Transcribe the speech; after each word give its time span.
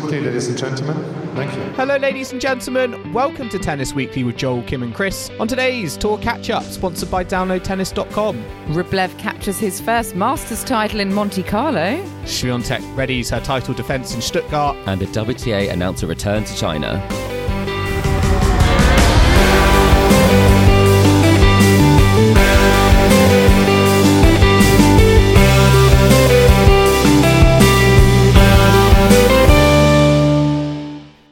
seats 0.00 0.10
quickly, 0.10 0.26
ladies 0.26 0.48
and 0.48 0.58
gentlemen. 0.58 1.34
Thank 1.34 1.54
you. 1.54 1.62
Hello, 1.74 1.96
ladies 1.96 2.32
and 2.32 2.40
gentlemen. 2.40 3.12
Welcome 3.12 3.48
to 3.50 3.58
Tennis 3.58 3.92
Weekly 3.94 4.24
with 4.24 4.36
Joel, 4.36 4.62
Kim, 4.62 4.82
and 4.82 4.94
Chris. 4.94 5.30
On 5.38 5.46
today's 5.46 5.96
Tour 5.96 6.18
Catch 6.18 6.50
Up, 6.50 6.64
sponsored 6.64 7.10
by 7.10 7.24
DownloadTennis.com. 7.24 8.42
Rublev 8.68 9.16
captures 9.18 9.58
his 9.58 9.80
first 9.80 10.14
Masters 10.14 10.64
title 10.64 11.00
in 11.00 11.12
Monte 11.12 11.42
Carlo. 11.42 12.02
Swiatek 12.24 12.80
readies 12.94 13.30
her 13.30 13.40
title 13.40 13.74
defence 13.74 14.14
in 14.14 14.20
Stuttgart. 14.20 14.76
and 14.86 15.00
the 15.00 15.06
WTA 15.06 15.70
announced 15.70 16.02
a 16.02 16.06
return 16.06 16.44
to 16.44 16.56
China. 16.56 17.39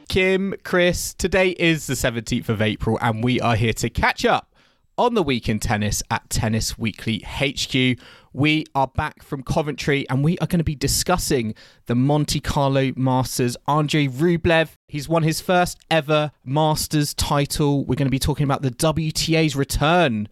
Kim, 0.09 0.55
Chris, 0.63 1.13
today 1.13 1.51
is 1.59 1.85
the 1.85 1.93
17th 1.93 2.49
of 2.49 2.63
April, 2.63 2.97
and 2.99 3.23
we 3.23 3.39
are 3.39 3.55
here 3.55 3.73
to 3.73 3.91
catch 3.91 4.25
up 4.25 4.55
on 4.97 5.13
the 5.13 5.21
week 5.21 5.47
in 5.47 5.59
tennis 5.59 6.01
at 6.09 6.27
Tennis 6.31 6.79
Weekly 6.79 7.19
HQ. 7.19 8.03
We 8.33 8.65
are 8.73 8.87
back 8.87 9.21
from 9.21 9.43
Coventry 9.43 10.09
and 10.09 10.23
we 10.23 10.35
are 10.39 10.47
going 10.47 10.57
to 10.57 10.63
be 10.63 10.73
discussing 10.73 11.53
the 11.85 11.93
Monte 11.93 12.39
Carlo 12.39 12.91
Masters. 12.95 13.55
Andrey 13.67 14.07
Rublev, 14.07 14.69
he's 14.87 15.07
won 15.07 15.21
his 15.21 15.41
first 15.41 15.77
ever 15.91 16.31
Masters 16.43 17.13
title. 17.13 17.85
We're 17.85 17.93
going 17.93 18.07
to 18.07 18.11
be 18.11 18.17
talking 18.17 18.45
about 18.45 18.63
the 18.63 18.71
WTA's 18.71 19.55
return 19.55 20.27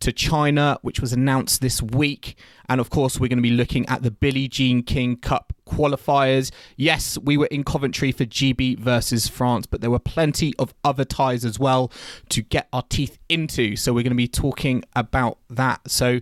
to 0.00 0.12
China, 0.12 0.78
which 0.82 1.00
was 1.00 1.14
announced 1.14 1.62
this 1.62 1.80
week. 1.80 2.36
And 2.68 2.82
of 2.82 2.90
course, 2.90 3.18
we're 3.18 3.28
going 3.28 3.38
to 3.38 3.42
be 3.42 3.50
looking 3.50 3.88
at 3.88 4.02
the 4.02 4.10
Billie 4.10 4.48
Jean 4.48 4.82
King 4.82 5.16
Cup 5.16 5.51
qualifiers. 5.66 6.50
Yes, 6.76 7.18
we 7.18 7.36
were 7.36 7.46
in 7.46 7.64
Coventry 7.64 8.12
for 8.12 8.24
GB 8.24 8.78
versus 8.78 9.28
France, 9.28 9.66
but 9.66 9.80
there 9.80 9.90
were 9.90 9.98
plenty 9.98 10.54
of 10.58 10.74
other 10.84 11.04
ties 11.04 11.44
as 11.44 11.58
well 11.58 11.90
to 12.30 12.42
get 12.42 12.68
our 12.72 12.82
teeth 12.88 13.18
into. 13.28 13.76
So 13.76 13.92
we're 13.92 14.02
going 14.02 14.10
to 14.10 14.16
be 14.16 14.28
talking 14.28 14.84
about 14.94 15.38
that. 15.50 15.90
So. 15.90 16.20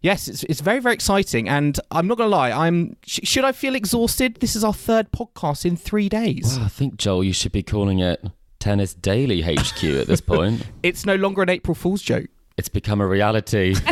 Yes, 0.00 0.28
it's, 0.28 0.44
it's 0.44 0.60
very, 0.60 0.78
very 0.78 0.94
exciting. 0.94 1.48
And 1.48 1.80
I'm 1.90 2.06
not 2.06 2.18
going 2.18 2.30
to 2.30 2.36
lie, 2.36 2.52
I'm. 2.52 2.94
Sh- 3.04 3.18
should 3.24 3.44
I 3.44 3.50
feel 3.50 3.74
exhausted? 3.74 4.36
This 4.36 4.54
is 4.54 4.62
our 4.62 4.72
third 4.72 5.10
podcast 5.10 5.64
in 5.64 5.76
three 5.76 6.08
days. 6.08 6.54
Well, 6.56 6.66
I 6.66 6.68
think, 6.68 6.98
Joel, 6.98 7.24
you 7.24 7.32
should 7.32 7.50
be 7.50 7.64
calling 7.64 7.98
it 7.98 8.24
Tennis 8.60 8.94
Daily 8.94 9.42
HQ 9.42 9.82
at 9.82 10.06
this 10.06 10.20
point. 10.20 10.64
It's 10.84 11.04
no 11.04 11.16
longer 11.16 11.42
an 11.42 11.50
April 11.50 11.74
Fool's 11.74 12.00
joke. 12.00 12.28
It's 12.58 12.68
become 12.68 13.00
a 13.00 13.06
reality. 13.06 13.74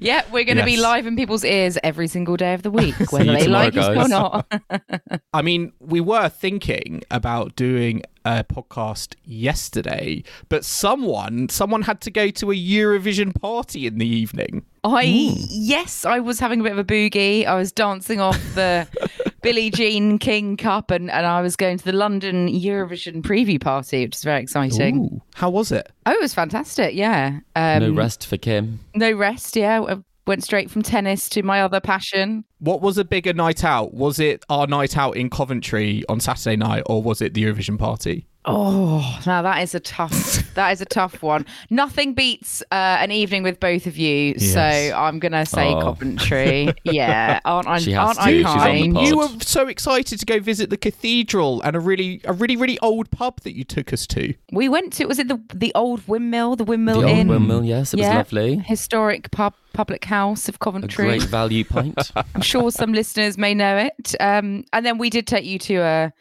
Yeah, 0.00 0.22
we're 0.32 0.44
going 0.44 0.56
to 0.56 0.64
be 0.64 0.78
live 0.78 1.06
in 1.06 1.14
people's 1.14 1.44
ears 1.44 1.76
every 1.84 2.08
single 2.08 2.38
day 2.38 2.54
of 2.54 2.62
the 2.62 2.70
week, 2.70 2.94
whether 3.12 3.32
they 3.32 3.44
tomorrow, 3.44 3.64
like 3.66 3.76
us 3.76 4.06
or 4.06 4.08
not. 4.08 4.62
I 5.34 5.42
mean, 5.42 5.72
we 5.78 6.00
were 6.00 6.30
thinking 6.30 7.02
about 7.10 7.54
doing 7.54 8.02
a 8.28 8.44
podcast 8.44 9.14
yesterday, 9.24 10.22
but 10.48 10.64
someone 10.64 11.48
someone 11.48 11.82
had 11.82 12.00
to 12.02 12.10
go 12.10 12.28
to 12.30 12.50
a 12.50 12.54
Eurovision 12.54 13.38
party 13.38 13.86
in 13.86 13.98
the 13.98 14.06
evening. 14.06 14.64
I 14.84 15.02
yes, 15.02 16.04
I 16.04 16.20
was 16.20 16.38
having 16.38 16.60
a 16.60 16.62
bit 16.62 16.72
of 16.72 16.78
a 16.78 16.84
boogie. 16.84 17.46
I 17.46 17.54
was 17.54 17.72
dancing 17.72 18.20
off 18.20 18.38
the 18.54 18.86
Billie 19.42 19.70
Jean 19.70 20.18
King 20.18 20.56
Cup, 20.56 20.90
and, 20.90 21.10
and 21.10 21.26
I 21.26 21.40
was 21.40 21.56
going 21.56 21.78
to 21.78 21.84
the 21.84 21.92
London 21.92 22.48
Eurovision 22.48 23.22
preview 23.22 23.60
party, 23.60 24.04
which 24.04 24.16
is 24.16 24.24
very 24.24 24.42
exciting. 24.42 24.98
Ooh, 24.98 25.22
how 25.34 25.50
was 25.50 25.72
it? 25.72 25.90
Oh, 26.06 26.12
it 26.12 26.20
was 26.20 26.34
fantastic. 26.34 26.94
Yeah, 26.94 27.40
um, 27.56 27.82
no 27.82 27.92
rest 27.92 28.26
for 28.26 28.36
Kim. 28.36 28.80
no 28.94 29.12
rest. 29.12 29.56
Yeah, 29.56 29.82
I 29.82 29.96
went 30.28 30.44
straight 30.44 30.70
from 30.70 30.82
tennis 30.82 31.28
to 31.30 31.42
my 31.42 31.62
other 31.62 31.80
passion. 31.80 32.44
What 32.60 32.80
was 32.80 32.98
a 32.98 33.04
bigger 33.04 33.32
night 33.32 33.64
out? 33.64 33.94
Was 33.94 34.20
it 34.20 34.44
our 34.48 34.66
night 34.66 34.96
out 34.96 35.16
in 35.16 35.30
Coventry 35.30 36.04
on 36.08 36.20
Saturday 36.20 36.56
night, 36.56 36.84
or 36.86 37.02
was 37.02 37.20
it 37.20 37.34
the 37.34 37.42
Eurovision 37.42 37.78
party? 37.78 38.27
Oh, 38.44 39.20
now 39.26 39.42
that 39.42 39.62
is 39.62 39.74
a 39.74 39.80
tough. 39.80 40.54
that 40.54 40.70
is 40.70 40.80
a 40.80 40.86
tough 40.86 41.22
one. 41.22 41.44
Nothing 41.68 42.14
beats 42.14 42.62
uh, 42.72 42.74
an 43.00 43.10
evening 43.10 43.42
with 43.42 43.60
both 43.60 43.86
of 43.86 43.98
you. 43.98 44.34
Yes. 44.38 44.52
So 44.54 44.96
I'm 44.96 45.18
gonna 45.18 45.44
say 45.44 45.68
Oh. 45.74 45.80
Coventry. 45.82 46.72
Yeah, 46.84 47.40
aren't 47.44 47.66
I? 47.68 47.78
She 47.78 47.92
has 47.92 48.16
aren't 48.16 48.18
to. 48.20 48.22
I 48.24 48.30
She's 48.32 48.46
on 48.46 48.58
kind? 48.58 48.98
You 49.06 49.18
were 49.18 49.28
so 49.40 49.66
excited 49.68 50.18
to 50.20 50.24
go 50.24 50.38
visit 50.40 50.70
the 50.70 50.76
cathedral 50.78 51.60
and 51.62 51.76
a 51.76 51.80
really, 51.80 52.20
a 52.24 52.32
really, 52.32 52.56
really 52.56 52.78
old 52.78 53.10
pub 53.10 53.40
that 53.42 53.54
you 53.54 53.64
took 53.64 53.92
us 53.92 54.06
to. 54.08 54.32
We 54.52 54.68
went 54.68 54.92
to. 54.94 55.06
Was 55.06 55.18
it 55.18 55.28
the 55.28 55.40
the 55.52 55.72
old 55.74 56.06
windmill? 56.08 56.56
The 56.56 56.64
windmill 56.64 57.02
The 57.02 57.08
old 57.08 57.28
windmill, 57.28 57.64
yes, 57.64 57.92
it 57.92 57.98
was 58.00 58.06
lovely. 58.08 58.56
Historic 58.58 59.30
pub, 59.30 59.54
public 59.74 60.04
house 60.06 60.48
of 60.48 60.54
A 60.54 60.58
Coventry. 60.58 61.04
great 61.06 61.22
value 61.24 61.64
pint. 61.64 62.12
I'm 62.34 62.40
sure 62.40 62.70
some 62.70 62.92
listeners 62.94 63.36
may 63.36 63.52
know 63.52 63.76
it. 63.76 64.14
Um, 64.20 64.64
and 64.72 64.86
then 64.86 64.96
we 64.96 65.10
did 65.10 65.26
take 65.26 65.44
you 65.44 65.58
to 65.58 65.74
a 65.82 66.12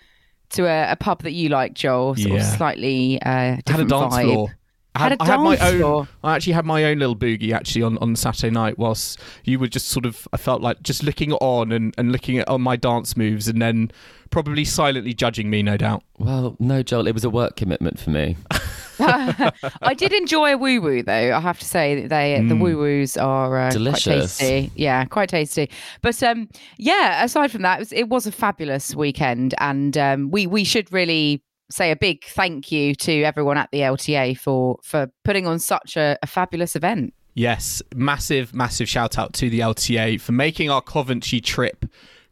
to 0.52 0.66
a, 0.66 0.92
a 0.92 0.96
pub 0.96 1.24
that 1.24 1.34
you 1.34 1.50
like, 1.50 1.74
Joel. 1.74 2.16
Sort 2.16 2.30
Yeah. 2.36 2.38
of 2.40 2.58
slightly 2.58 3.22
uh, 3.22 3.30
had 3.30 3.60
a 3.60 3.62
different 3.64 3.90
dance 3.90 4.16
vibe. 4.16 4.24
floor. 4.24 4.58
I 4.96 5.00
Had 5.00 5.12
had, 5.12 5.20
a 5.22 5.24
I 5.24 5.26
had 5.28 5.40
my 5.42 5.58
own. 5.58 5.78
floor. 5.80 6.08
I 6.24 6.36
actually 6.36 6.54
had 6.54 6.66
my 6.66 6.84
own 6.86 6.98
little 7.00 7.16
boogie 7.16 7.52
actually 7.54 7.84
on, 7.84 7.98
on 8.00 8.16
Saturday 8.16 8.50
night 8.50 8.80
whilst 8.80 9.20
you 9.44 9.60
were 9.60 9.68
just 9.68 9.90
sort 9.90 10.06
of. 10.08 10.28
I 10.34 10.38
felt 10.38 10.62
like 10.62 10.82
just 10.82 11.04
looking 11.04 11.34
on 11.34 11.72
and, 11.72 11.94
and 12.00 12.12
looking 12.12 12.40
at 12.40 12.48
on 12.50 12.62
my 12.62 12.76
dance 12.78 13.16
moves 13.16 13.48
and 13.48 13.62
then 13.62 13.92
probably 14.32 14.66
silently 14.66 15.14
judging 15.14 15.50
me, 15.50 15.62
no 15.64 15.78
doubt. 15.78 16.04
well, 16.18 16.56
no, 16.60 16.82
Joel, 16.84 17.08
it 17.08 17.14
was 17.14 17.24
a 17.24 17.30
work 17.30 17.56
commitment 17.56 18.00
for 18.00 18.10
me. 18.10 18.38
I 19.00 19.94
did 19.96 20.12
enjoy 20.12 20.54
a 20.54 20.58
woo 20.58 20.82
woo 20.82 21.04
though. 21.04 21.36
I 21.36 21.40
have 21.40 21.60
to 21.60 21.66
say 21.66 22.02
that 22.02 22.10
they 22.10 22.42
the 22.48 22.56
woo 22.56 22.78
woos 22.78 23.16
are 23.18 23.68
uh, 23.68 23.70
Delicious. 23.70 24.04
quite 24.06 24.20
tasty. 24.48 24.72
Yeah, 24.76 25.06
quite 25.06 25.30
tasty. 25.30 25.70
But 26.02 26.22
um, 26.24 26.50
yeah, 26.78 27.24
aside 27.24 27.52
from 27.52 27.62
that, 27.62 27.76
it 27.78 27.80
was, 27.80 27.94
it 27.94 28.10
was 28.10 28.26
a 28.28 28.32
fabulous 28.32 28.96
weekend, 28.96 29.54
and 29.60 29.98
um, 29.98 30.32
we 30.32 30.48
we 30.48 30.64
should 30.64 30.92
really 30.92 31.44
say 31.70 31.92
a 31.92 31.96
big 31.96 32.24
thank 32.26 32.72
you 32.72 32.96
to 32.96 33.24
everyone 33.24 33.58
at 33.58 33.70
the 33.72 33.80
LTA 33.80 34.38
for 34.38 34.80
for 34.84 35.12
putting 35.24 35.48
on 35.48 35.60
such 35.60 35.98
a, 35.98 36.18
a 36.22 36.28
fabulous 36.28 36.76
event. 36.76 37.14
Yes, 37.34 37.84
massive, 37.96 38.56
massive 38.56 38.90
shout 38.90 39.20
out 39.20 39.34
to 39.34 39.50
the 39.50 39.60
LTA 39.60 40.20
for 40.20 40.32
making 40.32 40.72
our 40.72 40.82
Coventry 40.82 41.40
trip 41.40 41.86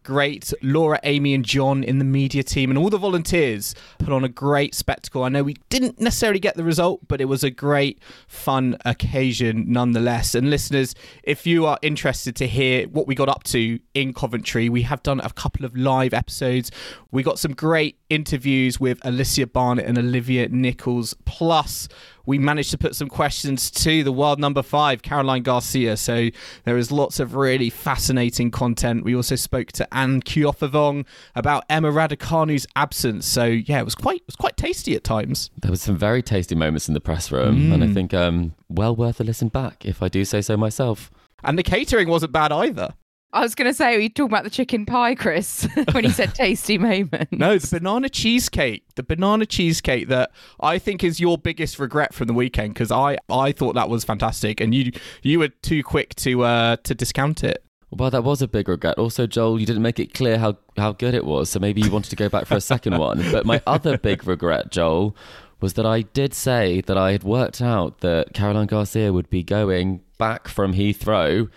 great. 0.05 0.53
Laura, 0.61 0.99
Amy, 1.03 1.33
and 1.33 1.43
John 1.43 1.83
in 1.83 1.99
the 1.99 2.05
media 2.05 2.43
team 2.43 2.69
and 2.69 2.77
all 2.77 2.89
the 2.89 2.97
volunteers 2.97 3.75
put 3.97 4.13
on 4.13 4.23
a 4.23 4.29
great 4.29 4.73
spectacle. 4.73 5.23
I 5.23 5.29
know 5.29 5.43
we 5.43 5.57
didn't 5.69 5.99
necessarily 5.99 6.39
get 6.39 6.55
the 6.55 6.63
result, 6.63 7.07
but 7.07 7.19
it 7.19 7.25
was 7.25 7.43
a 7.43 7.49
great, 7.49 7.99
fun 8.27 8.77
occasion 8.85 9.65
nonetheless. 9.67 10.35
And 10.35 10.49
listeners, 10.49 10.95
if 11.23 11.45
you 11.45 11.65
are 11.65 11.79
interested 11.81 12.35
to 12.37 12.47
hear 12.47 12.87
what 12.87 13.07
we 13.07 13.15
got 13.15 13.27
up 13.27 13.43
to 13.45 13.79
in 13.93 14.13
Coventry, 14.13 14.69
we 14.69 14.83
have 14.83 15.03
done 15.03 15.19
a 15.21 15.31
couple 15.31 15.65
of 15.65 15.75
live 15.75 16.13
episodes. 16.13 16.71
We 17.11 17.23
got 17.23 17.39
some 17.39 17.53
great 17.53 17.97
interviews 18.09 18.79
with 18.79 18.99
Alicia 19.03 19.47
Barnett 19.47 19.85
and 19.85 19.97
Olivia 19.97 20.47
Nichols. 20.49 21.15
Plus, 21.25 21.89
we 22.25 22.37
managed 22.37 22.71
to 22.71 22.77
put 22.77 22.95
some 22.95 23.07
questions 23.07 23.69
to 23.71 24.03
the 24.03 24.11
world 24.11 24.39
number 24.39 24.63
five, 24.63 25.01
Caroline 25.01 25.43
Garcia. 25.43 25.97
So 25.97 26.29
there 26.63 26.77
is 26.77 26.91
lots 26.91 27.19
of 27.19 27.35
really 27.35 27.69
fascinating 27.69 28.51
content. 28.51 29.03
We 29.03 29.15
also 29.15 29.35
spoke 29.35 29.71
to 29.73 29.93
Anne 29.93 30.21
Keothavong 30.21 31.05
about 31.35 31.65
Emma 31.69 31.91
Raducanu's 31.91 32.67
absence. 32.75 33.25
So 33.25 33.45
yeah, 33.45 33.79
it 33.79 33.85
was 33.85 33.95
quite 33.95 34.17
it 34.21 34.27
was 34.27 34.35
quite 34.35 34.57
tasty 34.57 34.95
at 34.95 35.03
times. 35.03 35.49
There 35.61 35.71
was 35.71 35.81
some 35.81 35.97
very 35.97 36.21
tasty 36.21 36.55
moments 36.55 36.87
in 36.87 36.93
the 36.93 37.01
press 37.01 37.31
room, 37.31 37.71
and 37.71 37.83
I 37.83 37.87
think 37.87 38.13
um, 38.13 38.53
well 38.69 38.95
worth 38.95 39.19
a 39.19 39.23
listen 39.23 39.49
back, 39.49 39.85
if 39.85 40.01
I 40.01 40.07
do 40.07 40.25
say 40.25 40.41
so 40.41 40.57
myself. 40.57 41.11
And 41.43 41.59
the 41.59 41.63
catering 41.63 42.07
wasn't 42.07 42.31
bad 42.31 42.51
either. 42.51 42.93
I 43.35 43.41
was 43.41 43.53
going 43.53 43.69
to 43.69 43.73
say, 43.73 43.95
were 43.95 44.01
you 44.01 44.07
talking 44.07 44.31
about 44.31 44.45
the 44.45 44.49
chicken 44.49 44.85
pie, 44.85 45.13
Chris, 45.13 45.67
when 45.91 46.05
you 46.05 46.09
said 46.09 46.33
tasty 46.35 46.77
moment? 46.77 47.33
No, 47.33 47.57
the 47.57 47.79
banana 47.79 48.07
cheesecake, 48.07 48.85
the 48.95 49.03
banana 49.03 49.45
cheesecake 49.45 50.07
that 50.07 50.31
I 50.61 50.79
think 50.79 51.03
is 51.03 51.19
your 51.19 51.37
biggest 51.37 51.77
regret 51.77 52.13
from 52.13 52.27
the 52.27 52.33
weekend 52.33 52.75
because 52.75 52.93
I 52.93 53.17
I 53.29 53.51
thought 53.51 53.75
that 53.75 53.89
was 53.89 54.05
fantastic 54.05 54.61
and 54.61 54.73
you 54.73 54.93
you 55.21 55.39
were 55.39 55.49
too 55.49 55.83
quick 55.83 56.15
to 56.15 56.43
uh 56.43 56.77
to 56.77 56.95
discount 56.95 57.43
it. 57.43 57.61
Well, 57.91 58.09
that 58.09 58.23
was 58.23 58.41
a 58.41 58.47
big 58.47 58.69
regret. 58.69 58.97
Also, 58.97 59.27
Joel, 59.27 59.59
you 59.59 59.65
didn't 59.65 59.81
make 59.81 59.99
it 59.99 60.13
clear 60.13 60.37
how, 60.37 60.57
how 60.75 60.91
good 60.93 61.13
it 61.13 61.23
was, 61.23 61.49
so 61.49 61.59
maybe 61.59 61.81
you 61.81 61.91
wanted 61.91 62.09
to 62.09 62.15
go 62.15 62.27
back 62.27 62.45
for 62.45 62.55
a 62.55 62.61
second 62.61 62.97
one. 62.97 63.23
But 63.31 63.45
my 63.45 63.61
other 63.67 63.97
big 63.97 64.27
regret, 64.27 64.71
Joel, 64.71 65.15
was 65.61 65.73
that 65.73 65.85
I 65.85 66.01
did 66.01 66.33
say 66.33 66.81
that 66.81 66.97
I 66.97 67.11
had 67.11 67.23
worked 67.23 67.61
out 67.61 67.99
that 67.99 68.33
Caroline 68.33 68.67
Garcia 68.67 69.13
would 69.13 69.29
be 69.29 69.43
going 69.43 70.01
back 70.17 70.47
from 70.47 70.73
Heathrow 70.73 71.49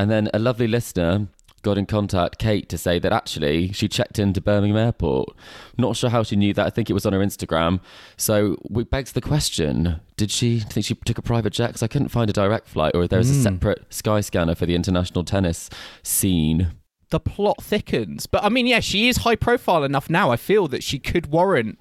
And 0.00 0.10
then 0.10 0.30
a 0.32 0.38
lovely 0.38 0.66
listener 0.66 1.28
got 1.60 1.76
in 1.76 1.84
contact, 1.84 2.38
Kate, 2.38 2.70
to 2.70 2.78
say 2.78 2.98
that 2.98 3.12
actually 3.12 3.70
she 3.72 3.86
checked 3.86 4.18
into 4.18 4.40
Birmingham 4.40 4.78
Airport. 4.78 5.36
Not 5.76 5.94
sure 5.94 6.08
how 6.08 6.22
she 6.22 6.36
knew 6.36 6.54
that. 6.54 6.66
I 6.66 6.70
think 6.70 6.88
it 6.88 6.94
was 6.94 7.04
on 7.04 7.12
her 7.12 7.18
Instagram. 7.18 7.80
So 8.16 8.56
we 8.70 8.84
begs 8.84 9.12
the 9.12 9.20
question: 9.20 10.00
Did 10.16 10.30
she 10.30 10.60
think 10.60 10.86
she 10.86 10.94
took 10.94 11.18
a 11.18 11.22
private 11.22 11.52
jet? 11.52 11.66
Because 11.66 11.82
I 11.82 11.86
couldn't 11.86 12.08
find 12.08 12.30
a 12.30 12.32
direct 12.32 12.66
flight, 12.66 12.92
or 12.94 13.06
there 13.06 13.20
is 13.20 13.30
a 13.30 13.34
hmm. 13.34 13.42
separate 13.42 13.92
sky 13.92 14.22
scanner 14.22 14.54
for 14.54 14.64
the 14.64 14.74
international 14.74 15.22
tennis 15.22 15.68
scene. 16.02 16.72
the 17.10 17.20
plot 17.20 17.62
thickens. 17.62 18.24
But 18.24 18.42
I 18.42 18.48
mean, 18.48 18.66
yeah, 18.66 18.80
she 18.80 19.10
is 19.10 19.18
high 19.18 19.36
profile 19.36 19.84
enough 19.84 20.08
now. 20.08 20.30
I 20.30 20.36
feel 20.36 20.66
that 20.68 20.82
she 20.82 20.98
could 20.98 21.26
warrant 21.26 21.78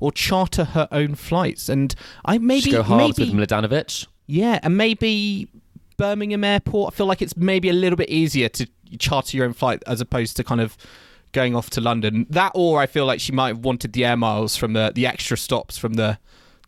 or 0.00 0.10
charter 0.10 0.64
her 0.64 0.88
own 0.90 1.16
flights, 1.16 1.68
and 1.68 1.94
I 2.24 2.38
maybe 2.38 2.62
She 2.62 2.70
go 2.70 2.82
halves 2.82 3.18
maybe 3.18 3.30
with 3.30 3.50
Mladenovic. 3.50 4.06
yeah, 4.26 4.58
and 4.62 4.78
maybe 4.78 5.50
Birmingham 5.98 6.44
Airport. 6.44 6.94
I 6.94 6.96
feel 6.96 7.06
like 7.06 7.20
it's 7.20 7.36
maybe 7.36 7.68
a 7.68 7.74
little 7.74 7.96
bit 7.96 8.08
easier 8.08 8.48
to 8.48 8.66
charter 8.98 9.36
your 9.36 9.44
own 9.44 9.52
flight 9.52 9.82
as 9.86 10.00
opposed 10.00 10.36
to 10.38 10.44
kind 10.44 10.62
of 10.62 10.78
going 11.32 11.54
off 11.54 11.68
to 11.70 11.80
London. 11.82 12.26
That, 12.30 12.52
or 12.54 12.80
I 12.80 12.86
feel 12.86 13.04
like 13.04 13.20
she 13.20 13.32
might 13.32 13.48
have 13.48 13.58
wanted 13.58 13.92
the 13.92 14.06
air 14.06 14.16
miles 14.16 14.56
from 14.56 14.72
the 14.72 14.92
the 14.94 15.06
extra 15.06 15.36
stops 15.36 15.76
from 15.76 15.94
the 15.94 16.18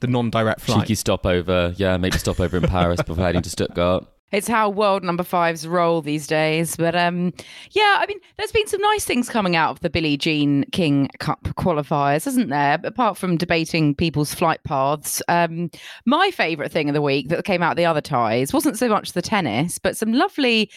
the 0.01 0.07
non-direct 0.07 0.61
flight. 0.61 0.83
Cheeky 0.83 0.95
stopover, 0.97 1.75
yeah, 1.77 1.97
maybe 1.97 2.19
stopover 2.19 2.57
in 2.57 2.65
Paris 2.65 3.01
before 3.03 3.25
heading 3.25 3.43
to 3.43 3.51
Stuttgart. 3.51 4.07
It's 4.33 4.49
how 4.49 4.69
world 4.69 5.03
number 5.03 5.23
fives 5.23 5.67
roll 5.67 6.03
these 6.03 6.27
days. 6.27 6.77
But 6.77 6.95
um, 6.95 7.33
yeah, 7.73 7.99
I 7.99 8.07
mean, 8.07 8.19
there's 8.37 8.53
been 8.53 8.67
some 8.67 8.81
nice 8.81 9.05
things 9.05 9.29
coming 9.29 9.57
out 9.57 9.71
of 9.71 9.81
the 9.81 9.91
Billie 9.91 10.17
Jean 10.17 10.65
King 10.73 11.09
Cup 11.19 11.43
qualifiers, 11.57 12.27
isn't 12.27 12.49
there? 12.49 12.79
Apart 12.85 13.17
from 13.17 13.37
debating 13.37 13.95
people's 13.95 14.35
flight 14.35 14.63
paths, 14.65 15.23
um, 15.29 15.71
my 16.07 16.31
favourite 16.31 16.71
thing 16.73 16.89
of 16.89 16.95
the 16.95 17.03
week 17.03 17.29
that 17.29 17.45
came 17.45 17.63
out 17.63 17.77
the 17.77 17.87
other 17.87 18.01
ties 18.01 18.53
wasn't 18.53 18.79
so 18.79 18.89
much 18.89 19.13
the 19.13 19.23
tennis, 19.23 19.79
but 19.79 19.97
some 19.97 20.13
lovely 20.13 20.71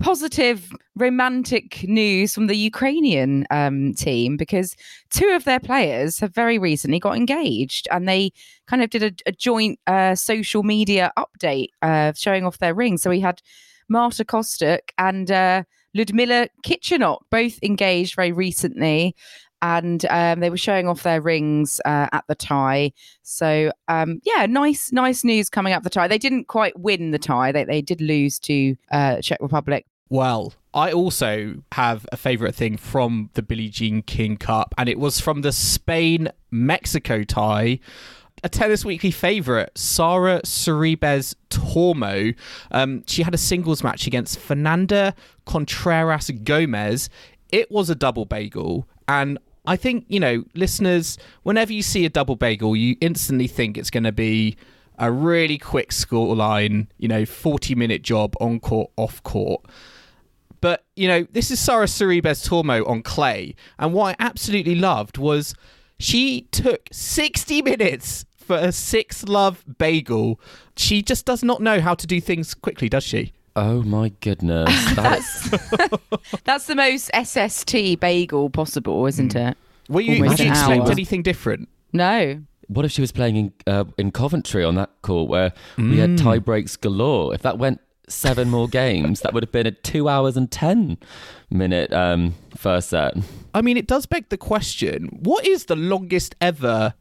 positive 0.00 0.72
romantic 0.96 1.82
news 1.88 2.32
from 2.34 2.46
the 2.46 2.56
Ukrainian 2.56 3.46
um, 3.50 3.94
team 3.94 4.36
because 4.36 4.76
two 5.10 5.28
of 5.30 5.44
their 5.44 5.60
players 5.60 6.20
have 6.20 6.34
very 6.34 6.58
recently 6.58 7.00
got 7.00 7.16
engaged 7.16 7.88
and 7.90 8.08
they 8.08 8.30
kind 8.66 8.82
of 8.82 8.90
did 8.90 9.02
a, 9.02 9.12
a 9.26 9.32
joint 9.32 9.78
uh, 9.86 10.14
social 10.14 10.62
media 10.62 11.12
update 11.18 11.68
uh, 11.82 12.12
showing 12.14 12.44
off 12.44 12.58
their 12.58 12.74
rings. 12.74 13.02
So 13.02 13.10
we 13.10 13.20
had 13.20 13.42
Marta 13.88 14.24
Kostyuk 14.24 14.90
and 14.98 15.30
uh, 15.30 15.64
Lyudmyla 15.96 16.48
Kichenok 16.64 17.18
both 17.30 17.58
engaged 17.62 18.14
very 18.14 18.32
recently. 18.32 19.16
And 19.60 20.04
um, 20.10 20.40
they 20.40 20.50
were 20.50 20.56
showing 20.56 20.86
off 20.86 21.02
their 21.02 21.20
rings 21.20 21.80
uh, 21.84 22.08
at 22.12 22.24
the 22.28 22.34
tie. 22.34 22.92
So 23.22 23.72
um, 23.88 24.20
yeah, 24.24 24.46
nice, 24.46 24.92
nice 24.92 25.24
news 25.24 25.48
coming 25.48 25.72
up 25.72 25.82
the 25.82 25.90
tie. 25.90 26.08
They 26.08 26.18
didn't 26.18 26.48
quite 26.48 26.78
win 26.78 27.10
the 27.10 27.18
tie; 27.18 27.52
they 27.52 27.64
they 27.64 27.82
did 27.82 28.00
lose 28.00 28.38
to 28.40 28.76
uh, 28.90 29.20
Czech 29.20 29.38
Republic. 29.40 29.86
Well, 30.10 30.54
I 30.72 30.92
also 30.92 31.62
have 31.72 32.06
a 32.12 32.16
favourite 32.16 32.54
thing 32.54 32.76
from 32.76 33.30
the 33.34 33.42
Billie 33.42 33.68
Jean 33.68 34.02
King 34.02 34.36
Cup, 34.36 34.74
and 34.78 34.88
it 34.88 34.98
was 34.98 35.20
from 35.20 35.42
the 35.42 35.52
Spain 35.52 36.30
Mexico 36.50 37.24
tie. 37.24 37.80
A 38.44 38.48
Tennis 38.48 38.84
Weekly 38.84 39.10
favourite, 39.10 39.76
Sara 39.76 40.40
Sorribes 40.44 41.34
Tormo. 41.50 42.34
Um, 42.70 43.02
she 43.06 43.22
had 43.22 43.34
a 43.34 43.38
singles 43.38 43.82
match 43.82 44.06
against 44.06 44.38
Fernanda 44.38 45.14
Contreras 45.44 46.30
Gomez. 46.44 47.10
It 47.50 47.70
was 47.70 47.90
a 47.90 47.94
double 47.94 48.24
bagel, 48.24 48.88
and 49.08 49.38
I 49.68 49.76
think, 49.76 50.06
you 50.08 50.18
know, 50.18 50.44
listeners, 50.54 51.18
whenever 51.42 51.74
you 51.74 51.82
see 51.82 52.06
a 52.06 52.08
double 52.08 52.36
bagel, 52.36 52.74
you 52.74 52.96
instantly 53.02 53.46
think 53.46 53.76
it's 53.76 53.90
going 53.90 54.04
to 54.04 54.12
be 54.12 54.56
a 54.98 55.12
really 55.12 55.58
quick 55.58 55.90
scoreline, 55.90 56.86
you 56.96 57.06
know, 57.06 57.26
40 57.26 57.74
minute 57.74 58.00
job 58.00 58.34
on 58.40 58.60
court, 58.60 58.90
off 58.96 59.22
court. 59.24 59.66
But, 60.62 60.86
you 60.96 61.06
know, 61.06 61.26
this 61.32 61.50
is 61.50 61.60
Sara 61.60 61.84
Sorribes 61.84 62.48
Tormo 62.48 62.88
on 62.88 63.02
clay. 63.02 63.54
And 63.78 63.92
what 63.92 64.16
I 64.18 64.24
absolutely 64.24 64.74
loved 64.74 65.18
was 65.18 65.54
she 65.98 66.48
took 66.50 66.88
60 66.90 67.60
minutes 67.60 68.24
for 68.38 68.56
a 68.56 68.72
six 68.72 69.24
love 69.24 69.66
bagel. 69.76 70.40
She 70.78 71.02
just 71.02 71.26
does 71.26 71.44
not 71.44 71.60
know 71.60 71.78
how 71.82 71.94
to 71.94 72.06
do 72.06 72.22
things 72.22 72.54
quickly, 72.54 72.88
does 72.88 73.04
she? 73.04 73.34
Oh 73.56 73.82
my 73.82 74.10
goodness. 74.20 74.70
That's, 74.94 75.50
That's 76.44 76.66
the 76.66 76.74
most 76.76 77.10
SST 77.14 77.98
bagel 78.00 78.50
possible, 78.50 79.06
isn't 79.06 79.34
it? 79.34 79.56
Were 79.88 80.00
you, 80.00 80.22
Almost 80.22 80.36
did 80.38 80.44
you 80.44 80.50
an 80.50 80.56
expect 80.58 80.80
hour. 80.82 80.90
anything 80.92 81.22
different? 81.22 81.68
No. 81.92 82.40
what 82.68 82.84
if 82.84 82.92
she 82.92 83.00
was 83.00 83.10
playing 83.12 83.36
in 83.36 83.52
uh, 83.66 83.84
in 83.96 84.10
Coventry 84.12 84.62
on 84.62 84.74
that 84.74 84.90
court 85.02 85.28
where 85.30 85.52
we 85.78 85.98
had 85.98 86.18
tie 86.18 86.38
breaks 86.38 86.76
galore? 86.76 87.34
If 87.34 87.42
that 87.42 87.58
went 87.58 87.80
seven 88.08 88.50
more 88.50 88.68
games, 88.68 89.20
that 89.20 89.32
would 89.32 89.42
have 89.42 89.52
been 89.52 89.66
a 89.66 89.70
two 89.70 90.08
hours 90.08 90.36
and 90.36 90.50
ten 90.50 90.98
minute 91.50 91.92
um, 91.92 92.34
first 92.56 92.90
set. 92.90 93.14
I 93.54 93.62
mean, 93.62 93.76
it 93.78 93.86
does 93.86 94.04
beg 94.04 94.28
the 94.28 94.36
question: 94.36 95.06
What 95.22 95.46
is 95.46 95.64
the 95.64 95.76
longest 95.76 96.34
ever 96.40 96.92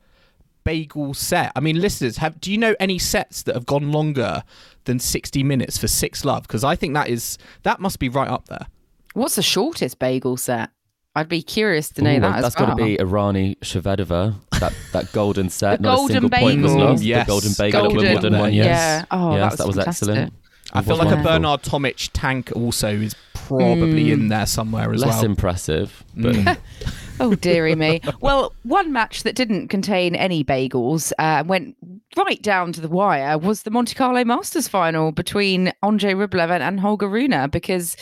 bagel 0.68 1.14
set? 1.14 1.54
I 1.56 1.62
mean, 1.62 1.80
listeners, 1.80 2.18
have 2.18 2.42
do 2.42 2.52
you 2.52 2.58
know 2.58 2.76
any 2.80 3.00
sets 3.00 3.44
that 3.44 3.56
have 3.56 3.66
gone 3.66 3.92
longer 3.92 4.44
than 4.84 5.00
sixty 5.00 5.44
minutes 5.44 5.78
for 5.78 5.88
six 5.88 6.26
love? 6.26 6.44
Because 6.44 6.64
I 6.64 6.76
think 6.76 6.94
that 6.94 7.08
is 7.10 7.38
that 7.64 7.80
must 7.80 8.00
be 8.00 8.10
right 8.10 8.30
up 8.30 8.48
there. 8.50 8.68
What's 9.14 9.36
the 9.36 9.42
shortest 9.42 9.98
bagel 9.98 10.36
set? 10.36 10.72
I'd 11.16 11.30
be 11.30 11.42
curious 11.42 11.90
to 11.92 12.04
know 12.04 12.16
Ooh, 12.16 12.20
that. 12.20 12.36
as 12.36 12.44
that's 12.44 12.56
got 12.56 12.66
to 12.68 12.76
well. 12.76 12.86
be 12.86 12.98
Irani 12.98 13.58
Shvedova, 13.60 14.36
that 14.60 14.74
that 14.94 15.12
golden 15.14 15.50
set. 15.50 15.78
The 15.78 15.84
Not 15.84 15.96
golden 15.96 16.18
a 16.18 16.20
single 16.22 16.40
point 16.40 16.62
was 16.62 16.72
bagel. 16.74 16.88
lost. 16.88 17.04
Yes. 17.04 17.26
The 17.26 17.32
golden 17.32 17.54
bagel 17.58 17.80
at 17.80 17.84
Golden- 17.84 17.98
Wimbledon 17.98 18.40
one. 18.40 18.54
Yes. 18.54 18.66
Yeah. 18.66 19.06
Oh, 19.10 19.36
yes, 19.36 19.58
that 19.58 19.68
was 19.68 19.78
fantastic. 19.78 20.10
excellent. 20.10 20.34
I 20.74 20.80
It 20.80 20.84
feel 20.84 20.98
was 20.98 21.06
like 21.06 21.20
a. 21.20 21.24
Bernard 21.24 21.64
Tomic 21.64 22.10
tank 22.14 22.52
also 22.54 22.90
is 22.90 23.16
probably 23.34 24.08
hmm. 24.08 24.14
in 24.14 24.28
there 24.28 24.46
somewhere 24.46 24.94
as 24.94 25.00
Less 25.00 25.08
well. 25.08 25.18
Less 25.18 25.24
impressive, 25.24 26.04
but 26.16 26.36
hmm. 26.36 26.50
Oh 27.20 27.36
dearie 27.36 27.76
me. 27.76 28.02
Well, 28.22 28.54
one 28.64 28.92
match 28.94 29.24
that 29.24 29.36
didn't 29.36 29.70
contain 29.70 30.16
any 30.16 30.44
bagels 30.44 31.12
uh, 31.18 31.44
went 31.46 31.76
right 32.16 32.42
down 32.42 32.74
to 32.74 32.82
the 32.82 32.88
wire 32.88 33.38
was 33.38 33.64
the 33.64 33.72
Monte 33.72 33.96
Carlo 33.96 34.24
Masters 34.24 34.68
final 34.68 35.12
between 35.12 35.72
Andrey 35.84 36.14
Rublev 36.14 36.50
and, 36.50 36.64
and 36.64 36.80
Holger 36.80 37.08
Rune 37.08 37.50
because 37.50 37.96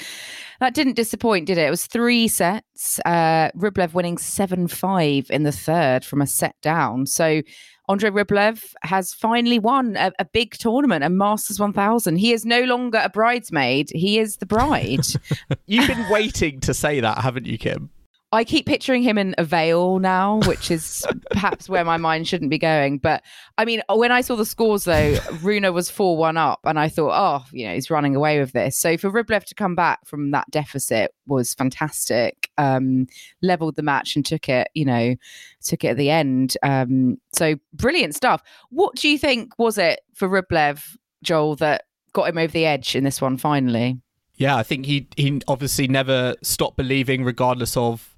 that 0.60 0.74
didn't 0.74 0.96
disappoint, 0.96 1.48
did 1.48 1.58
it? 1.58 1.68
It 1.68 1.70
was 1.70 1.86
three 1.86 2.28
sets. 2.28 3.00
Uh, 3.06 3.52
Rublev 3.56 3.94
winning 3.94 4.18
seven 4.18 4.68
five 4.68 5.28
in 5.30 5.44
the 5.44 5.52
third 5.52 6.04
from 6.06 6.22
a 6.22 6.28
set 6.28 6.56
down. 6.62 7.06
So. 7.06 7.42
Andrey 7.88 8.10
Rublev 8.10 8.74
has 8.82 9.14
finally 9.14 9.60
won 9.60 9.96
a, 9.96 10.12
a 10.18 10.26
big 10.26 10.56
tournament, 10.58 11.04
a 11.04 11.10
Masters 11.12 11.60
1000. 11.60 12.16
He 12.16 12.34
is 12.34 12.44
no 12.44 12.64
longer 12.64 13.00
a 13.04 13.12
bridesmaid; 13.12 13.92
he 13.92 14.18
is 14.18 14.38
the 14.38 14.48
bride. 14.48 15.06
You've 15.68 15.88
been 15.88 16.10
waiting 16.10 16.62
to 16.62 16.74
say 16.74 17.00
that, 17.00 17.20
haven't 17.20 17.46
you, 17.46 17.60
Kim? 17.60 17.92
I 18.36 18.44
keep 18.44 18.66
picturing 18.66 19.02
him 19.02 19.18
in 19.18 19.34
a 19.38 19.44
veil 19.44 20.00
now, 20.00 20.40
which 20.46 20.70
is 20.70 21.06
perhaps 21.32 21.70
where 21.70 21.86
my 21.86 21.98
mind 21.98 22.28
shouldn't 22.28 22.52
be 22.52 22.58
going. 22.58 22.98
But 22.98 23.24
I 23.58 23.66
mean, 23.66 23.82
when 23.90 24.12
I 24.12 24.22
saw 24.22 24.36
the 24.36 24.46
scores 24.46 24.84
though, 24.84 25.18
Rune 25.42 25.72
was 25.74 25.90
4 25.90 26.18
1 26.18 26.38
up, 26.38 26.60
and 26.66 26.80
I 26.80 26.90
thought, 26.90 27.14
oh, 27.14 27.46
you 27.52 27.68
know, 27.68 27.74
he's 27.74 27.90
running 27.90 28.16
away 28.16 28.40
with 28.40 28.52
this. 28.52 28.78
So 28.78 28.98
for 28.98 29.10
Rublev 29.10 29.46
to 29.46 29.56
come 29.56 29.76
back 29.76 30.06
from 30.06 30.32
that 30.32 30.50
deficit 30.52 31.14
was 31.26 31.54
fantastic. 31.54 32.50
Um, 32.58 33.08
leveled 33.42 33.76
the 33.76 33.84
match 33.84 34.16
and 34.16 34.26
took 34.26 34.50
it, 34.50 34.68
you 34.74 34.86
know, 34.86 35.16
took 35.64 35.84
it 35.84 35.90
at 35.90 35.98
the 35.98 36.10
end. 36.10 36.58
Um, 36.62 37.18
so 37.34 37.56
brilliant 37.74 38.16
stuff. 38.16 38.42
What 38.70 38.96
do 38.96 39.10
you 39.10 39.18
think 39.18 39.58
was 39.58 39.78
it 39.78 40.02
for 40.14 40.30
Rublev, 40.30 40.84
Joel, 41.24 41.56
that 41.58 41.86
got 42.14 42.30
him 42.30 42.38
over 42.38 42.52
the 42.52 42.66
edge 42.66 42.96
in 42.96 43.04
this 43.04 43.22
one 43.22 43.38
finally? 43.38 44.00
Yeah, 44.38 44.58
I 44.58 44.64
think 44.64 44.86
he 44.86 45.08
he 45.16 45.42
obviously 45.48 45.88
never 45.88 46.36
stopped 46.42 46.76
believing, 46.76 47.24
regardless 47.24 47.78
of 47.78 48.15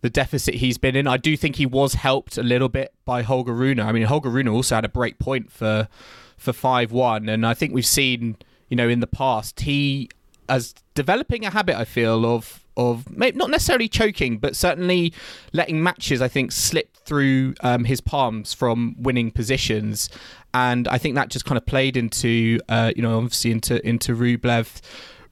the 0.00 0.10
deficit 0.10 0.54
he's 0.54 0.78
been 0.78 0.96
in. 0.96 1.06
I 1.06 1.16
do 1.16 1.36
think 1.36 1.56
he 1.56 1.66
was 1.66 1.94
helped 1.94 2.38
a 2.38 2.42
little 2.42 2.68
bit 2.68 2.94
by 3.04 3.22
Holger 3.22 3.54
Rune. 3.54 3.80
I 3.80 3.92
mean, 3.92 4.04
Holger 4.04 4.30
Rune 4.30 4.48
also 4.48 4.76
had 4.76 4.84
a 4.84 4.88
break 4.88 5.18
point 5.18 5.50
for 5.50 5.88
for 6.36 6.52
five 6.52 6.92
one, 6.92 7.28
and 7.28 7.44
I 7.44 7.54
think 7.54 7.74
we've 7.74 7.86
seen, 7.86 8.36
you 8.68 8.76
know, 8.76 8.88
in 8.88 9.00
the 9.00 9.06
past 9.06 9.60
he 9.60 10.08
as 10.48 10.74
developing 10.94 11.44
a 11.44 11.50
habit. 11.50 11.76
I 11.76 11.84
feel 11.84 12.24
of 12.24 12.64
of 12.76 13.10
not 13.16 13.50
necessarily 13.50 13.88
choking, 13.88 14.38
but 14.38 14.54
certainly 14.54 15.12
letting 15.52 15.82
matches. 15.82 16.22
I 16.22 16.28
think 16.28 16.52
slip 16.52 16.96
through 16.98 17.54
um, 17.62 17.84
his 17.84 18.00
palms 18.00 18.54
from 18.54 18.94
winning 18.98 19.32
positions, 19.32 20.08
and 20.54 20.86
I 20.86 20.98
think 20.98 21.16
that 21.16 21.28
just 21.28 21.44
kind 21.44 21.58
of 21.58 21.66
played 21.66 21.96
into, 21.96 22.60
uh, 22.68 22.92
you 22.94 23.02
know, 23.02 23.16
obviously 23.16 23.50
into 23.50 23.84
into 23.86 24.14
Rublev. 24.14 24.80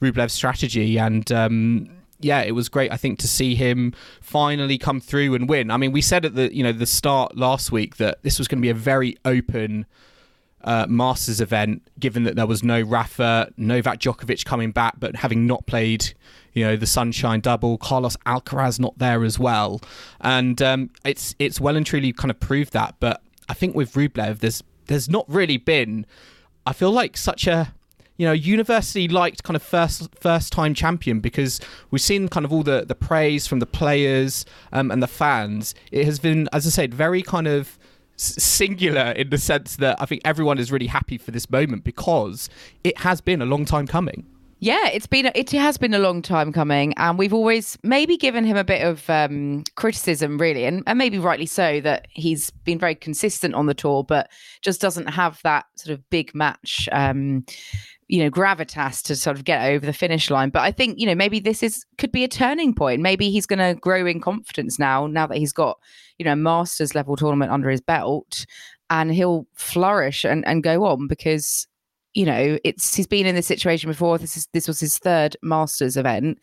Rublev's 0.02 0.34
strategy 0.34 0.98
and 0.98 1.32
um, 1.32 1.88
yeah, 2.20 2.42
it 2.42 2.52
was 2.52 2.68
great. 2.68 2.92
I 2.92 2.96
think 2.96 3.18
to 3.20 3.28
see 3.28 3.54
him 3.54 3.92
finally 4.20 4.78
come 4.78 5.00
through 5.00 5.34
and 5.34 5.48
win. 5.48 5.70
I 5.70 5.76
mean, 5.76 5.92
we 5.92 6.00
said 6.00 6.24
at 6.24 6.34
the 6.34 6.54
you 6.54 6.62
know 6.62 6.72
the 6.72 6.86
start 6.86 7.36
last 7.36 7.72
week 7.72 7.96
that 7.96 8.22
this 8.22 8.38
was 8.38 8.48
going 8.48 8.58
to 8.58 8.62
be 8.62 8.70
a 8.70 8.74
very 8.74 9.16
open 9.24 9.86
uh, 10.66 10.86
Masters 10.88 11.40
event, 11.40 11.88
given 11.98 12.24
that 12.24 12.36
there 12.36 12.46
was 12.46 12.62
no 12.62 12.80
Rafa, 12.80 13.52
Novak 13.56 14.00
Djokovic 14.00 14.44
coming 14.44 14.72
back, 14.72 14.94
but 14.98 15.16
having 15.16 15.46
not 15.46 15.66
played, 15.66 16.12
you 16.54 16.64
know, 16.64 16.76
the 16.76 16.86
Sunshine 16.86 17.40
Double, 17.40 17.78
Carlos 17.78 18.16
Alcaraz 18.26 18.80
not 18.80 18.98
there 18.98 19.24
as 19.24 19.38
well, 19.38 19.80
and 20.20 20.60
um, 20.62 20.90
it's 21.04 21.34
it's 21.38 21.60
well 21.60 21.76
and 21.76 21.86
truly 21.86 22.12
kind 22.12 22.30
of 22.30 22.40
proved 22.40 22.72
that. 22.72 22.96
But 22.98 23.22
I 23.48 23.54
think 23.54 23.76
with 23.76 23.92
Rublev, 23.92 24.40
there's 24.40 24.62
there's 24.86 25.08
not 25.08 25.24
really 25.28 25.56
been. 25.56 26.06
I 26.66 26.72
feel 26.72 26.90
like 26.90 27.16
such 27.16 27.46
a 27.46 27.72
you 28.16 28.26
know, 28.26 28.32
university 28.32 29.08
liked 29.08 29.42
kind 29.42 29.56
of 29.56 29.62
first 29.62 30.14
first 30.14 30.52
time 30.52 30.74
champion 30.74 31.20
because 31.20 31.60
we've 31.90 32.00
seen 32.00 32.28
kind 32.28 32.46
of 32.46 32.52
all 32.52 32.62
the 32.62 32.84
the 32.86 32.94
praise 32.94 33.46
from 33.46 33.58
the 33.58 33.66
players 33.66 34.44
um, 34.72 34.90
and 34.90 35.02
the 35.02 35.06
fans. 35.06 35.74
It 35.92 36.04
has 36.04 36.18
been, 36.18 36.48
as 36.52 36.66
I 36.66 36.70
said, 36.70 36.94
very 36.94 37.22
kind 37.22 37.46
of 37.46 37.78
singular 38.16 39.12
in 39.12 39.30
the 39.30 39.38
sense 39.38 39.76
that 39.76 40.00
I 40.00 40.06
think 40.06 40.22
everyone 40.24 40.58
is 40.58 40.72
really 40.72 40.86
happy 40.86 41.18
for 41.18 41.30
this 41.30 41.50
moment 41.50 41.84
because 41.84 42.48
it 42.82 42.98
has 42.98 43.20
been 43.20 43.42
a 43.42 43.46
long 43.46 43.64
time 43.64 43.86
coming. 43.86 44.26
Yeah, 44.58 44.88
it's 44.88 45.06
been 45.06 45.30
it 45.34 45.50
has 45.52 45.76
been 45.76 45.92
a 45.92 45.98
long 45.98 46.22
time 46.22 46.50
coming, 46.50 46.94
and 46.94 47.18
we've 47.18 47.34
always 47.34 47.76
maybe 47.82 48.16
given 48.16 48.44
him 48.44 48.56
a 48.56 48.64
bit 48.64 48.82
of 48.82 49.08
um, 49.10 49.64
criticism, 49.74 50.38
really, 50.38 50.64
and, 50.64 50.82
and 50.86 50.96
maybe 50.96 51.18
rightly 51.18 51.44
so, 51.44 51.82
that 51.82 52.08
he's 52.10 52.48
been 52.48 52.78
very 52.78 52.94
consistent 52.94 53.54
on 53.54 53.66
the 53.66 53.74
tour, 53.74 54.02
but 54.02 54.30
just 54.62 54.80
doesn't 54.80 55.08
have 55.08 55.40
that 55.44 55.66
sort 55.76 55.92
of 55.92 56.08
big 56.08 56.34
match, 56.34 56.88
um, 56.92 57.44
you 58.08 58.22
know, 58.22 58.30
gravitas 58.30 59.02
to 59.02 59.16
sort 59.16 59.36
of 59.36 59.44
get 59.44 59.68
over 59.68 59.84
the 59.84 59.92
finish 59.92 60.30
line. 60.30 60.50
But 60.50 60.62
I 60.62 60.72
think 60.72 60.98
you 60.98 61.06
know 61.06 61.14
maybe 61.14 61.40
this 61.40 61.62
is 61.62 61.84
could 61.98 62.12
be 62.12 62.24
a 62.24 62.28
turning 62.28 62.74
point. 62.74 63.02
Maybe 63.02 63.30
he's 63.30 63.46
going 63.46 63.58
to 63.58 63.78
grow 63.80 64.06
in 64.06 64.20
confidence 64.20 64.78
now, 64.78 65.06
now 65.06 65.26
that 65.26 65.38
he's 65.38 65.52
got 65.52 65.78
you 66.18 66.24
know 66.24 66.32
a 66.32 66.36
Masters 66.36 66.94
level 66.94 67.16
tournament 67.16 67.52
under 67.52 67.70
his 67.70 67.80
belt, 67.80 68.46
and 68.90 69.12
he'll 69.12 69.46
flourish 69.54 70.24
and 70.24 70.46
and 70.46 70.62
go 70.62 70.84
on 70.84 71.06
because 71.06 71.66
you 72.16 72.24
know, 72.24 72.58
it's 72.64 72.94
he's 72.94 73.06
been 73.06 73.26
in 73.26 73.34
this 73.34 73.46
situation 73.46 73.90
before. 73.90 74.16
This 74.16 74.38
is 74.38 74.48
this 74.54 74.66
was 74.66 74.80
his 74.80 74.96
third 74.96 75.36
Masters 75.42 75.98
event, 75.98 76.38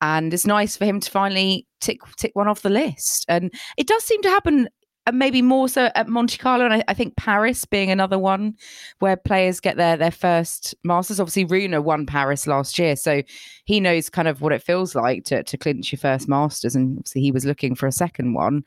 and 0.00 0.32
it's 0.32 0.46
nice 0.46 0.76
for 0.76 0.84
him 0.84 1.00
to 1.00 1.10
finally 1.10 1.66
tick 1.80 1.98
tick 2.16 2.30
one 2.34 2.46
off 2.46 2.62
the 2.62 2.70
list. 2.70 3.26
And 3.28 3.52
it 3.76 3.88
does 3.88 4.04
seem 4.04 4.22
to 4.22 4.30
happen. 4.30 4.68
Uh, 5.06 5.12
maybe 5.12 5.40
more 5.40 5.68
so 5.68 5.90
at 5.94 6.08
Monte 6.08 6.36
Carlo, 6.36 6.66
and 6.66 6.74
I, 6.74 6.84
I, 6.88 6.94
think 6.94 7.16
Paris 7.16 7.64
being 7.64 7.90
another 7.90 8.18
one 8.18 8.54
where 8.98 9.16
players 9.16 9.58
get 9.58 9.78
their 9.78 9.96
their 9.96 10.10
first 10.10 10.74
Masters. 10.84 11.18
Obviously, 11.18 11.46
Rune 11.46 11.82
won 11.82 12.04
Paris 12.04 12.46
last 12.46 12.78
year, 12.78 12.96
so 12.96 13.22
he 13.64 13.80
knows 13.80 14.10
kind 14.10 14.28
of 14.28 14.42
what 14.42 14.52
it 14.52 14.62
feels 14.62 14.94
like 14.94 15.24
to 15.24 15.42
to 15.42 15.56
clinch 15.56 15.90
your 15.90 15.98
first 15.98 16.28
Masters, 16.28 16.76
and 16.76 16.98
obviously 16.98 17.22
he 17.22 17.32
was 17.32 17.46
looking 17.46 17.74
for 17.74 17.86
a 17.86 17.92
second 17.92 18.34
one. 18.34 18.62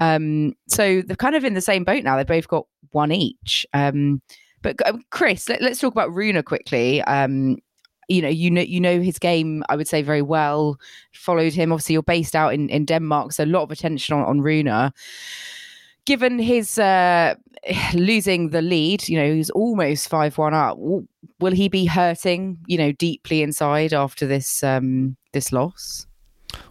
Um, 0.00 0.54
so 0.68 1.02
they're 1.02 1.16
kind 1.16 1.36
of 1.36 1.44
in 1.44 1.54
the 1.54 1.60
same 1.60 1.84
boat 1.84 2.02
now. 2.02 2.16
They've 2.16 2.26
both 2.26 2.48
got 2.48 2.66
one 2.92 3.12
each. 3.12 3.66
Um, 3.74 4.22
but 4.62 4.76
um, 4.86 5.02
Chris, 5.10 5.48
let, 5.48 5.62
us 5.62 5.80
talk 5.80 5.92
about 5.92 6.14
Rune 6.14 6.42
quickly. 6.42 7.02
Um, 7.02 7.58
you 8.08 8.22
know, 8.22 8.28
you 8.28 8.50
know, 8.50 8.62
you 8.62 8.80
know 8.80 9.00
his 9.00 9.18
game. 9.18 9.62
I 9.68 9.76
would 9.76 9.88
say 9.88 10.02
very 10.02 10.22
well. 10.22 10.78
Followed 11.12 11.52
him. 11.52 11.72
Obviously, 11.72 11.92
you're 11.92 12.02
based 12.02 12.34
out 12.34 12.54
in, 12.54 12.68
in 12.68 12.84
Denmark, 12.84 13.32
so 13.32 13.44
a 13.44 13.46
lot 13.46 13.62
of 13.62 13.70
attention 13.70 14.16
on, 14.16 14.24
on 14.24 14.40
Rune. 14.40 14.92
Given 16.06 16.38
his 16.38 16.78
uh, 16.78 17.34
losing 17.94 18.50
the 18.50 18.62
lead, 18.62 19.08
you 19.08 19.18
know, 19.18 19.34
he's 19.34 19.50
almost 19.50 20.08
five 20.08 20.38
one 20.38 20.54
up. 20.54 20.78
Will 20.78 21.52
he 21.52 21.68
be 21.68 21.84
hurting, 21.84 22.58
you 22.66 22.78
know, 22.78 22.92
deeply 22.92 23.42
inside 23.42 23.92
after 23.92 24.26
this 24.26 24.62
um, 24.62 25.16
this 25.32 25.52
loss? 25.52 26.06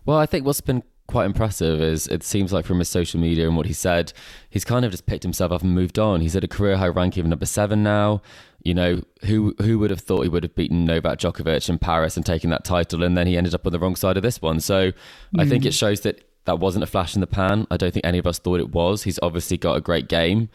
Well, 0.05 0.17
I 0.17 0.25
think 0.25 0.45
what's 0.45 0.61
been 0.61 0.83
quite 1.07 1.25
impressive 1.25 1.81
is 1.81 2.07
it 2.07 2.23
seems 2.23 2.53
like 2.53 2.65
from 2.65 2.79
his 2.79 2.89
social 2.89 3.19
media 3.19 3.47
and 3.47 3.55
what 3.55 3.65
he 3.65 3.73
said, 3.73 4.13
he's 4.49 4.65
kind 4.65 4.85
of 4.85 4.91
just 4.91 5.05
picked 5.05 5.23
himself 5.23 5.51
up 5.51 5.61
and 5.61 5.73
moved 5.73 5.97
on. 5.97 6.21
He's 6.21 6.35
at 6.35 6.43
a 6.43 6.47
career 6.47 6.77
high 6.77 6.87
ranking 6.87 7.21
of 7.21 7.27
number 7.27 7.45
seven 7.45 7.81
now. 7.81 8.21
You 8.63 8.73
know, 8.73 9.01
who 9.23 9.55
who 9.61 9.79
would 9.79 9.91
have 9.91 10.01
thought 10.01 10.23
he 10.23 10.29
would 10.29 10.43
have 10.43 10.55
beaten 10.55 10.83
Novak 10.83 11.19
Djokovic 11.19 11.69
in 11.69 11.79
Paris 11.79 12.17
and 12.17 12.25
taken 12.25 12.49
that 12.49 12.65
title, 12.65 13.03
and 13.03 13.17
then 13.17 13.25
he 13.25 13.37
ended 13.37 13.53
up 13.53 13.65
on 13.65 13.71
the 13.71 13.79
wrong 13.79 13.95
side 13.95 14.17
of 14.17 14.23
this 14.23 14.41
one. 14.41 14.59
So 14.59 14.91
mm. 14.91 14.95
I 15.39 15.47
think 15.47 15.65
it 15.65 15.69
mm. 15.69 15.79
shows 15.79 16.01
that 16.01 16.23
that 16.45 16.59
wasn't 16.59 16.83
a 16.83 16.87
flash 16.87 17.15
in 17.15 17.21
the 17.21 17.27
pan. 17.27 17.67
I 17.71 17.77
don't 17.77 17.93
think 17.93 18.05
any 18.05 18.17
of 18.17 18.27
us 18.27 18.39
thought 18.39 18.59
it 18.59 18.71
was. 18.71 19.03
He's 19.03 19.19
obviously 19.21 19.57
got 19.57 19.77
a 19.77 19.81
great 19.81 20.09
game. 20.09 20.49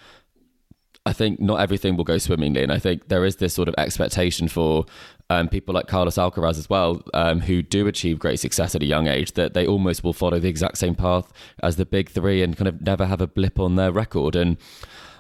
I 1.05 1.13
think 1.13 1.41
not 1.41 1.61
everything 1.61 1.97
will 1.97 2.05
go 2.05 2.19
swimmingly, 2.19 2.63
and 2.63 2.73
I 2.73 2.79
think 2.79 3.09
there 3.09 3.25
is 3.25 3.37
this 3.37 3.55
sort 3.55 3.69
of 3.69 3.75
expectation 3.79 4.47
for 4.47 4.85
um, 5.33 5.49
people 5.49 5.75
like 5.75 5.87
Carlos 5.87 6.17
Alcaraz 6.17 6.59
as 6.59 6.69
well, 6.69 7.03
um, 7.15 7.41
who 7.41 7.63
do 7.63 7.87
achieve 7.87 8.19
great 8.19 8.39
success 8.39 8.75
at 8.75 8.83
a 8.83 8.87
young 8.87 9.07
age, 9.07 9.33
that 9.33 9.55
they 9.55 9.67
almost 9.67 10.05
will 10.05 10.13
follow 10.13 10.39
the 10.39 10.49
exact 10.49 10.79
same 10.79 10.95
path 10.95 11.33
as 11.63 11.77
the 11.77 11.87
big 11.87 12.11
three 12.11 12.43
and 12.43 12.57
kind 12.57 12.69
of 12.69 12.81
never 12.83 13.07
have 13.07 13.21
a 13.21 13.27
blip 13.27 13.59
on 13.59 13.77
their 13.77 13.91
record. 13.91 14.37
And 14.37 14.57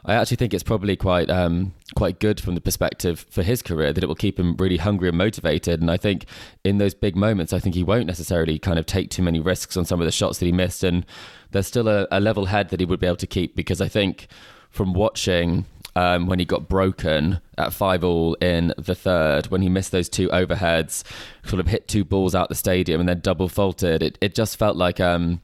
I 0.04 0.14
actually 0.14 0.36
think 0.36 0.52
it's 0.52 0.64
probably 0.64 0.96
quite 0.96 1.30
um, 1.30 1.72
quite 1.94 2.18
good 2.18 2.40
from 2.40 2.54
the 2.54 2.60
perspective 2.60 3.24
for 3.30 3.42
his 3.42 3.62
career 3.62 3.92
that 3.92 4.02
it 4.02 4.06
will 4.06 4.14
keep 4.14 4.38
him 4.38 4.56
really 4.56 4.78
hungry 4.78 5.08
and 5.08 5.16
motivated. 5.16 5.80
And 5.80 5.90
I 5.90 5.96
think 5.96 6.26
in 6.64 6.78
those 6.78 6.94
big 6.94 7.16
moments, 7.16 7.52
I 7.52 7.60
think 7.60 7.74
he 7.74 7.84
won't 7.84 8.06
necessarily 8.06 8.58
kind 8.58 8.78
of 8.78 8.86
take 8.86 9.10
too 9.10 9.22
many 9.22 9.40
risks 9.40 9.76
on 9.76 9.84
some 9.84 10.00
of 10.00 10.04
the 10.04 10.12
shots 10.12 10.38
that 10.38 10.46
he 10.46 10.52
missed. 10.52 10.82
And 10.82 11.06
there's 11.52 11.68
still 11.68 11.88
a, 11.88 12.06
a 12.10 12.20
level 12.20 12.46
head 12.46 12.70
that 12.70 12.80
he 12.80 12.86
would 12.86 13.00
be 13.00 13.06
able 13.06 13.16
to 13.16 13.26
keep 13.26 13.54
because 13.54 13.80
I 13.80 13.88
think 13.88 14.26
from 14.70 14.92
watching 14.92 15.66
um, 15.94 16.26
when 16.26 16.38
he 16.38 16.44
got 16.44 16.68
broken 16.68 17.40
at 17.58 17.72
five 17.72 18.02
all 18.02 18.34
in 18.34 18.72
the 18.78 18.94
third, 18.94 19.46
when 19.48 19.62
he 19.62 19.68
missed 19.68 19.92
those 19.92 20.08
two 20.08 20.28
overheads, 20.28 21.04
sort 21.44 21.60
of 21.60 21.68
hit 21.68 21.88
two 21.88 22.04
balls 22.04 22.34
out 22.34 22.48
the 22.48 22.54
stadium 22.54 23.00
and 23.00 23.08
then 23.08 23.20
double 23.20 23.48
faulted. 23.48 24.02
It 24.02 24.18
it 24.20 24.34
just 24.34 24.56
felt 24.56 24.76
like 24.76 25.00
um, 25.00 25.40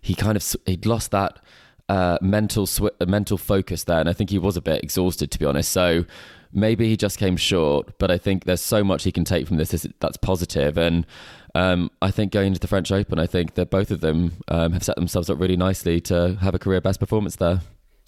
he 0.00 0.14
kind 0.14 0.36
of 0.36 0.56
he'd 0.66 0.86
lost 0.86 1.10
that 1.12 1.38
uh, 1.88 2.18
mental 2.20 2.66
sw- 2.66 2.90
mental 3.06 3.38
focus 3.38 3.84
there, 3.84 4.00
and 4.00 4.08
I 4.08 4.12
think 4.12 4.30
he 4.30 4.38
was 4.38 4.56
a 4.56 4.62
bit 4.62 4.82
exhausted 4.82 5.30
to 5.30 5.38
be 5.38 5.46
honest. 5.46 5.70
So 5.70 6.04
maybe 6.52 6.88
he 6.88 6.96
just 6.96 7.18
came 7.18 7.36
short, 7.36 7.98
but 7.98 8.10
I 8.10 8.18
think 8.18 8.44
there's 8.44 8.60
so 8.60 8.82
much 8.82 9.04
he 9.04 9.12
can 9.12 9.24
take 9.24 9.46
from 9.46 9.56
this 9.56 9.86
that's 10.00 10.16
positive 10.16 10.76
and. 10.78 11.06
Um, 11.54 11.90
I 12.00 12.10
think 12.10 12.32
going 12.32 12.46
into 12.46 12.60
the 12.60 12.66
French 12.66 12.90
Open, 12.90 13.18
I 13.18 13.26
think 13.26 13.56
that 13.56 13.68
both 13.68 13.90
of 13.90 14.00
them 14.00 14.32
um, 14.48 14.72
have 14.72 14.82
set 14.82 14.96
themselves 14.96 15.28
up 15.28 15.38
really 15.38 15.54
nicely 15.54 16.00
to 16.00 16.38
have 16.40 16.54
a 16.54 16.58
career 16.58 16.80
best 16.80 16.98
performance 16.98 17.36
there. 17.36 17.60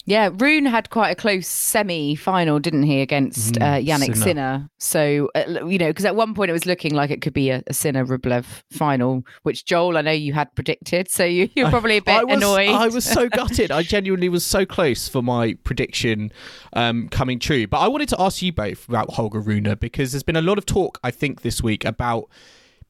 Yeah, 0.07 0.29
Rune 0.31 0.65
had 0.65 0.91
quite 0.91 1.09
a 1.09 1.15
close 1.15 1.47
semi-final, 1.47 2.59
didn't 2.59 2.83
he, 2.83 3.01
against 3.01 3.55
mm, 3.55 3.61
uh, 3.61 3.81
Jannik 3.81 4.15
Sinner. 4.15 4.69
So 4.77 5.31
uh, 5.33 5.65
you 5.65 5.79
know, 5.79 5.87
because 5.87 6.05
at 6.05 6.15
one 6.15 6.35
point 6.35 6.51
it 6.51 6.53
was 6.53 6.67
looking 6.67 6.93
like 6.93 7.09
it 7.09 7.21
could 7.21 7.33
be 7.33 7.49
a, 7.49 7.63
a 7.65 7.73
Sinner 7.73 8.05
Rublev 8.05 8.45
final, 8.71 9.23
which 9.41 9.65
Joel, 9.65 9.97
I 9.97 10.01
know 10.01 10.11
you 10.11 10.33
had 10.33 10.53
predicted. 10.53 11.09
So 11.09 11.25
you, 11.25 11.49
are 11.57 11.71
probably 11.71 11.97
a 11.97 12.01
bit 12.03 12.15
I 12.15 12.23
was, 12.23 12.37
annoyed. 12.37 12.69
I 12.69 12.87
was 12.87 13.03
so 13.03 13.27
gutted. 13.35 13.71
I 13.71 13.81
genuinely 13.81 14.29
was 14.29 14.45
so 14.45 14.63
close 14.63 15.07
for 15.07 15.23
my 15.23 15.55
prediction 15.63 16.31
um, 16.73 17.09
coming 17.09 17.39
true. 17.39 17.65
But 17.65 17.79
I 17.79 17.87
wanted 17.87 18.09
to 18.09 18.21
ask 18.21 18.43
you 18.43 18.53
both 18.53 18.87
about 18.87 19.13
Holger 19.13 19.39
Rune 19.39 19.75
because 19.79 20.11
there's 20.11 20.23
been 20.23 20.35
a 20.35 20.41
lot 20.41 20.59
of 20.59 20.67
talk, 20.67 20.99
I 21.03 21.09
think, 21.09 21.41
this 21.41 21.63
week 21.63 21.83
about 21.83 22.29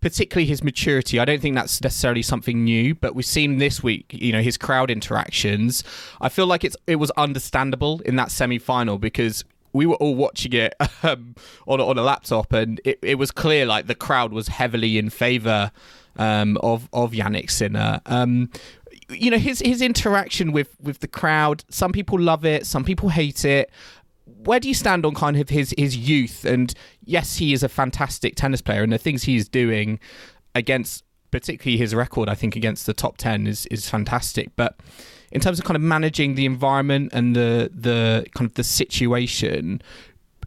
particularly 0.06 0.46
his 0.46 0.64
maturity. 0.64 1.20
I 1.20 1.26
don't 1.26 1.42
think 1.42 1.56
that's 1.56 1.82
necessarily 1.82 2.22
something 2.22 2.64
new, 2.64 2.94
but 2.94 3.16
we've 3.16 3.26
seen 3.26 3.58
this 3.58 3.82
week, 3.82 4.06
you 4.12 4.32
know, 4.32 4.42
his 4.44 4.56
crowd 4.56 4.92
interactions. 4.92 5.84
I 6.22 6.30
feel 6.30 6.46
like 6.46 6.64
it's 6.64 6.78
it 6.86 6.98
was 6.98 7.10
understandable 7.18 8.02
in 8.02 8.16
that 8.18 8.30
semi 8.30 8.60
final 8.60 9.00
because 9.00 9.44
we 9.74 9.88
were 9.88 9.96
all 9.96 10.14
watching 10.14 10.54
it 10.54 10.76
um, 11.04 11.34
on 11.66 11.82
on 11.82 11.98
a 11.98 12.04
laptop, 12.04 12.54
and 12.54 12.80
it, 12.86 13.00
it 13.02 13.16
was 13.16 13.32
clear 13.32 13.66
like 13.66 13.88
the 13.88 13.96
crowd 13.96 14.32
was 14.32 14.48
heavily 14.48 15.00
in 15.00 15.10
favour 15.10 15.72
um, 16.18 16.60
of 16.62 16.88
of 16.94 17.14
Jannik 17.14 17.50
Sinner. 17.50 18.00
Um, 18.06 18.52
you 19.10 19.32
know 19.32 19.40
his 19.40 19.58
his 19.58 19.82
interaction 19.82 20.52
with 20.52 20.80
with 20.80 21.00
the 21.00 21.08
crowd. 21.08 21.64
Some 21.70 21.92
people 21.92 22.20
love 22.20 22.46
it, 22.46 22.68
some 22.68 22.84
people 22.84 23.10
hate 23.10 23.44
it 23.44 23.72
where 24.26 24.60
do 24.60 24.68
you 24.68 24.74
stand 24.74 25.06
on 25.06 25.14
kind 25.14 25.38
of 25.38 25.50
his 25.50 25.74
his 25.78 25.96
youth? 25.98 26.46
And 26.46 26.74
yes, 27.06 27.38
he 27.38 27.54
is 27.54 27.64
a 27.64 27.70
fantastic 27.70 28.36
tennis 28.36 28.62
player, 28.62 28.84
and 28.84 28.92
the 28.92 28.98
things 28.98 29.24
he's 29.24 29.48
doing 29.48 30.00
against, 30.54 31.04
particularly 31.32 31.78
his 31.78 31.94
record, 31.94 32.30
I 32.30 32.36
think 32.36 32.56
against 32.56 32.86
the 32.86 32.94
top 32.94 33.18
ten 33.18 33.48
is 33.48 33.66
is 33.68 33.90
fantastic. 33.90 34.50
But 34.56 34.80
in 35.32 35.42
terms 35.42 35.60
of 35.60 35.66
kind 35.66 35.76
of 35.76 35.82
managing 35.82 36.36
the 36.36 36.46
environment 36.46 37.12
and 37.14 37.36
the 37.36 37.70
the 37.74 38.26
kind 38.36 38.50
of 38.50 38.56
the 38.56 38.64
situation, 38.64 39.82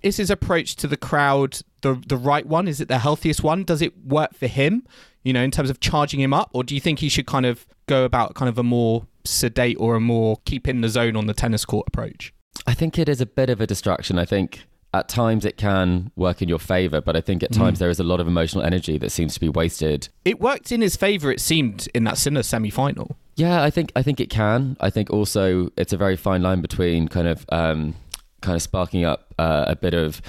is 0.02 0.16
his 0.16 0.30
approach 0.30 0.76
to 0.76 0.86
the 0.86 0.96
crowd 0.96 1.60
the 1.82 2.02
the 2.06 2.16
right 2.16 2.46
one? 2.46 2.68
Is 2.68 2.80
it 2.80 2.88
the 2.88 2.98
healthiest 2.98 3.42
one? 3.42 3.64
Does 3.64 3.82
it 3.82 3.92
work 4.04 4.34
for 4.34 4.46
him? 4.46 4.86
You 5.24 5.32
know, 5.32 5.42
in 5.42 5.50
terms 5.50 5.70
of 5.70 5.80
charging 5.80 6.20
him 6.20 6.32
up, 6.32 6.50
or 6.52 6.64
do 6.64 6.74
you 6.74 6.80
think 6.80 7.00
he 7.00 7.08
should 7.08 7.26
kind 7.26 7.46
of 7.46 7.66
go 7.86 8.04
about 8.04 8.34
kind 8.34 8.48
of 8.48 8.58
a 8.58 8.62
more 8.62 9.06
sedate 9.24 9.76
or 9.78 9.94
a 9.94 10.00
more 10.00 10.38
keep 10.44 10.68
in 10.68 10.80
the 10.80 10.88
zone 10.88 11.16
on 11.16 11.26
the 11.26 11.34
tennis 11.34 11.64
court 11.64 11.88
approach? 11.88 12.32
I 12.66 12.74
think 12.74 12.98
it 12.98 13.08
is 13.08 13.20
a 13.20 13.26
bit 13.26 13.50
of 13.50 13.60
a 13.60 13.66
distraction. 13.66 14.18
I 14.18 14.24
think 14.24 14.64
at 14.94 15.08
times 15.08 15.44
it 15.44 15.56
can 15.56 16.10
work 16.16 16.40
in 16.40 16.48
your 16.48 16.58
favor, 16.58 17.00
but 17.00 17.14
I 17.14 17.20
think 17.20 17.42
at 17.42 17.52
times 17.52 17.76
mm. 17.76 17.80
there 17.80 17.90
is 17.90 18.00
a 18.00 18.04
lot 18.04 18.20
of 18.20 18.26
emotional 18.26 18.64
energy 18.64 18.96
that 18.98 19.10
seems 19.10 19.34
to 19.34 19.40
be 19.40 19.48
wasted. 19.48 20.08
It 20.24 20.40
worked 20.40 20.72
in 20.72 20.80
his 20.80 20.96
favor, 20.96 21.30
it 21.30 21.40
seemed, 21.40 21.88
in 21.94 22.04
that 22.04 22.16
Sinner 22.16 22.42
semi 22.42 22.70
final. 22.70 23.16
Yeah, 23.36 23.62
I 23.62 23.70
think 23.70 23.92
I 23.94 24.02
think 24.02 24.18
it 24.18 24.30
can. 24.30 24.76
I 24.80 24.90
think 24.90 25.10
also 25.10 25.70
it's 25.76 25.92
a 25.92 25.96
very 25.96 26.16
fine 26.16 26.42
line 26.42 26.60
between 26.60 27.06
kind 27.06 27.28
of 27.28 27.44
um, 27.50 27.94
kind 28.40 28.56
of 28.56 28.62
sparking 28.62 29.04
up 29.04 29.32
uh, 29.38 29.66
a 29.68 29.76
bit 29.76 29.94
of 29.94 30.22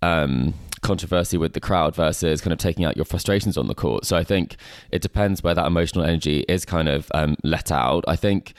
um, 0.00 0.54
controversy 0.80 1.36
with 1.36 1.54
the 1.54 1.60
crowd 1.60 1.96
versus 1.96 2.40
kind 2.40 2.52
of 2.52 2.58
taking 2.58 2.84
out 2.84 2.96
your 2.96 3.04
frustrations 3.04 3.58
on 3.58 3.66
the 3.66 3.74
court. 3.74 4.04
So 4.04 4.16
I 4.16 4.22
think 4.22 4.56
it 4.90 5.02
depends 5.02 5.42
where 5.42 5.54
that 5.54 5.66
emotional 5.66 6.04
energy 6.04 6.44
is 6.48 6.64
kind 6.64 6.88
of 6.88 7.10
um, 7.14 7.36
let 7.42 7.72
out. 7.72 8.04
I 8.06 8.16
think 8.16 8.54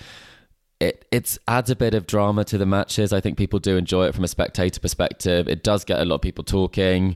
it 0.79 1.05
it's 1.12 1.39
adds 1.48 1.70
a 1.70 1.75
bit 1.75 1.94
of 1.94 2.05
drama 2.05 2.44
to 2.46 2.58
the 2.58 2.65
matches. 2.65 3.13
I 3.13 3.22
think 3.22 3.38
people 3.38 3.60
do 3.60 3.77
enjoy 3.77 4.08
it 4.08 4.15
from 4.15 4.24
a 4.24 4.27
spectator 4.27 4.79
perspective. 4.79 5.48
It 5.48 5.63
does 5.63 5.86
get 5.86 6.00
a 6.00 6.05
lot 6.05 6.15
of 6.15 6.22
people 6.22 6.44
talking. 6.44 7.15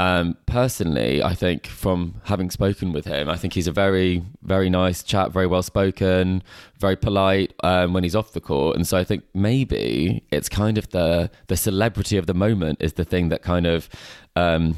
Um, 0.00 0.36
personally, 0.46 1.22
I 1.24 1.34
think 1.34 1.66
from 1.66 2.20
having 2.24 2.50
spoken 2.50 2.92
with 2.92 3.04
him, 3.04 3.28
I 3.28 3.36
think 3.36 3.54
he's 3.54 3.66
a 3.66 3.72
very, 3.72 4.22
very 4.42 4.70
nice 4.70 5.02
chap, 5.02 5.32
very 5.32 5.48
well 5.48 5.62
spoken, 5.62 6.42
very 6.78 6.94
polite 6.94 7.52
um, 7.64 7.94
when 7.94 8.04
he's 8.04 8.14
off 8.14 8.32
the 8.32 8.40
court. 8.40 8.76
And 8.76 8.86
so 8.86 8.96
I 8.96 9.02
think 9.02 9.24
maybe 9.34 10.22
it's 10.30 10.48
kind 10.48 10.78
of 10.78 10.88
the 10.90 11.30
the 11.48 11.56
celebrity 11.56 12.16
of 12.16 12.26
the 12.26 12.34
moment 12.34 12.78
is 12.80 12.92
the 12.92 13.04
thing 13.04 13.30
that 13.30 13.42
kind 13.42 13.66
of 13.66 13.88
um, 14.36 14.76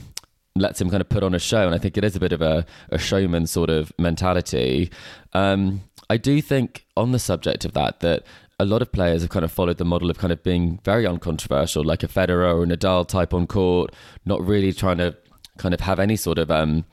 lets 0.56 0.80
him 0.80 0.88
kind 0.88 1.00
of 1.00 1.08
put 1.08 1.22
on 1.22 1.34
a 1.34 1.38
show. 1.38 1.66
And 1.66 1.74
I 1.74 1.78
think 1.78 1.98
it 1.98 2.04
is 2.04 2.16
a 2.16 2.20
bit 2.20 2.32
of 2.32 2.40
a, 2.40 2.64
a 2.90 2.98
showman 2.98 3.46
sort 3.46 3.70
of 3.70 3.92
mentality. 3.98 4.90
Um, 5.32 5.82
I 6.10 6.16
do 6.16 6.42
think 6.42 6.86
on 6.96 7.12
the 7.12 7.20
subject 7.20 7.64
of 7.64 7.72
that, 7.74 8.00
that 8.00 8.24
a 8.58 8.64
lot 8.64 8.82
of 8.82 8.90
players 8.90 9.22
have 9.22 9.30
kind 9.30 9.44
of 9.44 9.52
followed 9.52 9.78
the 9.78 9.84
model 9.84 10.10
of 10.10 10.18
kind 10.18 10.32
of 10.32 10.42
being 10.42 10.80
very 10.84 11.06
uncontroversial, 11.06 11.84
like 11.84 12.02
a 12.02 12.08
Federer 12.08 12.52
or 12.52 12.64
a 12.64 12.66
Nadal 12.66 13.06
type 13.06 13.32
on 13.32 13.46
court, 13.46 13.94
not 14.24 14.44
really 14.44 14.72
trying 14.72 14.98
to 14.98 15.16
kind 15.56 15.72
of 15.72 15.80
have 15.80 16.00
any 16.00 16.16
sort 16.16 16.38
of 16.38 16.50
um, 16.50 16.84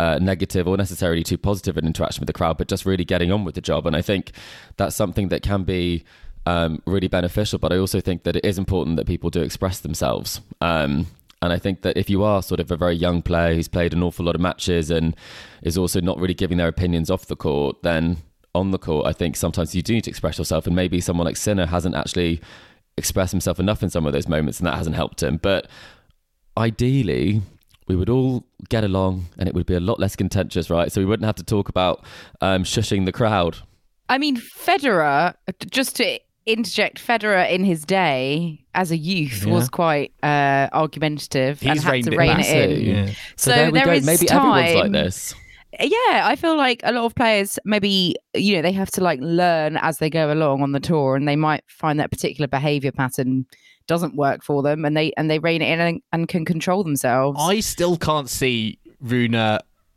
uh, 0.00 0.18
negative 0.20 0.66
or 0.66 0.76
necessarily 0.76 1.22
too 1.22 1.38
positive 1.38 1.76
an 1.76 1.86
interaction 1.86 2.20
with 2.20 2.26
the 2.26 2.32
crowd, 2.32 2.58
but 2.58 2.66
just 2.66 2.84
really 2.84 3.04
getting 3.04 3.30
on 3.30 3.44
with 3.44 3.54
the 3.54 3.60
job. 3.60 3.86
And 3.86 3.94
I 3.94 4.02
think 4.02 4.32
that's 4.76 4.96
something 4.96 5.28
that 5.28 5.42
can 5.42 5.62
be 5.62 6.04
um, 6.44 6.82
really 6.84 7.08
beneficial. 7.08 7.60
But 7.60 7.72
I 7.72 7.78
also 7.78 8.00
think 8.00 8.24
that 8.24 8.34
it 8.34 8.44
is 8.44 8.58
important 8.58 8.96
that 8.96 9.06
people 9.06 9.30
do 9.30 9.40
express 9.40 9.78
themselves. 9.78 10.40
Um, 10.60 11.06
and 11.40 11.52
I 11.52 11.60
think 11.60 11.82
that 11.82 11.96
if 11.96 12.10
you 12.10 12.24
are 12.24 12.42
sort 12.42 12.58
of 12.58 12.72
a 12.72 12.76
very 12.76 12.96
young 12.96 13.22
player 13.22 13.54
who's 13.54 13.68
played 13.68 13.92
an 13.92 14.02
awful 14.02 14.24
lot 14.24 14.34
of 14.34 14.40
matches 14.40 14.90
and 14.90 15.14
is 15.62 15.78
also 15.78 16.00
not 16.00 16.18
really 16.18 16.34
giving 16.34 16.58
their 16.58 16.66
opinions 16.66 17.08
off 17.08 17.26
the 17.26 17.36
court, 17.36 17.84
then 17.84 18.16
on 18.58 18.70
the 18.72 18.78
court, 18.78 19.06
I 19.06 19.12
think 19.12 19.36
sometimes 19.36 19.74
you 19.74 19.82
do 19.82 19.94
need 19.94 20.04
to 20.04 20.10
express 20.10 20.38
yourself. 20.38 20.66
And 20.66 20.76
maybe 20.76 21.00
someone 21.00 21.24
like 21.24 21.36
Sinner 21.36 21.66
hasn't 21.66 21.94
actually 21.94 22.40
expressed 22.96 23.32
himself 23.32 23.58
enough 23.60 23.82
in 23.82 23.90
some 23.90 24.06
of 24.06 24.12
those 24.12 24.28
moments 24.28 24.58
and 24.58 24.66
that 24.66 24.74
hasn't 24.74 24.96
helped 24.96 25.22
him. 25.22 25.36
But 25.38 25.68
ideally, 26.56 27.42
we 27.86 27.96
would 27.96 28.08
all 28.10 28.44
get 28.68 28.84
along 28.84 29.26
and 29.38 29.48
it 29.48 29.54
would 29.54 29.66
be 29.66 29.74
a 29.74 29.80
lot 29.80 29.98
less 29.98 30.16
contentious, 30.16 30.70
right? 30.70 30.90
So 30.92 31.00
we 31.00 31.04
wouldn't 31.06 31.26
have 31.26 31.36
to 31.36 31.44
talk 31.44 31.68
about 31.68 32.04
um, 32.40 32.64
shushing 32.64 33.04
the 33.06 33.12
crowd. 33.12 33.58
I 34.08 34.18
mean, 34.18 34.36
Federer, 34.36 35.34
just 35.70 35.96
to 35.96 36.18
interject, 36.46 37.04
Federer 37.04 37.48
in 37.50 37.64
his 37.64 37.84
day 37.84 38.64
as 38.74 38.90
a 38.90 38.96
youth 38.96 39.44
Yeah. 39.44 39.52
was 39.52 39.68
quite 39.68 40.12
uh, 40.22 40.68
argumentative 40.72 41.62
and 41.64 41.78
had 41.80 42.04
to 42.04 42.12
it 42.12 42.16
rein 42.16 42.40
it 42.40 42.70
in. 42.70 42.84
Yeah. 42.86 43.06
So, 43.06 43.12
So 43.36 43.50
there 43.50 43.66
we 43.70 43.78
there 43.78 43.84
go. 43.86 43.92
is 43.92 44.06
Maybe 44.06 44.30
everyone's 44.30 44.74
like 44.74 44.92
this. 44.92 45.34
Yeah, 45.78 46.22
I 46.24 46.36
feel 46.36 46.56
like 46.56 46.80
a 46.82 46.92
lot 46.92 47.04
of 47.04 47.14
players 47.14 47.58
maybe 47.64 48.16
you 48.34 48.56
know 48.56 48.62
they 48.62 48.72
have 48.72 48.90
to 48.92 49.02
like 49.02 49.20
learn 49.20 49.76
as 49.76 49.98
they 49.98 50.08
go 50.08 50.32
along 50.32 50.62
on 50.62 50.72
the 50.72 50.80
tour, 50.80 51.16
and 51.16 51.28
they 51.28 51.36
might 51.36 51.64
find 51.68 52.00
that 52.00 52.10
particular 52.10 52.48
behavior 52.48 52.92
pattern 52.92 53.46
doesn't 53.86 54.16
work 54.16 54.42
for 54.42 54.62
them, 54.62 54.84
and 54.84 54.96
they 54.96 55.12
and 55.16 55.30
they 55.30 55.38
rein 55.38 55.62
it 55.62 55.70
in 55.70 55.80
and, 55.80 56.02
and 56.12 56.28
can 56.28 56.44
control 56.44 56.84
themselves. 56.84 57.38
I 57.40 57.60
still 57.60 57.96
can't 57.96 58.30
see 58.30 58.78
Rune 59.00 59.34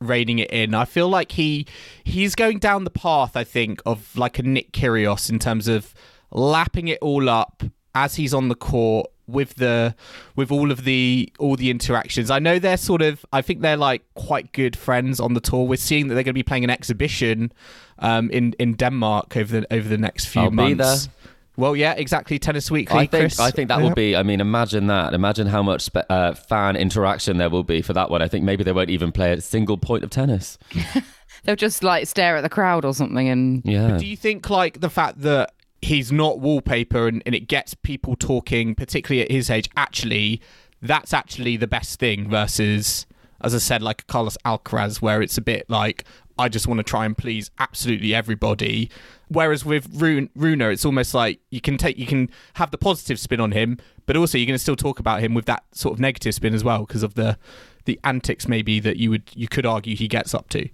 reining 0.02 0.40
it 0.40 0.52
in. 0.52 0.74
I 0.74 0.86
feel 0.86 1.08
like 1.08 1.32
he 1.34 1.68
he's 2.04 2.36
going 2.36 2.60
down 2.60 2.84
the 2.84 2.90
path, 2.90 3.38
I 3.38 3.44
think, 3.44 3.82
of 3.86 4.16
like 4.18 4.40
a 4.40 4.44
Nick 4.44 4.74
Kyrgios 4.74 5.30
in 5.30 5.40
terms 5.40 5.68
of 5.68 5.94
lapping 6.32 6.88
it 6.88 7.00
all 7.02 7.30
up 7.30 7.64
as 7.94 8.16
he's 8.16 8.34
on 8.34 8.48
the 8.48 8.56
court 8.56 9.08
with 9.32 9.56
the 9.56 9.96
with 10.36 10.52
all 10.52 10.72
of 10.72 10.84
the 10.84 11.32
all 11.40 11.56
the 11.56 11.70
interactions. 11.72 12.30
I 12.30 12.40
know 12.40 12.60
they're 12.60 12.78
sort 12.78 13.02
of 13.02 13.26
I 13.34 13.42
think 13.42 13.62
they're 13.62 13.78
like 13.78 14.04
quite 14.16 14.52
good 14.54 14.76
friends 14.76 15.20
on 15.20 15.34
the 15.34 15.42
tour. 15.42 15.66
We're 15.68 15.76
seeing 15.78 16.08
that 16.08 16.16
they're 16.16 16.24
going 16.24 16.34
to 16.34 16.40
be 16.40 16.44
playing 16.44 16.64
an 16.64 16.70
exhibition 16.70 17.52
um, 18.00 18.30
in 18.32 18.54
in 18.60 18.74
Denmark 18.74 19.36
over 19.38 19.62
the 19.62 19.74
over 19.74 19.88
the 19.90 19.98
next 19.98 20.26
few 20.26 20.42
I'll 20.44 20.50
be 20.50 20.56
months. 20.76 21.06
there. 21.08 21.14
Well, 21.58 21.76
yeah, 21.76 21.94
exactly. 21.94 22.40
Tennis 22.40 22.72
Weekly. 22.72 22.98
I 22.98 23.06
think 23.06 23.22
Chris. 23.24 23.40
I 23.40 23.52
think 23.52 23.68
that 23.68 23.80
Yeah. 23.80 23.84
will 23.84 23.94
be. 23.94 24.16
I 24.16 24.24
mean, 24.24 24.40
imagine 24.40 24.88
that. 24.88 25.14
Imagine 25.14 25.48
how 25.48 25.62
much 25.62 25.82
spe- 25.82 26.10
uh, 26.10 26.34
fan 26.34 26.76
interaction 26.78 27.38
there 27.38 27.50
will 27.50 27.64
be 27.66 27.82
for 27.82 27.92
that 27.94 28.10
one. 28.10 28.22
I 28.22 28.28
think 28.30 28.46
maybe 28.46 28.64
they 28.64 28.72
won't 28.72 28.90
even 28.90 29.12
play 29.12 29.34
a 29.34 29.42
single 29.42 29.78
point 29.78 30.04
of 30.06 30.10
tennis. 30.10 30.58
They'll 31.44 31.56
just 31.58 31.84
like 31.84 32.08
stare 32.08 32.38
at 32.38 32.42
the 32.42 32.50
crowd 32.50 32.86
or 32.86 32.94
something, 32.94 33.28
and 33.28 33.62
Yeah. 33.66 33.98
Do 33.98 34.06
you 34.06 34.16
think 34.16 34.50
like 34.50 34.80
the 34.80 34.90
fact 34.90 35.22
that 35.22 35.52
he's 35.82 36.12
not 36.12 36.40
wallpaper 36.40 37.08
and, 37.08 37.24
and 37.26 37.34
it 37.36 37.48
gets 37.48 37.74
people 37.74 38.16
talking, 38.16 38.76
particularly 38.76 39.24
at 39.24 39.32
his 39.32 39.50
age, 39.50 39.70
actually 39.76 40.42
that's 40.82 41.14
actually 41.14 41.58
the 41.58 41.68
best 41.68 42.00
thing 42.00 42.30
versus 42.30 43.06
as 43.44 43.56
I 43.56 43.58
said, 43.58 43.82
like 43.82 44.06
Carlos 44.08 44.38
Alcaraz 44.46 45.02
where 45.02 45.22
it's 45.22 45.38
a 45.38 45.42
bit 45.42 45.70
like 45.70 46.06
I 46.38 46.50
just 46.50 46.68
want 46.68 46.80
to 46.80 46.84
try 46.84 47.06
and 47.06 47.18
please 47.18 47.52
absolutely 47.60 48.14
everybody. 48.14 48.90
Whereas 49.28 49.64
with 49.64 49.88
Rune, 49.94 50.30
Runa, 50.36 50.70
it's 50.70 50.86
almost 50.86 51.14
like 51.14 51.40
you 51.50 51.62
can 51.62 51.78
take 51.78 51.98
you 51.98 52.06
can 52.06 52.30
have 52.56 52.72
the 52.72 52.78
positive 52.78 53.20
spin 53.20 53.40
on 53.40 53.52
him, 53.52 53.78
but 54.06 54.18
also 54.18 54.38
you're 54.38 54.48
going 54.48 54.56
to 54.56 54.60
still 54.60 54.76
talk 54.76 55.00
about 55.00 55.22
him 55.22 55.34
with 55.34 55.46
that 55.46 55.64
sort 55.72 55.94
of 55.94 56.00
negative 56.00 56.34
spin 56.34 56.54
as 56.54 56.64
well 56.64 56.86
because 56.86 57.04
of 57.04 57.16
the 57.16 57.38
the 57.86 58.00
antics 58.04 58.48
maybe 58.48 58.80
that 58.80 58.98
you 58.98 59.10
would 59.10 59.30
you 59.36 59.48
could 59.48 59.66
argue 59.66 59.96
he 59.96 60.08
gets 60.08 60.34
up 60.34 60.50
to. 60.50 60.68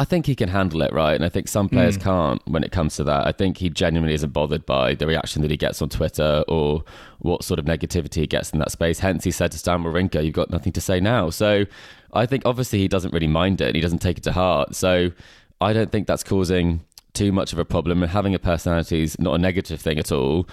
I 0.00 0.04
think 0.04 0.24
he 0.24 0.34
can 0.34 0.48
handle 0.48 0.80
it, 0.80 0.94
right? 0.94 1.12
And 1.12 1.26
I 1.26 1.28
think 1.28 1.46
some 1.46 1.68
players 1.68 1.98
can't 1.98 2.40
when 2.48 2.64
it 2.64 2.72
comes 2.72 2.96
to 2.96 3.04
that. 3.04 3.26
I 3.26 3.32
think 3.32 3.58
he 3.58 3.68
genuinely 3.68 4.14
isn't 4.14 4.32
bothered 4.32 4.64
by 4.64 4.94
the 4.94 5.06
reaction 5.06 5.42
that 5.42 5.50
he 5.50 5.58
gets 5.58 5.82
on 5.82 5.90
Twitter 5.90 6.42
or 6.48 6.84
what 7.18 7.44
sort 7.44 7.58
of 7.58 7.66
negativity 7.66 8.14
he 8.14 8.26
gets 8.26 8.48
in 8.50 8.60
that 8.60 8.70
space. 8.72 9.00
Hence, 9.00 9.24
he 9.24 9.30
said 9.30 9.52
to 9.52 9.58
Stan 9.58 9.82
Wawrinka, 9.82 10.24
"You've 10.24 10.32
got 10.32 10.48
nothing 10.48 10.72
to 10.72 10.80
say 10.80 11.00
now." 11.00 11.28
So, 11.28 11.66
I 12.14 12.24
think 12.24 12.44
obviously 12.46 12.78
he 12.78 12.88
doesn't 12.88 13.12
really 13.12 13.26
mind 13.26 13.60
it. 13.60 13.66
and 13.66 13.76
He 13.76 13.82
doesn't 13.82 13.98
take 13.98 14.16
it 14.16 14.24
to 14.24 14.32
heart. 14.32 14.74
So, 14.74 15.10
I 15.60 15.74
don't 15.74 15.92
think 15.92 16.06
that's 16.06 16.24
causing 16.24 16.80
too 17.12 17.30
much 17.30 17.52
of 17.52 17.58
a 17.58 17.66
problem. 17.66 18.02
And 18.02 18.10
having 18.10 18.34
a 18.34 18.38
personality 18.38 19.02
is 19.02 19.18
not 19.18 19.34
a 19.34 19.38
negative 19.38 19.82
thing 19.82 19.98
at 19.98 20.10
all. 20.10 20.48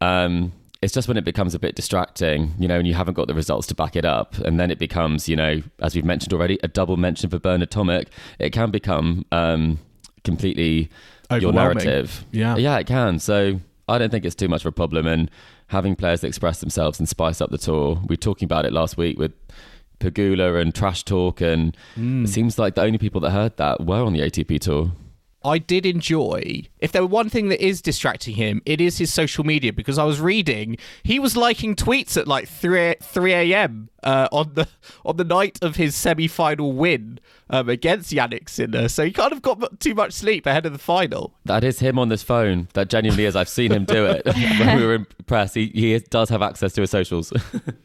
Um, 0.00 0.52
it's 0.82 0.92
just 0.92 1.06
when 1.06 1.16
it 1.16 1.24
becomes 1.24 1.54
a 1.54 1.58
bit 1.60 1.76
distracting, 1.76 2.54
you 2.58 2.66
know, 2.66 2.76
and 2.78 2.88
you 2.88 2.94
haven't 2.94 3.14
got 3.14 3.28
the 3.28 3.34
results 3.34 3.68
to 3.68 3.74
back 3.74 3.94
it 3.94 4.04
up, 4.04 4.36
and 4.38 4.58
then 4.58 4.70
it 4.70 4.78
becomes, 4.78 5.28
you 5.28 5.36
know, 5.36 5.62
as 5.80 5.94
we've 5.94 6.04
mentioned 6.04 6.32
already, 6.32 6.58
a 6.62 6.68
double 6.68 6.96
mention 6.96 7.30
for 7.30 7.38
Bernard 7.38 7.70
Tomic. 7.70 8.08
It 8.40 8.50
can 8.50 8.70
become 8.72 9.24
um, 9.30 9.78
completely 10.24 10.90
your 11.30 11.52
narrative. 11.52 12.24
Yeah. 12.32 12.56
yeah, 12.56 12.78
it 12.78 12.86
can. 12.86 13.20
So 13.20 13.60
I 13.88 13.98
don't 13.98 14.10
think 14.10 14.24
it's 14.24 14.34
too 14.34 14.48
much 14.48 14.62
of 14.62 14.66
a 14.66 14.72
problem, 14.72 15.06
and 15.06 15.30
having 15.68 15.96
players 15.96 16.20
that 16.20 16.26
express 16.26 16.60
themselves 16.60 16.98
and 16.98 17.08
spice 17.08 17.40
up 17.40 17.50
the 17.50 17.58
tour. 17.58 17.94
We 18.06 18.14
were 18.14 18.16
talking 18.16 18.46
about 18.46 18.66
it 18.66 18.72
last 18.72 18.96
week 18.96 19.18
with 19.18 19.32
Pegula 20.00 20.60
and 20.60 20.74
Trash 20.74 21.04
Talk, 21.04 21.40
and 21.40 21.76
it 21.96 22.28
seems 22.28 22.58
like 22.58 22.74
the 22.74 22.82
only 22.82 22.98
people 22.98 23.20
that 23.22 23.30
heard 23.30 23.56
that 23.56 23.86
were 23.86 24.02
on 24.02 24.12
the 24.12 24.20
ATP 24.20 24.58
tour. 24.60 24.92
I 25.44 25.58
did 25.58 25.86
enjoy. 25.86 26.64
If 26.82 26.90
there 26.92 27.00
were 27.00 27.08
one 27.08 27.30
thing 27.30 27.48
that 27.48 27.64
is 27.64 27.80
distracting 27.80 28.34
him, 28.34 28.60
it 28.66 28.80
is 28.80 28.98
his 28.98 29.14
social 29.14 29.44
media 29.44 29.72
because 29.72 29.98
I 29.98 30.04
was 30.04 30.20
reading 30.20 30.76
he 31.04 31.20
was 31.20 31.36
liking 31.36 31.76
tweets 31.76 32.16
at 32.16 32.26
like 32.26 32.48
three 32.48 32.96
three 33.00 33.32
a.m. 33.32 33.88
Uh, 34.02 34.28
on 34.32 34.54
the 34.54 34.66
on 35.06 35.16
the 35.16 35.24
night 35.24 35.58
of 35.62 35.76
his 35.76 35.94
semi 35.94 36.26
final 36.26 36.72
win 36.72 37.20
um, 37.50 37.68
against 37.68 38.12
Jannik 38.12 38.48
Sinner. 38.48 38.88
So 38.88 39.04
he 39.04 39.12
kind 39.12 39.30
of 39.32 39.42
got 39.42 39.78
too 39.78 39.94
much 39.94 40.12
sleep 40.12 40.44
ahead 40.44 40.66
of 40.66 40.72
the 40.72 40.78
final. 40.78 41.34
That 41.44 41.62
is 41.62 41.78
him 41.78 42.00
on 42.00 42.08
this 42.08 42.24
phone. 42.24 42.66
That 42.72 42.88
genuinely 42.88 43.26
is. 43.26 43.36
I've 43.36 43.48
seen 43.48 43.70
him 43.70 43.84
do 43.84 44.04
it 44.06 44.26
when 44.58 44.76
we 44.76 44.84
were 44.84 44.94
in 44.96 45.06
press. 45.26 45.54
He, 45.54 45.66
he 45.66 45.96
does 45.98 46.30
have 46.30 46.42
access 46.42 46.72
to 46.74 46.80
his 46.80 46.90
socials. 46.90 47.32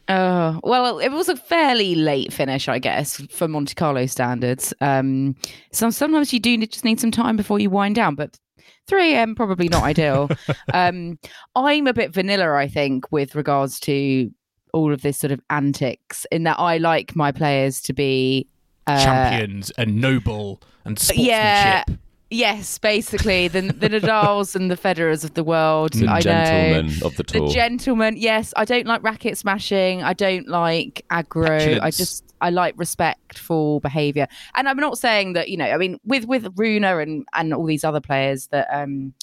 Oh, 0.10 0.62
well, 0.64 1.00
it 1.00 1.10
was 1.10 1.28
a 1.28 1.36
fairly 1.36 1.94
late 1.94 2.32
finish, 2.32 2.70
I 2.70 2.80
guess, 2.80 3.22
for 3.30 3.46
Monte 3.46 3.76
Carlo 3.76 4.06
standards. 4.06 4.74
Um, 4.80 5.36
so 5.74 5.90
sometimes 5.90 6.32
you 6.32 6.40
do 6.40 6.66
just 6.66 6.86
need 6.86 7.02
some 7.02 7.12
time 7.12 7.36
before 7.36 7.60
you 7.60 7.70
wind 7.70 7.96
down, 7.96 8.16
but 8.16 8.40
3 8.88 9.14
a.m. 9.14 9.36
probably 9.36 9.68
not 9.70 9.84
ideal. 9.84 10.30
um, 10.74 11.20
I'm 11.56 11.88
a 11.88 11.94
bit 11.94 12.14
vanilla, 12.14 12.54
I 12.54 12.68
think, 12.68 13.12
with 13.12 13.36
regards 13.36 13.80
to 13.82 14.32
all 14.74 14.94
of 14.94 15.02
this 15.02 15.18
sort 15.18 15.32
of 15.32 15.42
antics, 15.50 16.26
in 16.32 16.44
that 16.44 16.60
I 16.60 16.78
like 16.78 17.16
my 17.16 17.32
players 17.32 17.82
to 17.84 17.94
be 17.94 18.48
uh, 18.88 19.04
Champions 19.04 19.72
and 19.72 20.00
noble 20.00 20.62
and 20.86 20.98
sportsmanship. 20.98 21.28
Yeah. 21.28 21.84
Yes, 22.30 22.78
basically 22.78 23.48
the 23.48 23.62
the 23.62 23.88
Nadals 23.90 24.54
and 24.56 24.70
the 24.70 24.76
Federers 24.76 25.24
of 25.24 25.34
the 25.36 25.44
world. 25.44 25.94
the 25.94 26.08
I 26.08 26.20
know. 26.20 26.80
of 27.06 27.16
the 27.16 27.24
The 27.24 27.40
tour. 27.40 27.48
gentleman, 27.50 28.18
yes. 28.18 28.54
I 28.58 28.66
don't 28.66 28.86
like 28.86 29.02
racket 29.02 29.38
smashing. 29.38 30.04
I 30.04 30.14
don't 30.14 30.48
like 30.50 31.06
aggro. 31.10 31.80
I 31.82 31.90
just 31.90 32.26
I 32.42 32.50
like 32.50 32.74
respectful 32.78 33.80
behaviour. 33.80 34.28
And 34.56 34.68
I'm 34.68 34.78
not 34.78 34.98
saying 34.98 35.34
that 35.34 35.48
you 35.50 35.56
know. 35.58 35.66
I 35.66 35.78
mean, 35.78 36.00
with 36.04 36.26
with 36.26 36.48
Rune 36.58 36.84
and 36.84 37.26
and 37.34 37.54
all 37.54 37.66
these 37.66 37.86
other 37.86 38.02
players 38.02 38.48
that 38.48 38.68
um, 38.72 39.14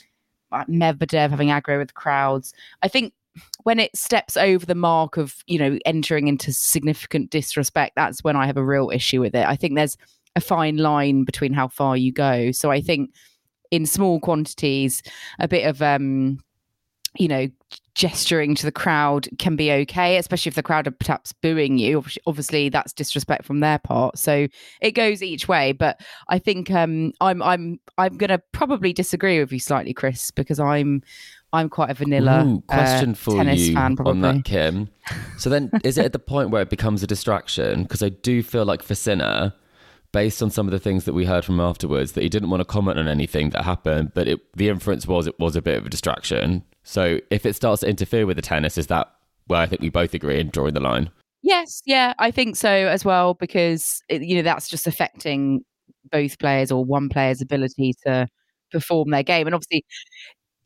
Medvedev 0.53 1.29
having 1.31 1.49
aggro 1.49 1.79
with 1.79 1.93
crowds. 1.95 2.55
I 2.83 2.89
think 2.89 3.13
when 3.65 3.81
it 3.81 3.95
steps 3.97 4.37
over 4.37 4.65
the 4.65 4.75
mark 4.75 5.17
of 5.19 5.37
you 5.47 5.59
know 5.59 5.79
entering 5.85 6.27
into 6.29 6.55
significant 6.55 7.31
disrespect, 7.31 7.97
that's 7.97 8.25
when 8.25 8.35
I 8.37 8.47
have 8.47 8.57
a 8.57 8.65
real 8.65 8.91
issue 8.91 9.21
with 9.21 9.35
it. 9.35 9.45
I 9.47 9.57
think 9.57 9.75
there's 9.75 9.99
a 10.37 10.41
fine 10.41 10.77
line 10.77 11.25
between 11.25 11.53
how 11.53 11.69
far 11.69 11.97
you 11.97 12.13
go. 12.13 12.51
So 12.53 12.71
I 12.71 12.81
think 12.81 13.11
in 13.71 13.87
small 13.87 14.21
quantities, 14.21 15.03
a 15.39 15.49
bit 15.49 15.67
of 15.67 15.83
um, 15.83 16.39
you 17.17 17.29
know, 17.29 17.49
gesturing 17.95 18.55
to 18.57 18.67
the 18.67 18.73
crowd 18.73 19.29
can 19.39 19.55
be 19.55 19.71
okay, 19.71 20.17
especially 20.17 20.51
if 20.51 20.57
the 20.57 20.63
crowd 20.63 20.87
are 20.87 20.93
perhaps 20.93 21.33
booing 21.33 21.79
you. 21.79 22.05
Obviously, 22.27 22.69
that's 22.69 22.93
disrespect 22.93 23.45
from 23.45 23.61
their 23.61 23.79
part. 23.79 24.19
So 24.19 24.49
it 24.81 24.93
goes 24.93 25.23
each 25.23 25.47
way. 25.47 25.73
But 25.73 26.01
I 26.29 26.39
think 26.39 26.71
um, 26.71 27.13
I'm 27.21 27.43
I'm 27.43 27.81
I'm 27.99 28.17
going 28.17 28.31
to 28.31 28.43
probably 28.53 28.93
disagree 28.93 29.39
with 29.39 29.53
you 29.53 29.61
slightly, 29.61 29.95
Chris, 29.95 30.31
because 30.31 30.59
I'm 30.59 31.03
I'm 31.53 31.69
quite 31.69 31.91
a 31.91 31.95
vanilla 31.95 32.45
Ooh, 32.45 32.61
question 32.67 33.13
uh, 33.13 33.15
for 33.15 33.37
tennis 33.37 33.69
you 33.69 33.75
fan. 33.75 33.95
Probably. 33.95 34.13
on 34.13 34.21
that, 34.23 34.45
Kim. 34.45 34.89
So 35.39 35.49
then, 35.49 35.71
is 35.85 35.99
it 35.99 36.05
at 36.05 36.13
the 36.13 36.19
point 36.19 36.51
where 36.51 36.63
it 36.63 36.71
becomes 36.71 37.03
a 37.05 37.07
distraction? 37.07 37.85
Because 37.85 38.03
I 38.03 38.09
do 38.09 38.43
feel 38.43 38.65
like 38.65 38.83
for 38.83 38.97
Sinner, 38.97 39.55
based 40.15 40.41
on 40.45 40.49
some 40.49 40.69
of 40.69 40.71
the 40.71 40.79
things 40.79 41.07
that 41.07 41.13
we 41.13 41.25
heard 41.25 41.45
from 41.45 41.59
afterwards, 41.59 42.13
that 42.13 42.23
he 42.23 42.29
didn't 42.29 42.49
want 42.49 42.61
to 42.61 42.65
comment 42.65 43.01
on 43.01 43.09
anything 43.09 43.51
that 43.51 43.65
happened, 43.65 44.13
but 44.15 44.29
it, 44.29 44.41
the 44.57 44.69
inference 44.69 45.09
was 45.09 45.27
it 45.27 45.39
was 45.41 45.57
a 45.57 45.61
bit 45.61 45.77
of 45.77 45.87
a 45.87 45.91
distraction. 45.91 46.63
So 46.85 47.19
if 47.31 47.45
it 47.45 47.57
starts 47.57 47.81
to 47.81 47.89
interfere 47.89 48.25
with 48.25 48.37
the 48.37 48.43
tennis, 48.43 48.79
is 48.79 48.87
that 48.87 49.13
where 49.49 49.61
I 49.61 49.67
think 49.67 49.83
we 49.83 49.91
both 49.91 50.15
agree 50.15 50.39
in 50.39 50.51
drawing 50.51 50.75
the 50.75 50.81
line? 50.81 51.11
Yes, 51.43 51.83
yeah, 51.85 52.15
I 52.21 52.31
think 52.31 52.55
so 52.55 52.71
as 52.71 53.05
well 53.05 53.35
because 53.35 54.03
it, 54.09 54.23
you 54.23 54.37
know 54.37 54.43
that's 54.43 54.69
just 54.69 54.87
affecting 54.87 55.65
both 56.13 56.39
players 56.39 56.71
or 56.71 56.85
one 56.85 57.09
player's 57.09 57.41
ability 57.43 57.95
to 58.07 58.29
perform 58.71 59.11
their 59.11 59.25
game, 59.25 59.49
and 59.49 59.55
obviously 59.55 59.85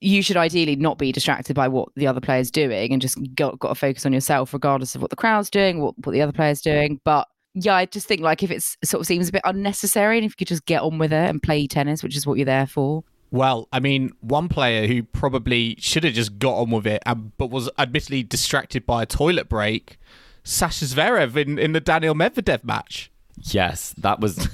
you 0.00 0.22
should 0.22 0.36
ideally 0.36 0.76
not 0.76 0.98
be 0.98 1.10
distracted 1.10 1.54
by 1.54 1.68
what 1.68 1.88
the 1.96 2.06
other 2.06 2.20
player's 2.20 2.50
doing 2.50 2.92
and 2.92 3.00
just 3.00 3.18
got, 3.34 3.58
got 3.58 3.70
to 3.70 3.74
focus 3.74 4.04
on 4.06 4.12
yourself 4.12 4.52
regardless 4.52 4.94
of 4.94 5.00
what 5.00 5.10
the 5.10 5.16
crowd's 5.16 5.50
doing, 5.50 5.80
what, 5.80 5.94
what 6.04 6.12
the 6.12 6.22
other 6.22 6.32
player's 6.32 6.60
doing. 6.60 7.00
But 7.04 7.26
yeah, 7.54 7.74
I 7.74 7.86
just 7.86 8.06
think 8.06 8.20
like 8.20 8.42
if 8.42 8.50
it 8.50 8.62
sort 8.84 9.00
of 9.00 9.06
seems 9.06 9.28
a 9.28 9.32
bit 9.32 9.42
unnecessary 9.44 10.18
and 10.18 10.24
if 10.24 10.32
you 10.32 10.36
could 10.36 10.48
just 10.48 10.66
get 10.66 10.82
on 10.82 10.98
with 10.98 11.12
it 11.12 11.28
and 11.30 11.42
play 11.42 11.66
tennis, 11.66 12.02
which 12.02 12.16
is 12.16 12.26
what 12.26 12.34
you're 12.38 12.44
there 12.46 12.66
for. 12.66 13.04
Well, 13.30 13.68
I 13.72 13.80
mean, 13.80 14.12
one 14.20 14.48
player 14.48 14.86
who 14.86 15.02
probably 15.02 15.76
should 15.78 16.04
have 16.04 16.14
just 16.14 16.38
got 16.38 16.54
on 16.56 16.70
with 16.70 16.86
it, 16.86 17.02
um, 17.04 17.32
but 17.36 17.50
was 17.50 17.68
admittedly 17.78 18.22
distracted 18.22 18.86
by 18.86 19.02
a 19.02 19.06
toilet 19.06 19.48
break, 19.50 19.98
Sasha 20.44 20.86
Zverev 20.86 21.36
in, 21.36 21.58
in 21.58 21.72
the 21.72 21.80
Daniil 21.80 22.14
Medvedev 22.14 22.64
match. 22.64 23.10
Yes, 23.42 23.94
that 23.98 24.20
was 24.20 24.48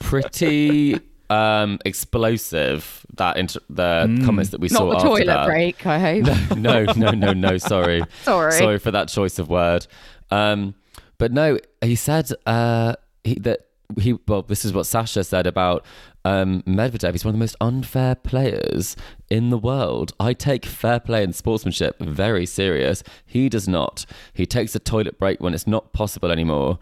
pretty 0.00 0.98
um, 1.30 1.78
explosive. 1.84 3.06
That 3.14 3.36
inter- 3.36 3.60
the 3.70 4.20
comments 4.24 4.50
that 4.50 4.60
we 4.60 4.68
Not 4.68 4.78
saw 4.78 4.90
the 4.90 4.96
after 4.96 5.08
toilet 5.08 5.26
that. 5.26 5.46
break, 5.46 5.86
I 5.86 5.98
hope. 5.98 6.56
no, 6.56 6.84
no, 6.96 7.10
no, 7.12 7.32
no. 7.32 7.58
Sorry, 7.58 8.02
Sorry. 8.22 8.52
sorry 8.52 8.78
for 8.78 8.90
that 8.90 9.08
choice 9.08 9.38
of 9.38 9.48
word. 9.48 9.86
Um, 10.30 10.74
but 11.18 11.32
no, 11.32 11.58
he 11.82 11.94
said 11.94 12.30
uh, 12.46 12.96
he, 13.24 13.34
that 13.36 13.66
he. 13.98 14.18
Well, 14.26 14.42
this 14.42 14.64
is 14.64 14.72
what 14.72 14.86
Sasha 14.86 15.24
said 15.24 15.46
about 15.46 15.84
um, 16.24 16.62
Medvedev. 16.62 17.12
He's 17.12 17.24
one 17.24 17.34
of 17.34 17.38
the 17.38 17.42
most 17.42 17.56
unfair 17.60 18.14
players 18.14 18.96
in 19.30 19.50
the 19.50 19.58
world. 19.58 20.12
I 20.18 20.32
take 20.32 20.66
fair 20.66 21.00
play 21.00 21.22
and 21.22 21.34
sportsmanship 21.34 21.98
very 22.00 22.46
serious. 22.46 23.02
He 23.24 23.48
does 23.48 23.68
not. 23.68 24.06
He 24.32 24.46
takes 24.46 24.74
a 24.74 24.78
toilet 24.78 25.18
break 25.18 25.40
when 25.40 25.54
it's 25.54 25.66
not 25.66 25.92
possible 25.92 26.30
anymore. 26.30 26.78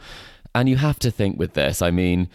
And 0.54 0.68
you 0.68 0.76
have 0.76 0.98
to 1.00 1.10
think 1.10 1.38
with 1.38 1.54
this. 1.54 1.82
I 1.82 1.90
mean, 1.90 2.28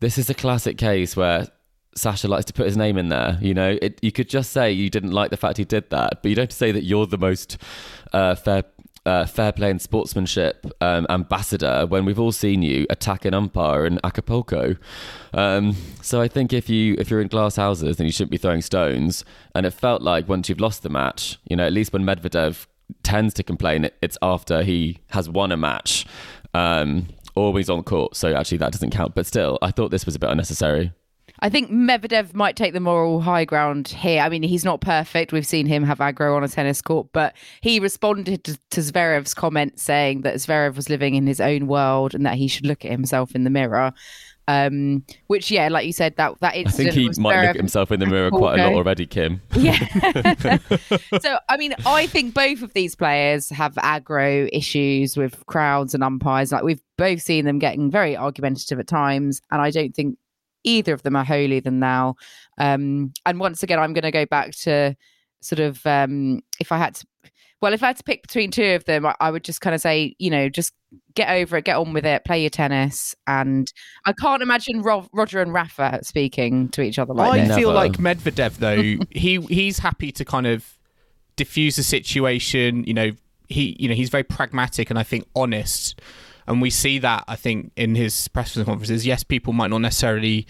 this 0.00 0.16
is 0.18 0.30
a 0.30 0.34
classic 0.34 0.78
case 0.78 1.16
where 1.16 1.48
Sasha 1.94 2.28
likes 2.28 2.46
to 2.46 2.52
put 2.52 2.66
his 2.66 2.76
name 2.76 2.96
in 2.96 3.08
there. 3.08 3.38
You 3.40 3.54
know, 3.54 3.76
it, 3.82 3.98
you 4.02 4.12
could 4.12 4.28
just 4.28 4.52
say 4.52 4.72
you 4.72 4.88
didn't 4.88 5.10
like 5.10 5.30
the 5.30 5.36
fact 5.36 5.58
he 5.58 5.64
did 5.64 5.90
that, 5.90 6.22
but 6.22 6.28
you 6.28 6.34
don't 6.34 6.52
say 6.52 6.72
that 6.72 6.84
you're 6.84 7.06
the 7.06 7.18
most 7.18 7.58
uh, 8.12 8.34
fair. 8.34 8.64
Uh, 9.08 9.24
fair 9.24 9.52
play 9.52 9.70
and 9.70 9.80
sportsmanship 9.80 10.66
um, 10.82 11.06
ambassador 11.08 11.86
when 11.86 12.04
we've 12.04 12.20
all 12.20 12.30
seen 12.30 12.60
you 12.60 12.84
attack 12.90 13.24
an 13.24 13.32
umpire 13.32 13.86
in 13.86 13.98
Acapulco. 14.04 14.76
Um, 15.32 15.74
so 16.02 16.20
I 16.20 16.28
think 16.28 16.52
if 16.52 16.68
you 16.68 16.94
if 16.98 17.08
you're 17.08 17.22
in 17.22 17.28
glass 17.28 17.56
houses, 17.56 17.96
then 17.96 18.06
you 18.06 18.12
shouldn't 18.12 18.32
be 18.32 18.36
throwing 18.36 18.60
stones. 18.60 19.24
And 19.54 19.64
it 19.64 19.70
felt 19.70 20.02
like 20.02 20.28
once 20.28 20.50
you've 20.50 20.60
lost 20.60 20.82
the 20.82 20.90
match, 20.90 21.38
you 21.48 21.56
know, 21.56 21.64
at 21.64 21.72
least 21.72 21.90
when 21.94 22.04
Medvedev 22.04 22.66
tends 23.02 23.32
to 23.34 23.42
complain, 23.42 23.88
it's 24.02 24.18
after 24.20 24.62
he 24.62 24.98
has 25.08 25.26
won 25.26 25.52
a 25.52 25.56
match 25.56 26.06
um, 26.52 27.06
he's 27.56 27.70
on 27.70 27.84
court. 27.84 28.16
So 28.16 28.34
actually, 28.34 28.58
that 28.58 28.72
doesn't 28.72 28.90
count. 28.90 29.14
But 29.14 29.24
still, 29.24 29.58
I 29.62 29.70
thought 29.70 29.90
this 29.90 30.04
was 30.04 30.16
a 30.16 30.18
bit 30.18 30.28
unnecessary. 30.28 30.92
I 31.40 31.48
think 31.48 31.70
Medvedev 31.70 32.34
might 32.34 32.56
take 32.56 32.72
the 32.72 32.80
moral 32.80 33.20
high 33.20 33.44
ground 33.44 33.88
here. 33.88 34.22
I 34.22 34.28
mean, 34.28 34.42
he's 34.42 34.64
not 34.64 34.80
perfect. 34.80 35.32
We've 35.32 35.46
seen 35.46 35.66
him 35.66 35.84
have 35.84 35.98
aggro 35.98 36.36
on 36.36 36.44
a 36.44 36.48
tennis 36.48 36.82
court, 36.82 37.08
but 37.12 37.36
he 37.60 37.80
responded 37.80 38.44
to, 38.44 38.58
to 38.70 38.80
Zverev's 38.80 39.34
comment 39.34 39.78
saying 39.78 40.22
that 40.22 40.36
Zverev 40.36 40.74
was 40.76 40.90
living 40.90 41.14
in 41.14 41.26
his 41.26 41.40
own 41.40 41.66
world 41.66 42.14
and 42.14 42.26
that 42.26 42.34
he 42.34 42.48
should 42.48 42.66
look 42.66 42.84
at 42.84 42.90
himself 42.90 43.34
in 43.34 43.44
the 43.44 43.50
mirror. 43.50 43.92
Um, 44.48 45.04
which, 45.26 45.50
yeah, 45.50 45.68
like 45.68 45.84
you 45.84 45.92
said, 45.92 46.16
that 46.16 46.40
that 46.40 46.54
I 46.54 46.64
think 46.64 46.94
he 46.94 47.10
might 47.18 47.36
look 47.36 47.50
at 47.50 47.56
himself 47.56 47.92
in 47.92 48.00
the 48.00 48.06
mirror 48.14 48.30
quite 48.30 48.58
a 48.58 48.64
lot 48.64 48.72
already, 48.72 49.04
Kim. 49.04 49.42
Yeah. 49.54 49.76
so, 51.20 51.38
I 51.50 51.58
mean, 51.58 51.74
I 51.84 52.06
think 52.06 52.32
both 52.32 52.62
of 52.62 52.72
these 52.72 52.96
players 52.96 53.50
have 53.50 53.74
aggro 53.74 54.48
issues 54.50 55.18
with 55.18 55.44
crowds 55.46 55.92
and 55.92 56.02
umpires. 56.02 56.50
Like, 56.50 56.62
we've 56.62 56.80
both 56.96 57.20
seen 57.20 57.44
them 57.44 57.58
getting 57.58 57.90
very 57.90 58.16
argumentative 58.16 58.80
at 58.80 58.86
times, 58.86 59.42
and 59.50 59.60
I 59.60 59.70
don't 59.70 59.94
think 59.94 60.16
either 60.64 60.92
of 60.92 61.02
them 61.02 61.16
are 61.16 61.24
holier 61.24 61.60
than 61.60 61.80
thou. 61.80 62.14
Um, 62.58 63.12
and 63.26 63.40
once 63.40 63.62
again, 63.62 63.78
I'm 63.78 63.92
going 63.92 64.02
to 64.02 64.10
go 64.10 64.26
back 64.26 64.52
to 64.62 64.94
sort 65.40 65.60
of 65.60 65.84
um, 65.86 66.40
if 66.60 66.72
I 66.72 66.78
had 66.78 66.94
to. 66.96 67.06
Well, 67.60 67.72
if 67.72 67.82
I 67.82 67.88
had 67.88 67.96
to 67.96 68.04
pick 68.04 68.22
between 68.22 68.52
two 68.52 68.74
of 68.76 68.84
them, 68.84 69.04
I, 69.04 69.16
I 69.18 69.30
would 69.32 69.42
just 69.42 69.60
kind 69.60 69.74
of 69.74 69.80
say, 69.80 70.14
you 70.20 70.30
know, 70.30 70.48
just 70.48 70.72
get 71.14 71.28
over 71.28 71.56
it, 71.56 71.64
get 71.64 71.76
on 71.76 71.92
with 71.92 72.06
it, 72.06 72.24
play 72.24 72.40
your 72.40 72.50
tennis. 72.50 73.16
And 73.26 73.70
I 74.06 74.12
can't 74.12 74.42
imagine 74.42 74.82
Ro- 74.82 75.08
Roger 75.12 75.42
and 75.42 75.52
Rafa 75.52 75.98
speaking 76.02 76.68
to 76.68 76.82
each 76.82 77.00
other 77.00 77.12
like 77.14 77.32
I 77.32 77.44
this. 77.44 77.56
feel 77.56 77.72
Never. 77.72 77.88
like 77.88 77.92
Medvedev 77.94 78.58
though 78.58 79.04
he 79.10 79.40
he's 79.40 79.80
happy 79.80 80.12
to 80.12 80.24
kind 80.24 80.46
of 80.46 80.78
diffuse 81.34 81.74
the 81.76 81.82
situation. 81.82 82.84
You 82.84 82.94
know 82.94 83.10
he 83.48 83.76
you 83.80 83.88
know 83.88 83.94
he's 83.94 84.10
very 84.10 84.22
pragmatic 84.24 84.88
and 84.90 84.98
I 84.98 85.02
think 85.02 85.26
honest, 85.34 86.00
and 86.48 86.62
we 86.62 86.70
see 86.70 86.98
that 86.98 87.24
I 87.28 87.36
think 87.36 87.72
in 87.76 87.94
his 87.94 88.26
press 88.28 88.54
conferences. 88.54 89.06
Yes, 89.06 89.22
people 89.22 89.52
might 89.52 89.68
not 89.70 89.82
necessarily 89.82 90.46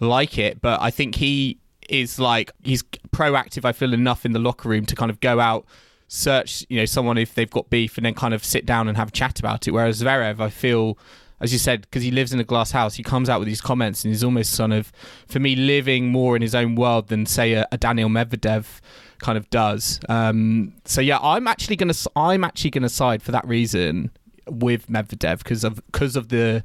like 0.00 0.38
it, 0.38 0.60
but 0.60 0.80
I 0.80 0.90
think 0.90 1.16
he 1.16 1.58
is 1.88 2.18
like 2.18 2.50
he's 2.62 2.82
proactive. 3.14 3.64
I 3.64 3.72
feel 3.72 3.92
enough 3.92 4.24
in 4.24 4.32
the 4.32 4.38
locker 4.38 4.70
room 4.70 4.86
to 4.86 4.96
kind 4.96 5.10
of 5.10 5.20
go 5.20 5.38
out. 5.38 5.66
Search, 6.08 6.64
you 6.68 6.78
know, 6.78 6.86
someone 6.86 7.18
if 7.18 7.34
they've 7.34 7.50
got 7.50 7.70
beef, 7.70 7.96
and 7.98 8.06
then 8.06 8.14
kind 8.14 8.32
of 8.32 8.44
sit 8.44 8.64
down 8.64 8.88
and 8.88 8.96
have 8.96 9.08
a 9.08 9.12
chat 9.12 9.38
about 9.38 9.68
it. 9.68 9.72
Whereas 9.72 10.02
Zverev, 10.02 10.40
I 10.40 10.48
feel, 10.48 10.96
as 11.40 11.52
you 11.52 11.58
said, 11.58 11.82
because 11.82 12.02
he 12.02 12.10
lives 12.10 12.32
in 12.32 12.40
a 12.40 12.44
glass 12.44 12.70
house, 12.70 12.94
he 12.94 13.02
comes 13.02 13.28
out 13.28 13.38
with 13.40 13.48
these 13.48 13.60
comments 13.60 14.04
and 14.04 14.12
he's 14.12 14.24
almost 14.24 14.52
sort 14.52 14.72
of, 14.72 14.92
for 15.26 15.40
me, 15.40 15.56
living 15.56 16.08
more 16.08 16.36
in 16.36 16.42
his 16.42 16.54
own 16.54 16.74
world 16.74 17.08
than 17.08 17.26
say 17.26 17.54
a, 17.54 17.66
a 17.72 17.78
Daniil 17.78 18.08
Medvedev 18.08 18.80
kind 19.18 19.36
of 19.36 19.48
does. 19.50 20.00
Um, 20.08 20.74
so 20.84 21.00
yeah, 21.00 21.18
I'm 21.18 21.46
actually 21.48 21.76
gonna 21.76 21.94
I'm 22.16 22.44
actually 22.44 22.70
gonna 22.70 22.88
side 22.88 23.22
for 23.22 23.32
that 23.32 23.46
reason 23.46 24.10
with 24.48 24.88
Medvedev 24.88 25.38
because 25.38 25.64
of 25.64 25.76
because 25.86 26.16
of 26.16 26.28
the 26.28 26.62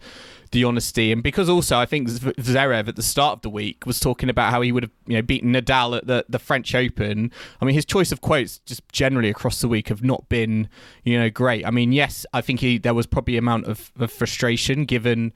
the 0.52 0.64
honesty 0.64 1.12
and 1.12 1.22
because 1.22 1.48
also 1.48 1.78
I 1.78 1.86
think 1.86 2.10
Zverev 2.10 2.88
at 2.88 2.96
the 2.96 3.04
start 3.04 3.38
of 3.38 3.42
the 3.42 3.50
week 3.50 3.86
was 3.86 4.00
talking 4.00 4.30
about 4.30 4.52
how 4.52 4.62
he 4.62 4.72
would 4.72 4.84
have 4.84 4.92
you 5.06 5.16
know 5.16 5.22
beaten 5.22 5.54
Nadal 5.54 5.98
at 5.98 6.08
the 6.08 6.26
the 6.28 6.40
French 6.40 6.74
Open. 6.74 7.32
I 7.62 7.66
mean 7.66 7.76
his 7.76 7.86
choice 7.86 8.12
of 8.12 8.22
quotes 8.22 8.60
just 8.60 8.88
generally 8.92 9.30
across 9.30 9.62
the 9.62 9.68
week 9.68 9.90
have 9.90 10.04
not 10.04 10.28
been 10.30 10.70
you 11.04 11.20
know 11.20 11.30
great. 11.30 11.66
I 11.66 11.72
mean 11.72 11.92
yes, 11.92 12.26
I 12.34 12.42
think 12.42 12.62
he 12.62 12.78
there 12.78 12.94
was 12.94 13.06
probably 13.06 13.38
amount 13.38 13.66
of, 13.66 13.92
of 14.00 14.12
frustration 14.12 14.86
given 14.86 15.34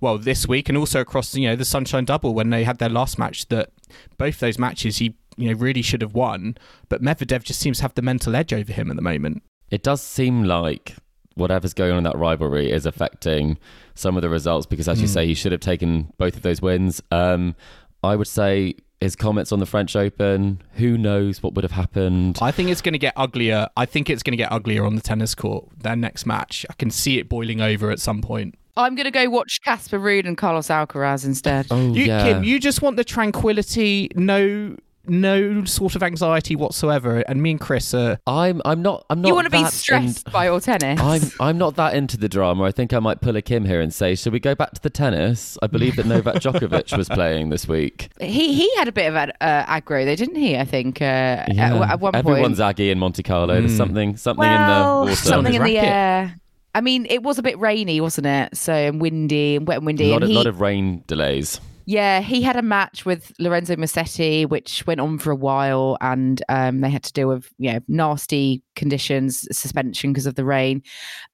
well 0.00 0.18
this 0.18 0.48
week 0.48 0.68
and 0.68 0.78
also 0.78 1.00
across 1.00 1.34
you 1.34 1.48
know 1.48 1.56
the 1.56 1.64
Sunshine 1.64 2.04
Double 2.04 2.34
when 2.34 2.50
they 2.50 2.64
had 2.64 2.78
their 2.78 2.88
last 2.88 3.18
match 3.18 3.48
that 3.48 3.70
both 4.18 4.40
those 4.40 4.58
matches 4.58 4.98
he 4.98 5.14
you 5.36 5.50
know 5.50 5.58
really 5.58 5.82
should 5.82 6.00
have 6.00 6.14
won, 6.14 6.56
but 6.88 7.02
Medvedev 7.02 7.42
just 7.42 7.60
seems 7.60 7.78
to 7.78 7.82
have 7.82 7.94
the 7.94 8.02
mental 8.02 8.34
edge 8.34 8.52
over 8.52 8.72
him 8.72 8.90
at 8.90 8.96
the 8.96 9.02
moment. 9.02 9.42
It 9.70 9.82
does 9.82 10.02
seem 10.02 10.44
like 10.44 10.96
whatever's 11.34 11.74
going 11.74 11.92
on 11.92 11.98
in 11.98 12.04
that 12.04 12.16
rivalry 12.16 12.70
is 12.70 12.86
affecting 12.86 13.58
some 13.94 14.16
of 14.16 14.22
the 14.22 14.28
results 14.28 14.66
because, 14.66 14.88
as 14.88 15.00
you 15.00 15.06
say, 15.06 15.26
he 15.26 15.34
should 15.34 15.52
have 15.52 15.60
taken 15.60 16.12
both 16.18 16.36
of 16.36 16.42
those 16.42 16.60
wins. 16.62 17.02
Um, 17.10 17.54
I 18.02 18.16
would 18.16 18.26
say 18.28 18.74
his 19.00 19.16
comments 19.16 19.52
on 19.52 19.58
the 19.60 19.66
French 19.66 19.96
Open, 19.96 20.62
who 20.74 20.96
knows 20.96 21.42
what 21.42 21.54
would 21.54 21.64
have 21.64 21.72
happened. 21.72 22.38
I 22.40 22.50
think 22.50 22.70
it's 22.70 22.80
going 22.80 22.92
to 22.94 22.98
get 22.98 23.12
uglier. 23.16 23.68
I 23.76 23.86
think 23.86 24.08
it's 24.08 24.22
going 24.22 24.32
to 24.32 24.36
get 24.36 24.50
uglier 24.52 24.84
on 24.84 24.96
the 24.96 25.02
tennis 25.02 25.34
court. 25.34 25.68
Their 25.78 25.96
next 25.96 26.24
match, 26.26 26.64
I 26.70 26.74
can 26.74 26.90
see 26.90 27.18
it 27.18 27.28
boiling 27.28 27.60
over 27.60 27.90
at 27.90 28.00
some 28.00 28.22
point. 28.22 28.54
I'm 28.76 28.94
going 28.96 29.04
to 29.04 29.10
go 29.12 29.28
watch 29.30 29.60
Casper 29.62 30.00
Ruud 30.00 30.26
and 30.26 30.36
Carlos 30.36 30.68
Alcaraz 30.68 31.24
instead. 31.24 31.66
Oh, 31.70 31.92
You, 31.92 32.04
yeah. 32.04 32.24
Kim, 32.24 32.44
you 32.44 32.58
just 32.58 32.82
want 32.82 32.96
the 32.96 33.04
tranquility, 33.04 34.10
no, 34.16 34.76
no 35.06 35.64
sort 35.64 35.94
of 35.96 36.02
anxiety 36.02 36.56
whatsoever. 36.56 37.18
And 37.28 37.42
me 37.42 37.52
and 37.52 37.60
Chris 37.60 37.92
are. 37.94 38.18
I'm, 38.26 38.60
I'm 38.64 38.82
not. 38.82 39.04
I'm 39.10 39.20
not. 39.20 39.28
you 39.28 39.34
want 39.34 39.46
to 39.46 39.50
be 39.50 39.64
stressed 39.66 40.26
in- 40.26 40.32
by 40.32 40.46
your 40.46 40.60
tennis? 40.60 41.00
I'm 41.00 41.22
I'm 41.40 41.58
not 41.58 41.76
that 41.76 41.94
into 41.94 42.16
the 42.16 42.28
drama. 42.28 42.64
I 42.64 42.70
think 42.72 42.92
I 42.92 42.98
might 42.98 43.20
pull 43.20 43.36
a 43.36 43.42
Kim 43.42 43.64
here 43.64 43.80
and 43.80 43.92
say, 43.92 44.14
should 44.14 44.32
we 44.32 44.40
go 44.40 44.54
back 44.54 44.72
to 44.72 44.80
the 44.80 44.90
tennis? 44.90 45.56
I 45.62 45.66
believe 45.66 45.96
that 45.96 46.06
Novak 46.06 46.34
Djokovic 46.42 46.96
was 46.96 47.08
playing 47.08 47.50
this 47.50 47.66
week. 47.68 48.08
he 48.20 48.52
he 48.54 48.74
had 48.76 48.88
a 48.88 48.92
bit 48.92 49.06
of 49.08 49.16
an 49.16 49.32
uh, 49.40 49.64
aggro, 49.66 50.04
though, 50.04 50.16
didn't 50.16 50.36
he? 50.36 50.56
I 50.56 50.64
think 50.64 51.00
uh, 51.02 51.04
at, 51.04 51.50
at 51.58 52.00
one 52.00 52.14
Everyone's 52.14 52.58
point. 52.58 52.68
aggy 52.68 52.90
in 52.90 52.98
Monte 52.98 53.22
Carlo. 53.22 53.60
There's 53.60 53.72
Mm. 53.72 53.76
something 53.76 54.16
something 54.16 54.40
well, 54.40 55.02
in 55.02 55.06
the 55.06 55.10
water. 55.12 55.16
something 55.16 55.54
in 55.54 55.60
his 55.62 55.70
the 55.70 55.76
racket. 55.76 55.90
air. 55.92 56.36
I 56.76 56.80
mean, 56.80 57.06
it 57.08 57.22
was 57.22 57.38
a 57.38 57.42
bit 57.42 57.56
rainy, 57.60 58.00
wasn't 58.00 58.26
it? 58.26 58.56
So 58.56 58.72
and 58.72 59.00
windy 59.00 59.56
and 59.56 59.66
wet 59.66 59.76
and 59.78 59.86
windy. 59.86 60.04
a 60.08 60.12
lot, 60.12 60.16
and 60.16 60.24
of, 60.24 60.28
he, 60.30 60.34
lot 60.36 60.46
of 60.46 60.60
rain 60.60 61.04
delays. 61.06 61.60
Yeah, 61.86 62.20
he 62.20 62.40
had 62.42 62.56
a 62.56 62.62
match 62.62 63.04
with 63.04 63.32
Lorenzo 63.38 63.76
Musetti, 63.76 64.48
which 64.48 64.86
went 64.86 65.00
on 65.00 65.18
for 65.18 65.30
a 65.30 65.36
while, 65.36 65.98
and 66.00 66.42
um, 66.48 66.80
they 66.80 66.88
had 66.88 67.02
to 67.04 67.12
deal 67.12 67.28
with 67.28 67.52
you 67.58 67.72
know 67.72 67.80
nasty 67.88 68.62
conditions, 68.74 69.46
suspension 69.52 70.12
because 70.12 70.26
of 70.26 70.34
the 70.34 70.44
rain. 70.44 70.82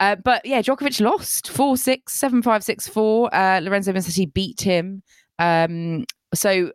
Uh, 0.00 0.16
but 0.16 0.44
yeah, 0.44 0.60
Djokovic 0.60 1.00
lost 1.00 1.48
four 1.50 1.76
six 1.76 2.14
seven 2.14 2.42
five 2.42 2.64
six 2.64 2.88
four. 2.88 3.32
Uh, 3.34 3.60
Lorenzo 3.60 3.92
Musetti 3.92 4.32
beat 4.32 4.60
him. 4.60 5.02
Um, 5.38 6.04
so 6.34 6.72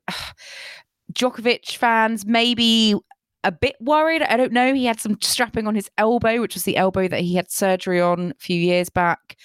Djokovic 1.13 1.75
fans 1.75 2.25
maybe 2.25 2.95
a 3.43 3.51
bit 3.51 3.75
worried. 3.79 4.23
I 4.23 4.37
don't 4.37 4.53
know. 4.53 4.73
He 4.73 4.85
had 4.85 4.99
some 4.99 5.17
strapping 5.21 5.67
on 5.67 5.75
his 5.75 5.89
elbow, 5.97 6.41
which 6.41 6.55
was 6.55 6.63
the 6.63 6.77
elbow 6.77 7.07
that 7.07 7.21
he 7.21 7.35
had 7.35 7.51
surgery 7.51 8.01
on 8.01 8.31
a 8.31 8.43
few 8.43 8.59
years 8.59 8.89
back. 8.89 9.37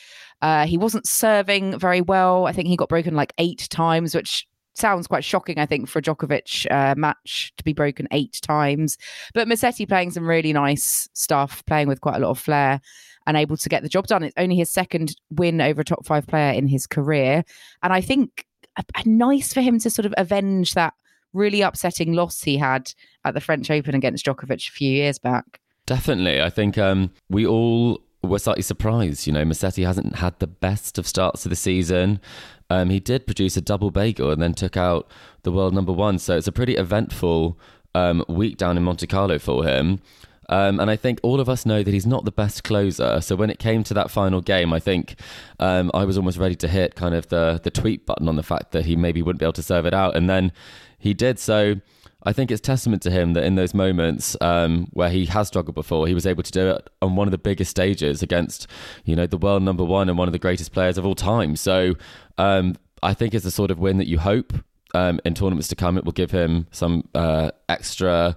Uh, 0.43 0.67
he 0.67 0.79
wasn't 0.79 1.07
serving 1.07 1.79
very 1.79 2.01
well. 2.01 2.47
I 2.47 2.53
think 2.53 2.69
he 2.69 2.77
got 2.77 2.89
broken 2.89 3.15
like 3.15 3.33
eight 3.39 3.69
times, 3.71 4.15
which 4.15 4.47
sounds 4.75 5.07
quite 5.07 5.25
shocking, 5.25 5.59
I 5.59 5.67
think, 5.67 5.89
for 5.89 5.99
a 5.99 6.03
Djokovic 6.03 6.71
uh, 6.71 6.95
match 6.97 7.53
to 7.57 7.65
be 7.65 7.73
broken 7.73 8.09
eight 8.11 8.41
times. 8.43 8.97
But 9.35 9.49
Musetti 9.49 9.87
playing 9.87 10.13
some 10.13 10.27
really 10.27 10.53
nice 10.53 11.09
stuff, 11.13 11.65
playing 11.67 11.89
with 11.89 12.01
quite 12.01 12.17
a 12.17 12.21
lot 12.21 12.31
of 12.31 12.39
flair 12.39 12.81
and 13.27 13.37
able 13.37 13.57
to 13.57 13.69
get 13.69 13.83
the 13.83 13.89
job 13.89 14.07
done. 14.07 14.23
It's 14.23 14.35
only 14.37 14.57
his 14.57 14.71
second 14.71 15.15
win 15.31 15.61
over 15.61 15.83
a 15.83 15.85
top 15.85 16.07
five 16.07 16.27
player 16.27 16.53
in 16.53 16.67
his 16.67 16.87
career. 16.87 17.45
And 17.83 17.93
I 17.93 18.01
think 18.01 18.47
a, 18.77 18.85
a 18.97 19.09
nice 19.09 19.53
for 19.53 19.61
him 19.61 19.79
to 19.81 19.91
sort 19.91 20.07
of 20.07 20.15
avenge 20.17 20.75
that 20.75 20.95
really 21.33 21.61
upsetting 21.61 22.13
loss 22.13 22.43
he 22.43 22.57
had 22.57 22.93
at 23.25 23.35
the 23.35 23.41
French 23.41 23.71
Open 23.71 23.95
against 23.95 24.25
Djokovic 24.25 24.69
a 24.69 24.73
few 24.73 24.91
years 24.91 25.19
back. 25.19 25.61
Definitely. 25.87 26.41
I 26.41 26.51
think 26.51 26.79
um, 26.79 27.11
we 27.29 27.47
all 27.47 28.01
were 28.23 28.39
slightly 28.39 28.63
surprised. 28.63 29.27
You 29.27 29.33
know, 29.33 29.45
Musetti 29.45 29.85
hasn't 29.85 30.17
had 30.17 30.39
the 30.39 30.47
best 30.47 30.99
of 30.99 31.07
starts 31.07 31.43
to 31.43 31.49
the 31.49 31.57
season. 31.57 32.21
Um, 32.69 32.91
he 32.91 33.01
did 33.01 33.27
produce 33.27 33.57
a 33.57 33.61
double 33.61 33.91
bagel 33.91 34.31
and 34.31 34.41
then 34.41 34.55
took 34.55 34.77
out 34.77 35.11
the 35.43 35.53
world 35.53 35.75
number 35.75 35.93
one. 35.93 36.19
So 36.19 36.37
it's 36.37 36.47
a 36.47 36.53
pretty 36.53 36.77
eventful 36.77 37.59
um, 37.95 38.25
week 38.29 38.57
down 38.57 38.77
in 38.77 38.85
Monte 38.85 39.07
Carlo 39.07 39.39
for 39.39 39.65
him. 39.65 40.01
Um, 40.49 40.81
and 40.81 40.91
I 40.91 40.97
think 40.97 41.21
all 41.23 41.39
of 41.41 41.49
us 41.49 41.65
know 41.65 41.83
that 41.83 41.95
he's 41.95 42.07
not 42.07 42.25
the 42.25 42.33
best 42.33 42.65
closer. 42.65 43.21
So 43.21 43.37
when 43.37 43.51
it 43.51 43.61
came 43.61 43.85
to 43.85 43.95
that 43.95 44.11
final 44.11 44.41
game, 44.41 44.73
I 44.73 44.81
think 44.81 45.15
um, 45.61 45.93
I 45.95 46.05
was 46.05 46.19
almost 46.19 46.39
ready 46.39 46.57
to 46.57 46.69
hit 46.69 46.97
kind 46.97 47.15
of 47.15 47.29
the 47.29 47.61
the 47.63 47.71
tweet 47.71 48.05
button 48.05 48.29
on 48.29 48.35
the 48.35 48.43
fact 48.43 48.73
that 48.73 48.85
he 48.85 48.97
maybe 48.97 49.23
wouldn't 49.23 49.39
be 49.39 49.45
able 49.45 49.53
to 49.55 49.63
serve 49.63 49.87
it 49.87 49.95
out, 49.95 50.17
and 50.17 50.29
then 50.29 50.51
he 50.99 51.15
did. 51.15 51.39
So 51.39 51.77
I 52.23 52.33
think 52.33 52.51
it's 52.51 52.61
testament 52.61 53.03
to 53.03 53.11
him 53.11 53.33
that 53.33 53.45
in 53.45 53.55
those 53.55 53.73
moments 53.73 54.37
um, 54.41 54.89
where 54.93 55.11
he 55.11 55.27
has 55.27 55.49
struggled 55.49 55.75
before, 55.75 56.07
he 56.07 56.15
was 56.15 56.27
able 56.27 56.43
to 56.43 56.53
do 56.53 56.71
it 56.71 56.91
on 57.01 57.17
one 57.17 57.27
of 57.27 57.33
the 57.33 57.39
biggest 57.39 57.71
stages 57.71 58.23
against, 58.23 58.67
you 59.05 59.17
know, 59.17 59.27
the 59.27 59.39
world 59.39 59.63
number 59.63 59.85
one 59.85 60.09
and 60.09 60.19
one 60.19 60.29
of 60.29 60.33
the 60.33 60.39
greatest 60.39 60.73
players 60.73 60.99
of 60.99 61.07
all 61.07 61.15
time. 61.15 61.57
So 61.57 61.95
um, 62.39 62.77
I 63.03 63.15
think 63.15 63.35
it's 63.35 63.45
the 63.45 63.51
sort 63.51 63.71
of 63.71 63.79
win 63.79 63.99
that 63.99 64.07
you 64.07 64.19
hope 64.19 64.53
um, 64.95 65.21
in 65.25 65.35
tournaments 65.35 65.69
to 65.69 65.77
come. 65.77 65.97
It 65.97 66.05
will 66.05 66.13
give 66.13 66.31
him 66.31 66.67
some 66.73 67.09
uh, 67.15 67.53
extra 67.69 68.37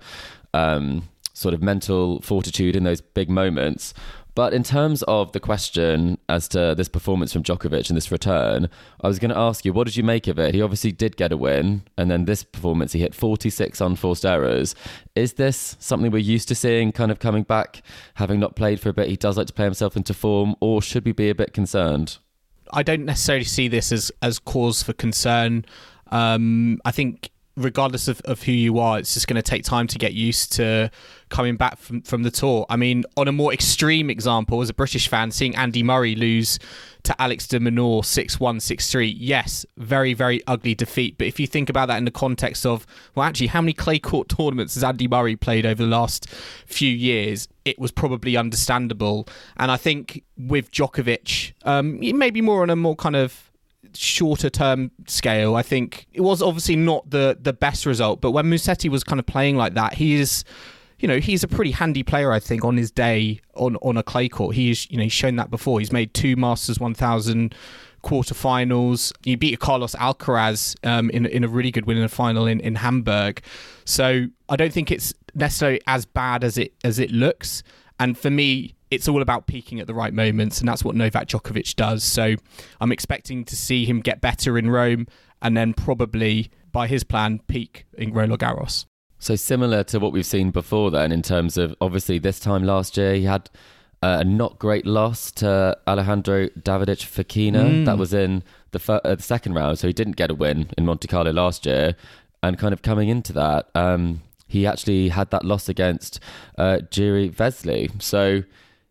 um, 0.54 1.10
sort 1.34 1.54
of 1.54 1.62
mental 1.62 2.22
fortitude 2.22 2.76
in 2.76 2.84
those 2.84 3.02
big 3.02 3.30
moments. 3.30 3.93
But 4.36 4.54
in 4.54 4.63
terms 4.63 5.04
of 5.04 5.32
the 5.32 5.39
question 5.39 6.17
as 6.28 6.48
to 6.50 6.74
this 6.76 6.88
performance 6.88 7.32
from 7.32 7.43
Djokovic 7.43 7.89
and 7.89 7.98
this 7.98 8.12
return, 8.12 8.67
I 9.02 9.08
was 9.08 9.19
going 9.19 9.30
to 9.30 9.38
ask 9.38 9.63
you, 9.63 9.74
what 9.74 9.86
did 9.86 9.96
you 9.96 10.04
make 10.04 10.28
of 10.28 10.39
it? 10.39 10.56
He 10.56 10.62
obviously 10.62 10.91
did 10.91 11.17
get 11.17 11.32
a 11.32 11.38
win, 11.38 11.84
and 11.98 12.10
then 12.10 12.26
this 12.26 12.43
performance, 12.43 12.93
he 12.93 13.00
hit 13.00 13.13
46 13.13 13.80
unforced 13.80 14.26
errors. 14.26 14.74
Is 15.15 15.34
this 15.34 15.78
something 15.80 16.12
we're 16.12 16.17
used 16.17 16.48
to 16.48 16.56
seeing 16.56 16.91
kind 16.91 17.12
of 17.12 17.19
coming 17.19 17.43
back, 17.43 17.84
having 18.15 18.39
not 18.39 18.56
played 18.56 18.80
for 18.80 18.89
a 18.89 18.93
bit? 18.93 19.08
He 19.08 19.17
does 19.17 19.38
like 19.38 19.48
to 19.48 19.54
play 19.54 19.65
himself 19.65 19.96
into 19.96 20.13
form, 20.13 20.56
or 20.60 20.82
should 20.82 21.06
we 21.06 21.12
be 21.12 21.30
a 21.30 21.36
bit 21.36 21.54
concerned? 21.54 22.17
I 22.72 22.82
don't 22.82 23.06
necessarily 23.06 23.46
see 23.46 23.67
this 23.67 23.91
as, 23.91 24.12
as 24.24 24.39
cause 24.39 24.82
for 24.82 24.93
concern. 24.93 25.65
Um, 26.12 26.82
I 26.86 26.91
think 26.91 27.30
regardless 27.56 28.08
of, 28.08 28.19
of 28.22 28.43
who 28.43 28.52
you 28.52 28.80
are, 28.80 29.00
it's 29.00 29.13
just 29.13 29.28
going 29.28 29.36
to 29.36 29.41
take 29.41 29.63
time 29.63 29.88
to 29.88 29.98
get 29.98 30.13
used 30.13 30.54
to 30.54 30.89
coming 31.34 31.58
back 31.58 31.78
from, 31.78 32.02
from 32.04 32.22
the 32.22 32.30
tour. 32.30 32.65
I 32.69 32.76
mean, 32.76 33.04
on 33.17 33.28
a 33.28 33.32
more 33.32 33.52
extreme 33.52 34.10
example, 34.12 34.62
as 34.62 34.69
a 34.69 34.74
British 34.74 35.08
fan, 35.08 35.32
seeing 35.32 35.56
Andy 35.56 35.82
Murray 35.82 36.15
lose 36.15 36.60
to 37.02 37.22
Alex 37.22 37.48
de 37.48 37.60
Minaur 37.60 38.06
6 38.06 38.39
1, 38.39 38.60
6 38.60 38.91
3, 38.91 39.08
yes, 39.08 39.65
very, 39.76 40.13
very 40.13 40.41
ugly 40.46 40.76
defeat. 40.76 41.17
But 41.17 41.26
if 41.26 41.39
you 41.39 41.48
think 41.48 41.69
about 41.69 41.88
that 41.88 41.98
in 41.98 42.06
the 42.06 42.12
context 42.12 42.67
of, 42.67 42.86
well, 43.15 43.26
actually, 43.26 43.48
how 43.48 43.62
many 43.62 43.74
clay 43.74 43.98
court 43.98 44.30
tournaments 44.30 44.76
has 44.76 44.84
Andy 44.84 45.08
Murray 45.08 45.36
played 45.36 45.65
over 45.65 45.84
the 45.84 45.89
last 45.89 46.30
few 46.67 46.91
years? 46.91 47.48
It 47.65 47.80
was 47.80 47.91
probably 47.91 48.38
understandable. 48.38 49.28
And 49.58 49.72
I 49.72 49.78
think 49.78 50.24
with 50.38 50.69
Djokovic, 50.72 51.54
um, 51.65 52.00
maybe 52.00 52.41
more 52.41 52.62
on 52.62 52.69
a 52.69 52.76
more 52.76 52.96
kind 52.96 53.15
of 53.15 53.52
shorter 53.96 54.52
term 54.52 54.91
scale, 55.08 55.56
I 55.56 55.63
think 55.63 56.06
it 56.13 56.22
was 56.22 56.41
obviously 56.43 56.76
not 56.76 57.10
the 57.10 57.38
the 57.41 57.54
best 57.54 57.86
result. 57.88 58.22
But 58.22 58.32
when 58.32 58.46
Musetti 58.46 58.89
was 58.89 59.04
kind 59.04 59.19
of 59.19 59.26
playing 59.26 59.58
like 59.58 59.74
that, 59.74 59.96
he 59.96 60.13
is, 60.13 60.43
you 61.04 61.08
know, 61.10 61.20
he's 61.20 61.44
a 61.44 61.50
pretty 61.50 61.72
handy 61.72 62.02
player. 62.02 62.32
I 62.32 62.39
think 62.39 62.63
on 62.63 62.78
his 62.78 62.89
day 62.89 63.42
on 63.56 63.76
on 63.82 63.98
a 63.98 64.04
clay 64.04 64.30
court, 64.30 64.56
he's 64.56 64.89
you 64.89 64.96
know 64.96 65.04
he's 65.04 65.12
shown 65.12 65.36
that 65.36 65.52
before. 65.52 65.80
He's 65.80 65.92
made 65.92 66.13
two 66.13 66.38
Masters 66.38 66.80
1000 66.80 67.54
quarterfinals. 68.06 69.12
He 69.22 69.36
beat 69.36 69.60
Carlos 69.60 69.96
Alcaraz 69.96 70.78
um, 70.88 71.10
in 71.10 71.26
in 71.26 71.44
a 71.44 71.50
really 71.50 71.72
good 71.72 71.86
win 71.88 71.98
in 71.98 72.04
a 72.04 72.10
final 72.10 72.48
in 72.48 72.62
in 72.62 72.76
Hamburg. 72.76 73.42
So 73.84 74.28
I 74.48 74.56
don't 74.56 74.72
think 74.72 74.92
it's 74.92 75.13
necessarily 75.36 75.82
as 75.88 76.06
bad 76.06 76.42
as 76.42 76.58
it 76.58 76.74
as 76.86 77.00
it 77.00 77.12
looks. 77.12 77.63
And 78.00 78.18
for 78.18 78.30
me, 78.30 78.74
it's 78.89 79.10
all 79.10 79.22
about 79.22 79.46
peaking 79.46 79.82
at 79.82 79.88
the 79.88 79.94
right 79.94 80.13
moments, 80.13 80.62
and 80.62 80.70
that's 80.70 80.86
what 80.86 80.96
Novak 80.96 81.28
Djokovic 81.28 81.76
does. 81.76 82.06
So 82.06 82.36
I'm 82.80 82.94
expecting 82.94 83.44
to 83.44 83.58
see 83.58 83.84
him 83.84 84.00
get 84.00 84.22
better 84.22 84.58
in 84.58 84.70
Rome, 84.70 85.08
and 85.42 85.58
then 85.58 85.74
probably 85.74 86.50
by 86.72 86.88
his 86.88 87.04
plan 87.04 87.42
peak 87.50 87.86
in 87.98 88.13
Roland 88.13 88.39
Garros. 88.39 88.86
So 89.24 89.38
similar 89.38 89.86
to 89.86 90.02
what 90.02 90.12
we've 90.12 90.26
seen 90.26 90.52
before, 90.52 90.92
then 90.92 91.14
in 91.14 91.22
terms 91.22 91.58
of 91.58 91.74
obviously 91.80 92.20
this 92.20 92.42
time 92.42 92.66
last 92.66 92.98
year 92.98 93.14
he 93.14 93.24
had 93.24 93.50
a 94.02 94.22
not 94.26 94.60
great 94.60 94.86
loss 94.86 95.32
to 95.32 95.78
Alejandro 95.88 96.50
Davidovich 96.50 97.06
Fokina. 97.06 97.70
Mm. 97.70 97.86
That 97.86 97.98
was 97.98 98.14
in 98.14 98.44
the, 98.72 98.80
fir- 98.80 99.00
uh, 99.06 99.16
the, 99.16 99.24
second 99.24 99.54
round, 99.54 99.80
so 99.80 99.88
he 99.88 99.94
didn't 99.94 100.18
get 100.18 100.30
a 100.30 100.36
win 100.36 100.72
in 100.78 100.86
Monte 100.86 101.08
Carlo 101.08 101.32
last 101.32 101.66
year. 101.66 101.96
And 102.44 102.58
kind 102.58 102.74
of 102.74 102.82
coming 102.82 103.08
into 103.08 103.32
that, 103.32 103.70
um, 103.76 104.24
he 104.50 104.68
actually 104.68 105.08
had 105.08 105.32
that 105.32 105.46
loss 105.46 105.70
against 105.70 106.20
uh, 106.58 106.80
Jiri 106.92 107.34
Vesely. 107.34 108.02
So 108.02 108.44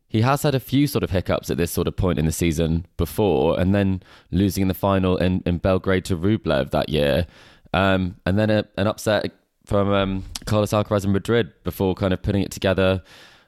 he 0.09 0.23
has 0.23 0.45
had 0.45 0.55
a 0.55 0.61
few 0.61 0.87
sort 0.87 1.05
of 1.05 1.11
hiccups 1.11 1.51
at 1.51 1.59
this 1.59 1.71
sort 1.71 1.87
of 1.87 1.97
point 1.99 2.19
in 2.19 2.25
the 2.25 2.33
season 2.33 2.87
before, 2.97 3.61
and 3.61 3.75
then 3.75 4.03
losing 4.31 4.63
in 4.63 4.69
the 4.69 4.73
final 4.73 5.19
in, 5.19 5.43
in 5.45 5.59
Belgrade 5.59 6.07
to 6.07 6.17
Rublev 6.17 6.71
that 6.71 6.89
year, 6.89 7.27
um, 7.75 8.17
and 8.25 8.39
then 8.39 8.49
a, 8.49 8.65
an 8.79 8.87
upset 8.87 9.31
from 9.65 9.93
um, 9.93 10.25
Carlos 10.47 10.73
Alcaraz 10.73 11.05
in 11.05 11.13
Madrid 11.13 11.53
before 11.65 11.95
kind 11.95 12.13
of 12.13 12.23
putting 12.23 12.43
it 12.43 12.51
together. 12.51 13.03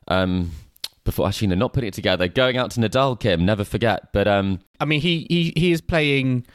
Um, 0.09 0.53
before 1.05 1.29
actually, 1.29 1.49
no, 1.49 1.55
not 1.55 1.73
putting 1.73 1.89
it 1.89 1.95
together, 1.95 2.29
going 2.29 2.57
out 2.57 2.71
to 2.73 2.81
Nadal, 2.81 3.19
Kim, 3.21 3.45
never 3.45 3.65
forget. 3.65 4.13
But 4.13 4.27
um, 4.27 4.61
I 4.81 4.87
mean, 4.87 5.01
he 5.01 5.27
he 5.29 5.53
he 5.55 5.71
is 5.71 5.81
playing 5.81 6.47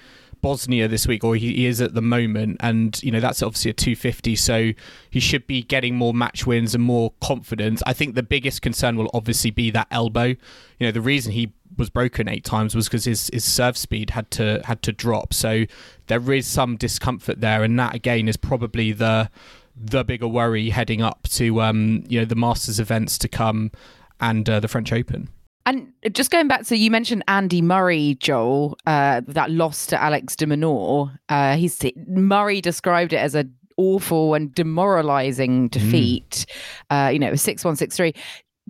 Bosnia 0.41 0.88
this 0.88 1.08
week, 1.08 1.24
or 1.24 1.36
he, 1.36 1.54
he, 1.54 1.65
is 1.65 1.82
at 1.82 1.93
the 1.93 2.02
moment, 2.02 2.58
and 2.62 3.02
you 3.04 3.12
know 3.12 3.19
that's 3.19 3.43
obviously 3.43 3.72
a 3.72 3.74
250, 3.74 4.36
so 4.36 4.72
he 5.10 5.19
should 5.19 5.45
be 5.45 5.62
getting 5.62 5.95
more 5.95 6.13
match 6.13 6.48
wins 6.48 6.74
and 6.74 6.84
more 6.84 7.13
confidence. 7.22 7.84
I 7.86 7.93
think 7.93 8.15
the 8.15 8.24
biggest 8.24 8.62
concern 8.62 8.95
will 8.95 9.10
obviously 9.13 9.52
be 9.52 9.69
that 9.72 9.88
elbow. 9.91 10.26
You 10.26 10.38
know, 10.80 10.91
the 10.91 11.02
reason 11.02 11.34
he 11.34 11.54
was 11.80 11.89
broken 11.89 12.28
eight 12.28 12.44
times 12.44 12.76
was 12.76 12.88
because 12.88 13.06
his, 13.06 13.30
his 13.34 13.44
serve 13.44 13.78
speed 13.78 14.12
had 14.12 14.30
to 14.32 14.62
had 14.65 14.82
to 14.84 14.92
drop, 14.92 15.34
so 15.34 15.65
there 16.08 16.32
is 16.32 16.46
some 16.46 16.76
discomfort 16.76 17.42
there, 17.42 17.63
and 17.63 17.80
that 17.80 17.96
again 17.96 18.28
is 18.28 18.38
probably 18.38 18.92
the 18.92 19.30
the 19.76 20.04
bigger 20.04 20.28
worry 20.28 20.70
heading 20.70 21.02
up 21.02 21.28
to 21.30 21.62
um, 21.62 22.04
you 22.08 22.20
know 22.20 22.26
the 22.26 22.36
Masters 22.36 22.80
events 22.80 23.18
to 23.20 23.28
come 23.28 23.72
and 24.20 24.48
uh, 24.50 24.60
the 24.60 24.68
French 24.68 24.92
Open. 24.92 25.30
And 25.65 25.94
just 26.13 26.32
going 26.32 26.48
back 26.48 26.65
to 26.65 26.78
you 26.78 26.89
mentioned 26.89 27.24
Andy 27.28 27.62
Murray, 27.62 28.18
Joel, 28.20 28.78
uh, 28.86 29.22
that 29.28 29.52
loss 29.52 29.86
to 29.88 30.02
Alex 30.02 30.36
de 30.36 30.48
Minaur. 30.48 31.12
Uh, 31.30 31.58
he's 31.58 31.80
Murray 32.08 32.60
described 32.60 33.13
it 33.13 33.18
as 33.18 33.36
a 33.36 33.46
awful 33.78 34.34
and 34.34 34.54
demoralizing 34.54 35.70
mm. 35.70 35.72
defeat. 35.72 36.46
Mm. 36.92 37.08
Uh, 37.08 37.10
you 37.12 37.20
know, 37.20 37.28
it 37.28 37.32
was 37.32 37.42
six 37.42 37.63
one 37.63 37.76
six 37.76 37.96
three. 37.96 38.13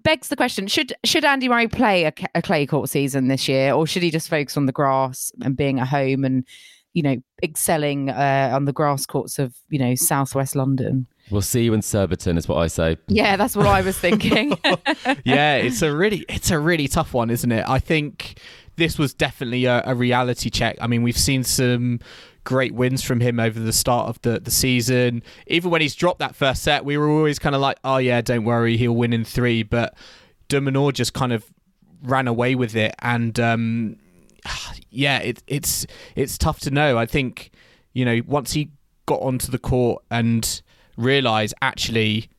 Begs 0.04 0.30
the 0.30 0.36
question: 0.36 0.68
Should 0.68 0.94
should 1.04 1.26
Andy 1.26 1.50
Murray 1.50 1.68
play 1.68 2.06
a, 2.06 2.14
a 2.36 2.42
clay 2.42 2.66
court 2.66 2.90
season 2.90 3.28
this 3.28 3.48
year, 3.48 3.74
or 3.74 3.88
should 3.88 4.04
he 4.04 4.12
just 4.12 4.30
focus 4.30 4.58
on 4.58 4.66
the 4.66 4.72
grass 4.72 5.32
and 5.42 5.56
being 5.56 5.80
at 5.80 5.88
home 5.88 6.24
and 6.26 6.46
you 6.94 7.04
know 7.04 7.18
excelling 7.44 8.10
uh, 8.10 8.52
on 8.54 8.66
the 8.66 8.74
grass 8.74 9.06
courts 9.06 9.40
of 9.40 9.56
you 9.70 9.80
know 9.80 9.96
southwest 9.96 10.56
London? 10.56 11.08
We'll 11.30 11.42
see 11.42 11.64
you 11.64 11.74
in 11.74 11.82
Surbiton, 11.82 12.38
is 12.38 12.48
what 12.48 12.58
I 12.58 12.68
say. 12.68 12.98
Yeah, 13.08 13.36
that's 13.36 13.56
what 13.56 13.68
I 13.68 13.82
was 13.82 13.98
thinking. 14.00 14.58
yeah, 15.24 15.56
it's 15.56 15.82
a 15.82 15.96
really, 15.96 16.26
it's 16.28 16.50
a 16.50 16.60
really 16.60 16.88
tough 16.88 17.14
one, 17.14 17.30
isn't 17.30 17.52
it? 17.52 17.64
I 17.68 17.80
think 17.80 18.40
this 18.78 18.98
was 18.98 19.14
definitely 19.14 19.66
a, 19.66 19.84
a 19.86 19.94
reality 19.94 20.50
check. 20.50 20.78
I 20.82 20.88
mean, 20.88 21.04
we've 21.04 21.18
seen 21.18 21.44
some 21.44 22.00
great 22.50 22.74
wins 22.74 23.04
from 23.04 23.20
him 23.20 23.40
over 23.40 23.60
the 23.60 23.72
start 23.72 24.08
of 24.08 24.20
the, 24.24 24.40
the 24.40 24.50
season. 24.50 25.22
Even 25.46 25.70
when 25.70 25.82
he's 25.82 25.94
dropped 25.94 26.18
that 26.18 26.36
first 26.36 26.64
set, 26.64 26.84
we 26.84 26.98
were 26.98 27.08
always 27.08 27.38
kind 27.38 27.54
of 27.54 27.62
like, 27.62 27.78
oh 27.84 27.98
yeah, 27.98 28.22
don't 28.22 28.44
worry, 28.44 28.76
he'll 28.76 28.96
win 28.96 29.14
in 29.14 29.24
three. 29.24 29.62
But 29.62 29.96
de 30.48 30.60
Minaur 30.60 30.92
just 30.92 31.14
kind 31.14 31.32
of 31.32 31.46
ran 32.02 32.28
away 32.28 32.56
with 32.56 32.76
it, 32.76 32.96
and 33.04 33.40
um, 33.40 33.98
yeah, 34.90 35.20
it, 35.20 35.44
it's 35.46 35.86
it's 36.16 36.40
tough 36.40 36.60
to 36.62 36.72
know. 36.72 36.98
I 36.98 37.06
think 37.06 37.52
you 37.94 38.04
know 38.04 38.20
once 38.26 38.54
he 38.54 38.72
got 39.06 39.22
onto 39.22 39.52
the 39.52 39.60
court 39.60 40.04
and 40.10 40.64
realised 40.98 41.54
actually 41.62 42.30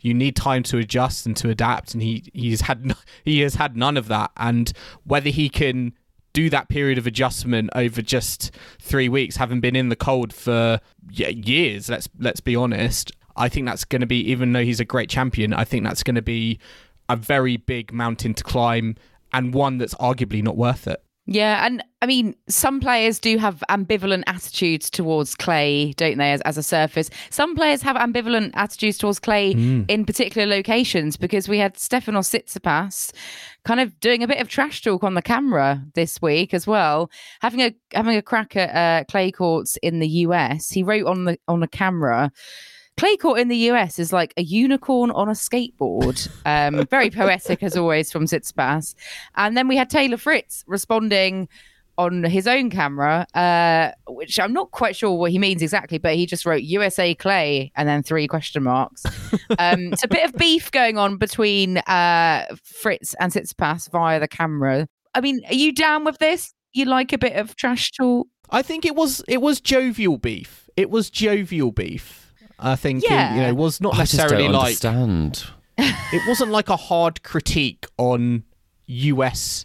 you 0.00 0.12
need 0.12 0.34
time 0.34 0.64
to 0.64 0.78
adjust 0.78 1.24
and 1.24 1.36
to 1.36 1.50
adapt 1.50 1.94
and 1.94 2.02
he 2.02 2.24
he's 2.34 2.62
had 2.62 2.94
he 3.24 3.40
has 3.40 3.54
had 3.54 3.76
none 3.76 3.96
of 3.96 4.08
that 4.08 4.30
and 4.36 4.72
whether 5.04 5.30
he 5.30 5.48
can 5.48 5.92
do 6.32 6.50
that 6.50 6.68
period 6.68 6.98
of 6.98 7.06
adjustment 7.06 7.70
over 7.74 8.02
just 8.02 8.50
3 8.80 9.08
weeks 9.08 9.36
having 9.36 9.60
been 9.60 9.76
in 9.76 9.88
the 9.88 9.96
cold 9.96 10.32
for 10.32 10.80
years 11.10 11.88
let's 11.88 12.08
let's 12.18 12.40
be 12.40 12.56
honest 12.56 13.12
I 13.36 13.48
think 13.48 13.66
that's 13.66 13.84
going 13.84 14.00
to 14.00 14.06
be 14.06 14.20
even 14.30 14.52
though 14.52 14.64
he's 14.64 14.80
a 14.80 14.84
great 14.84 15.08
champion 15.08 15.52
I 15.54 15.64
think 15.64 15.84
that's 15.84 16.02
going 16.02 16.16
to 16.16 16.22
be 16.22 16.58
a 17.08 17.16
very 17.16 17.56
big 17.56 17.92
mountain 17.92 18.34
to 18.34 18.44
climb 18.44 18.96
and 19.32 19.54
one 19.54 19.78
that's 19.78 19.94
arguably 19.94 20.42
not 20.42 20.56
worth 20.56 20.86
it 20.86 21.02
Yeah, 21.26 21.64
and 21.64 21.84
I 22.02 22.06
mean, 22.06 22.34
some 22.48 22.80
players 22.80 23.20
do 23.20 23.38
have 23.38 23.62
ambivalent 23.70 24.24
attitudes 24.26 24.90
towards 24.90 25.36
clay, 25.36 25.92
don't 25.92 26.18
they, 26.18 26.32
as, 26.32 26.40
as 26.40 26.58
a 26.58 26.64
surface? 26.64 27.10
Some 27.30 27.54
players 27.54 27.80
have 27.82 27.94
ambivalent 27.94 28.50
attitudes 28.54 28.98
towards 28.98 29.20
clay 29.20 29.52
Hmm. 29.52 29.82
in 29.86 30.04
particular 30.04 30.46
locations 30.48 31.16
because 31.16 31.48
we 31.48 31.58
had 31.58 31.74
Stefanos 31.74 32.28
Tsitsipas 32.28 33.12
kind 33.64 33.78
of 33.78 33.98
doing 34.00 34.24
a 34.24 34.26
bit 34.26 34.40
of 34.40 34.48
trash 34.48 34.82
talk 34.82 35.04
on 35.04 35.14
the 35.14 35.22
camera 35.22 35.80
this 35.94 36.20
week 36.20 36.52
as 36.52 36.66
well, 36.66 37.08
having 37.40 37.60
a 37.60 37.72
having 37.94 38.16
a 38.16 38.22
crack 38.22 38.56
at 38.56 38.74
uh, 38.74 39.04
clay 39.04 39.30
courts 39.30 39.78
in 39.80 40.00
the 40.00 40.08
US. 40.26 40.70
He 40.70 40.82
wrote 40.82 41.06
on 41.06 41.24
the 41.24 41.38
on 41.46 41.60
the 41.60 41.68
camera. 41.68 42.32
Clay 42.96 43.16
court 43.16 43.40
in 43.40 43.48
the 43.48 43.56
US 43.70 43.98
is 43.98 44.12
like 44.12 44.34
a 44.36 44.42
unicorn 44.42 45.10
on 45.10 45.28
a 45.28 45.32
skateboard. 45.32 46.28
Um, 46.44 46.86
very 46.90 47.10
poetic 47.10 47.62
as 47.62 47.76
always 47.76 48.12
from 48.12 48.26
Tsitsipas. 48.26 48.94
And 49.34 49.56
then 49.56 49.68
we 49.68 49.76
had 49.76 49.90
Taylor 49.90 50.16
Fritz 50.16 50.64
responding 50.66 51.48
on 51.98 52.24
his 52.24 52.46
own 52.46 52.70
camera, 52.70 53.26
uh, 53.34 53.90
which 54.08 54.38
I'm 54.40 54.52
not 54.52 54.70
quite 54.70 54.96
sure 54.96 55.12
what 55.12 55.30
he 55.30 55.38
means 55.38 55.62
exactly, 55.62 55.98
but 55.98 56.14
he 56.14 56.26
just 56.26 56.46
wrote 56.46 56.62
USA 56.62 57.14
Clay 57.14 57.70
and 57.76 57.88
then 57.88 58.02
three 58.02 58.26
question 58.26 58.62
marks. 58.62 59.04
Um, 59.58 59.78
it's 59.92 60.04
a 60.04 60.08
bit 60.08 60.24
of 60.24 60.34
beef 60.36 60.70
going 60.70 60.98
on 60.98 61.16
between 61.16 61.78
uh, 61.78 62.46
Fritz 62.64 63.14
and 63.14 63.32
Tsitsipas 63.32 63.90
via 63.90 64.20
the 64.20 64.28
camera. 64.28 64.86
I 65.14 65.20
mean, 65.20 65.42
are 65.48 65.54
you 65.54 65.72
down 65.72 66.04
with 66.04 66.18
this? 66.18 66.54
You 66.72 66.86
like 66.86 67.12
a 67.12 67.18
bit 67.18 67.36
of 67.36 67.56
trash 67.56 67.92
talk? 67.92 68.26
I 68.50 68.62
think 68.62 68.84
it 68.84 68.94
was 68.94 69.22
it 69.28 69.40
was 69.40 69.60
jovial 69.60 70.18
beef. 70.18 70.68
It 70.76 70.90
was 70.90 71.10
jovial 71.10 71.72
beef. 71.72 72.31
I 72.62 72.76
think 72.76 73.02
Yeah. 73.04 73.32
it, 73.32 73.36
you 73.36 73.42
know 73.42 73.54
was 73.54 73.80
not 73.80 73.94
I 73.94 73.98
just 73.98 74.14
necessarily 74.14 74.44
don't 74.48 74.52
like 74.54 74.84
understand. 74.84 75.44
it 75.78 76.22
wasn't 76.28 76.50
like 76.50 76.68
a 76.68 76.76
hard 76.76 77.22
critique 77.22 77.86
on 77.98 78.44
US 78.86 79.64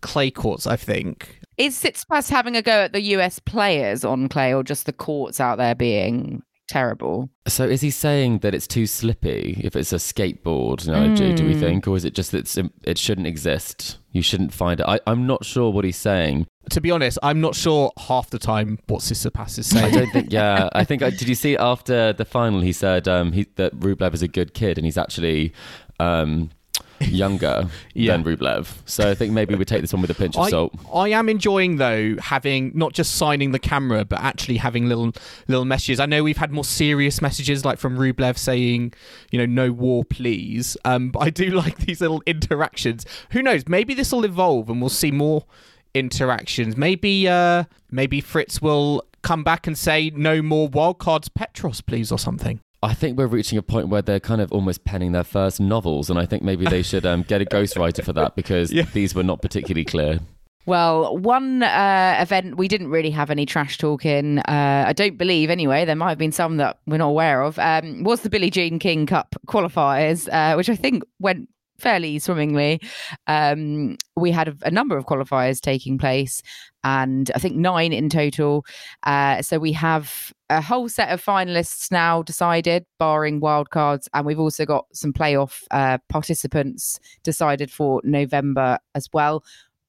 clay 0.00 0.30
courts. 0.30 0.66
I 0.66 0.76
think 0.76 1.40
Is 1.56 1.80
Tsitsipas 1.82 2.30
having 2.30 2.56
a 2.56 2.62
go 2.62 2.72
at 2.84 2.92
the 2.92 3.02
US 3.16 3.38
players 3.38 4.04
on 4.04 4.28
clay 4.28 4.54
or 4.54 4.62
just 4.62 4.86
the 4.86 4.92
courts 4.92 5.40
out 5.40 5.58
there 5.58 5.74
being 5.74 6.42
terrible? 6.68 7.30
So 7.48 7.64
is 7.64 7.80
he 7.80 7.90
saying 7.90 8.38
that 8.40 8.54
it's 8.54 8.66
too 8.66 8.86
slippy 8.86 9.60
if 9.64 9.74
it's 9.74 9.92
a 9.92 9.96
skateboard 9.96 10.86
analogy, 10.86 11.32
do 11.34 11.46
we 11.46 11.54
Hmm. 11.54 11.60
think? 11.60 11.88
Or 11.88 11.96
is 11.96 12.04
it 12.04 12.14
just 12.14 12.30
that 12.32 12.38
it's, 12.38 12.58
it 12.84 12.98
shouldn't 12.98 13.26
exist? 13.26 13.98
You 14.12 14.22
shouldn't 14.22 14.52
find 14.54 14.78
it. 14.80 14.86
I, 14.86 15.00
I'm 15.06 15.26
not 15.26 15.44
sure 15.44 15.70
what 15.72 15.84
he's 15.84 15.96
saying. 15.96 16.46
To 16.68 16.80
be 16.80 16.90
honest, 16.90 17.18
I'm 17.22 17.40
not 17.40 17.54
sure 17.54 17.92
half 17.98 18.30
the 18.30 18.38
time 18.38 18.78
what 18.86 19.00
Tsitsipas 19.00 19.58
is 19.58 19.74
I 19.74 19.80
saying. 19.80 19.94
don't 19.94 20.10
think, 20.12 20.32
yeah. 20.32 20.68
I 20.72 20.84
think, 20.84 21.00
did 21.02 21.28
you 21.28 21.34
see 21.34 21.56
after 21.56 22.12
the 22.12 22.24
final, 22.24 22.60
he 22.60 22.72
said 22.72 23.08
um, 23.08 23.32
he, 23.32 23.46
that 23.56 23.74
Rublev 23.78 24.14
is 24.14 24.22
a 24.22 24.28
good 24.28 24.54
kid 24.54 24.78
and 24.78 24.84
he's 24.84 24.98
actually 24.98 25.52
um, 26.00 26.50
younger 27.00 27.68
Yeah. 27.94 28.16
than 28.16 28.24
Rublev. 28.24 28.68
So 28.86 29.10
I 29.10 29.14
think 29.14 29.32
maybe 29.32 29.54
we 29.54 29.64
take 29.64 29.80
this 29.80 29.92
one 29.92 30.02
with 30.02 30.10
a 30.10 30.14
pinch 30.14 30.36
of 30.36 30.42
I, 30.42 30.50
salt. 30.50 30.74
I 30.92 31.08
am 31.10 31.28
enjoying 31.28 31.76
though 31.76 32.16
having 32.20 32.72
not 32.74 32.92
just 32.92 33.14
signing 33.16 33.52
the 33.52 33.58
camera 33.58 34.04
but 34.04 34.20
actually 34.20 34.56
having 34.58 34.88
little 34.88 35.12
little 35.48 35.64
messages. 35.64 36.00
I 36.00 36.06
know 36.06 36.22
we've 36.22 36.36
had 36.36 36.50
more 36.52 36.64
serious 36.64 37.20
messages 37.22 37.64
like 37.64 37.78
from 37.78 37.96
Rublev 37.96 38.36
saying, 38.38 38.94
you 39.30 39.38
know, 39.38 39.46
no 39.46 39.72
war 39.72 40.04
please. 40.04 40.76
Um 40.84 41.10
but 41.10 41.20
I 41.20 41.30
do 41.30 41.50
like 41.62 41.78
these 41.78 42.00
little 42.00 42.22
interactions. 42.26 43.04
Who 43.30 43.42
knows, 43.42 43.66
maybe 43.68 43.94
this 43.94 44.12
will 44.12 44.24
evolve 44.24 44.68
and 44.68 44.80
we'll 44.80 44.88
see 44.90 45.10
more 45.10 45.44
interactions. 45.98 46.76
Maybe 46.76 47.28
uh 47.28 47.64
maybe 47.90 48.20
Fritz 48.20 48.60
will 48.62 49.02
come 49.22 49.42
back 49.44 49.66
and 49.66 49.76
say 49.76 50.10
no 50.14 50.40
more 50.42 50.68
wildcards 50.70 51.28
Petros 51.34 51.80
please 51.80 52.12
or 52.12 52.18
something. 52.18 52.60
I 52.82 52.94
think 52.94 53.18
we're 53.18 53.26
reaching 53.26 53.58
a 53.58 53.62
point 53.62 53.88
where 53.88 54.02
they're 54.02 54.20
kind 54.20 54.40
of 54.40 54.52
almost 54.52 54.84
penning 54.84 55.10
their 55.10 55.24
first 55.24 55.58
novels, 55.60 56.08
and 56.10 56.16
I 56.18 56.26
think 56.26 56.44
maybe 56.44 56.64
they 56.64 56.82
should 56.82 57.04
um, 57.04 57.22
get 57.22 57.42
a 57.42 57.44
ghostwriter 57.56 58.04
for 58.04 58.12
that 58.12 58.36
because 58.36 58.70
Yeah. 58.72 58.84
these 58.92 59.16
were 59.16 59.24
not 59.24 59.42
particularly 59.42 59.84
clear. 59.84 60.20
Well, 60.64 61.16
one 61.18 61.62
uh, 61.64 62.18
event 62.20 62.56
we 62.56 62.68
didn't 62.68 62.90
really 62.90 63.10
have 63.10 63.30
any 63.30 63.46
trash 63.46 63.78
talk 63.78 64.06
in. 64.06 64.38
Uh, 64.40 64.84
I 64.86 64.92
don't 64.92 65.16
believe, 65.18 65.50
anyway. 65.50 65.86
There 65.86 65.96
might 65.96 66.10
have 66.10 66.18
been 66.18 66.30
some 66.30 66.58
that 66.58 66.78
we're 66.86 66.98
not 66.98 67.08
aware 67.08 67.42
of. 67.42 67.58
Um, 67.58 68.04
was 68.04 68.20
the 68.20 68.30
Billie 68.30 68.50
Jean 68.50 68.78
King 68.78 69.06
Cup 69.06 69.34
qualifiers, 69.48 70.28
uh, 70.32 70.54
which 70.56 70.68
I 70.68 70.76
think 70.76 71.02
went 71.18 71.48
fairly 71.78 72.18
swimmingly. 72.18 72.80
Um, 73.26 73.96
we 74.16 74.30
had 74.30 74.48
a, 74.48 74.56
a 74.62 74.70
number 74.70 74.96
of 74.96 75.06
qualifiers 75.06 75.60
taking 75.60 75.98
place, 75.98 76.42
and 76.84 77.30
I 77.34 77.38
think 77.38 77.56
nine 77.56 77.92
in 77.92 78.08
total. 78.08 78.64
Uh, 79.04 79.42
so 79.42 79.58
we 79.58 79.72
have 79.72 80.32
a 80.50 80.60
whole 80.60 80.88
set 80.88 81.10
of 81.10 81.24
finalists 81.24 81.90
now 81.90 82.22
decided, 82.22 82.84
barring 82.98 83.40
wildcards, 83.40 84.08
and 84.14 84.26
we've 84.26 84.40
also 84.40 84.64
got 84.64 84.86
some 84.92 85.12
playoff 85.12 85.62
uh, 85.70 85.98
participants 86.08 86.98
decided 87.22 87.70
for 87.70 88.00
November 88.04 88.78
as 88.94 89.08
well. 89.12 89.44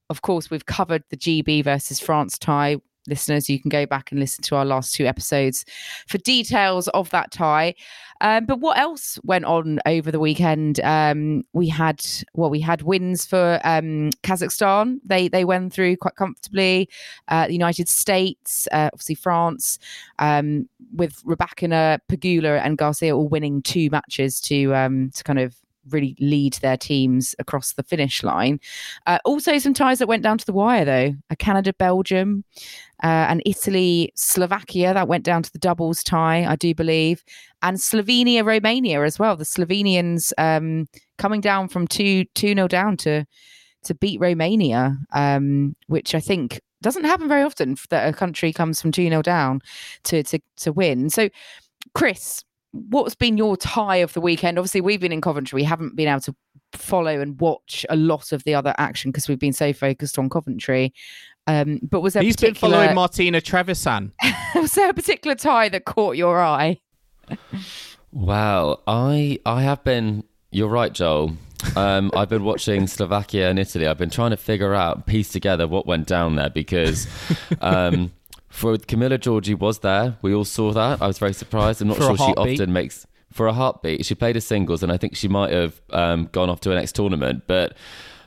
Of 0.10 0.22
course, 0.24 0.50
we've 0.50 0.66
covered 0.66 1.04
the 1.10 1.18
GB 1.18 1.64
versus 1.64 2.00
France 2.00 2.38
tie. 2.38 2.78
Listeners, 3.10 3.50
you 3.50 3.60
can 3.60 3.70
go 3.70 3.86
back 3.86 4.12
and 4.12 4.20
listen 4.20 4.44
to 4.44 4.56
our 4.56 4.66
last 4.66 4.94
two 4.94 5.06
episodes 5.06 5.66
for 6.08 6.18
details 6.20 6.88
of 6.90 7.10
that 7.10 7.32
tie. 7.32 7.76
Um, 8.22 8.46
but 8.46 8.60
what 8.60 8.78
else 8.78 9.18
went 9.24 9.46
on 9.46 9.80
over 9.86 10.12
the 10.12 10.20
weekend? 10.20 10.80
Um, 10.82 11.44
we 11.54 11.70
had 11.70 12.06
well, 12.34 12.50
we 12.50 12.60
had 12.60 12.82
wins 12.82 13.26
for 13.26 13.60
um, 13.64 14.10
Kazakhstan. 14.24 15.00
They 15.06 15.30
they 15.30 15.46
went 15.46 15.74
through 15.74 15.98
quite 15.98 16.16
comfortably. 16.16 16.90
Uh, 17.30 17.48
the 17.48 17.54
United 17.54 17.88
States, 17.88 18.68
uh, 18.72 18.90
obviously 18.92 19.16
France, 19.16 19.80
um, 20.20 20.68
with 20.94 21.24
Rybakina, 21.24 22.00
Pegula, 22.10 22.62
and 22.64 22.78
Garcia 22.78 23.16
all 23.16 23.30
winning 23.30 23.62
two 23.62 23.90
matches 23.90 24.42
to 24.42 24.76
um, 24.76 25.12
to 25.16 25.24
kind 25.24 25.40
of 25.40 25.56
really 25.90 26.16
lead 26.20 26.54
their 26.56 26.78
teams 26.78 27.36
across 27.40 27.74
the 27.74 27.84
finish 27.84 28.24
line. 28.24 28.60
Uh, 29.06 29.20
also, 29.26 29.58
some 29.58 29.74
ties 29.74 30.00
that 30.00 30.08
went 30.08 30.24
down 30.24 30.38
to 30.38 30.46
the 30.46 30.54
wire, 30.54 30.86
though. 30.86 31.14
A 31.30 31.36
Canada, 31.36 31.74
Belgium, 31.74 32.44
uh, 33.04 33.28
and 33.30 33.42
Italy, 33.46 34.12
Slovakia. 34.16 34.94
That 34.94 35.08
went 35.08 35.24
down 35.24 35.44
to 35.44 35.52
the 35.52 35.60
doubles 35.60 36.04
tie, 36.04 36.46
I 36.46 36.56
do 36.56 36.74
believe. 36.74 37.24
And 37.62 37.78
Slovenia, 37.78 38.46
Romania 38.46 39.04
as 39.04 39.20
well. 39.20 39.36
The 39.36 39.44
Slovenians 39.44 40.34
um, 40.38 40.88
coming 41.18 41.42
down 41.42 41.70
from 41.70 41.88
2 41.88 42.26
2 42.36 42.54
0 42.56 42.68
down 42.68 42.98
to, 42.98 43.26
to 43.84 43.96
beat 43.96 44.20
Romania, 44.20 44.98
um, 45.14 45.76
which 45.88 46.16
I 46.16 46.20
think 46.20 46.60
doesn't 46.82 47.04
happen 47.04 47.28
very 47.28 47.44
often 47.44 47.76
that 47.90 48.08
a 48.08 48.14
country 48.14 48.54
comes 48.54 48.82
from 48.82 48.92
2 48.92 49.10
0 49.10 49.22
down 49.22 49.62
to, 50.04 50.24
to, 50.24 50.40
to 50.58 50.72
win. 50.72 51.10
So, 51.10 51.30
Chris, 51.94 52.44
what's 52.72 53.16
been 53.16 53.38
your 53.38 53.58
tie 53.58 53.98
of 53.98 54.14
the 54.14 54.22
weekend? 54.22 54.58
Obviously, 54.58 54.82
we've 54.82 55.02
been 55.02 55.12
in 55.12 55.22
Coventry. 55.22 55.58
We 55.58 55.64
haven't 55.64 55.96
been 55.96 56.08
able 56.08 56.22
to 56.22 56.36
follow 56.74 57.20
and 57.20 57.40
watch 57.40 57.86
a 57.90 57.96
lot 57.96 58.32
of 58.32 58.44
the 58.44 58.54
other 58.54 58.74
action 58.78 59.12
because 59.12 59.28
we've 59.28 59.40
been 59.40 59.54
so 59.54 59.74
focused 59.74 60.20
on 60.20 60.30
Coventry. 60.30 60.94
Um, 61.48 61.80
but 61.82 62.02
was 62.02 62.14
there 62.14 62.24
He's 62.24 62.36
been 62.36 62.54
following 62.54 62.94
Martina 62.94 63.42
Trevisan. 63.42 64.12
was 64.56 64.74
there 64.74 64.90
a 64.90 64.94
particular 64.94 65.36
tie 65.36 65.70
that 65.70 65.86
caught 65.86 66.16
your 66.16 66.40
eye? 66.40 66.80
well, 68.12 68.84
I 68.88 69.40
I 69.46 69.64
have 69.64 69.84
been. 69.84 70.24
You're 70.52 70.70
right, 70.70 70.94
Joel. 70.94 71.36
Um, 71.76 72.12
I've 72.16 72.30
been 72.30 72.44
watching 72.44 72.88
Slovakia 72.88 73.50
and 73.50 73.60
Italy. 73.60 73.88
I've 73.88 73.98
been 73.98 74.10
trying 74.10 74.32
to 74.32 74.38
figure 74.38 74.74
out, 74.74 75.06
piece 75.06 75.30
together 75.30 75.68
what 75.68 75.86
went 75.86 76.08
down 76.08 76.36
there 76.36 76.50
because 76.50 77.08
um, 77.62 78.12
for 78.60 78.78
Camila 78.78 79.18
Giorgi 79.18 79.58
was 79.58 79.80
there. 79.80 80.18
We 80.22 80.34
all 80.34 80.44
saw 80.44 80.74
that. 80.74 81.02
I 81.02 81.08
was 81.08 81.18
very 81.18 81.34
surprised. 81.34 81.82
I'm 81.82 81.88
not 81.88 81.98
sure 81.98 82.18
she 82.18 82.24
often 82.24 82.74
makes 82.74 83.08
for 83.32 83.48
a 83.48 83.54
heartbeat. 83.54 84.06
She 84.06 84.16
played 84.16 84.36
a 84.36 84.42
singles, 84.42 84.84
and 84.84 84.92
I 84.92 84.98
think 84.98 85.16
she 85.16 85.30
might 85.30 85.54
have 85.54 85.80
um, 85.92 86.28
gone 86.34 86.50
off 86.50 86.60
to 86.62 86.72
a 86.72 86.76
next 86.76 86.94
tournament. 86.94 87.44
But 87.48 87.78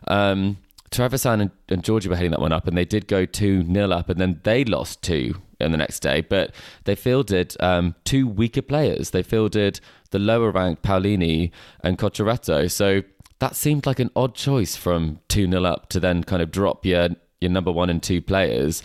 um, 0.08 0.56
Trevisan 0.90 1.42
and, 1.42 1.50
and 1.68 1.82
Giorgi 1.82 2.06
were 2.06 2.16
heading 2.16 2.30
that 2.30 2.40
one 2.40 2.52
up, 2.52 2.66
and 2.66 2.76
they 2.78 2.86
did 2.86 3.08
go 3.08 3.26
2 3.26 3.64
nil 3.64 3.92
up, 3.92 4.08
and 4.08 4.18
then 4.18 4.40
they 4.44 4.64
lost 4.64 5.02
two 5.02 5.34
in 5.60 5.70
the 5.70 5.76
next 5.76 6.00
day. 6.00 6.22
But 6.22 6.54
they 6.84 6.94
fielded 6.94 7.54
um, 7.60 7.94
two 8.04 8.26
weaker 8.26 8.62
players. 8.62 9.10
They 9.10 9.22
fielded 9.22 9.80
the 10.12 10.18
lower 10.18 10.50
ranked 10.50 10.82
Paulini 10.82 11.50
and 11.84 11.98
Cocciaretto. 11.98 12.70
So 12.70 13.02
that 13.38 13.54
seemed 13.54 13.84
like 13.84 13.98
an 13.98 14.10
odd 14.16 14.34
choice 14.34 14.76
from 14.76 15.20
2 15.28 15.46
nil 15.46 15.66
up 15.66 15.90
to 15.90 16.00
then 16.00 16.24
kind 16.24 16.40
of 16.40 16.50
drop 16.50 16.86
your, 16.86 17.10
your 17.42 17.50
number 17.50 17.70
one 17.70 17.90
and 17.90 18.02
two 18.02 18.22
players 18.22 18.82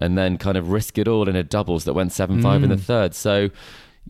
and 0.00 0.16
then 0.16 0.38
kind 0.38 0.56
of 0.56 0.70
risk 0.70 0.98
it 0.98 1.08
all 1.08 1.28
in 1.28 1.36
a 1.36 1.42
doubles 1.42 1.84
that 1.84 1.94
went 1.94 2.12
7 2.12 2.40
5 2.42 2.62
in 2.64 2.70
the 2.70 2.76
third. 2.76 3.14
So 3.14 3.50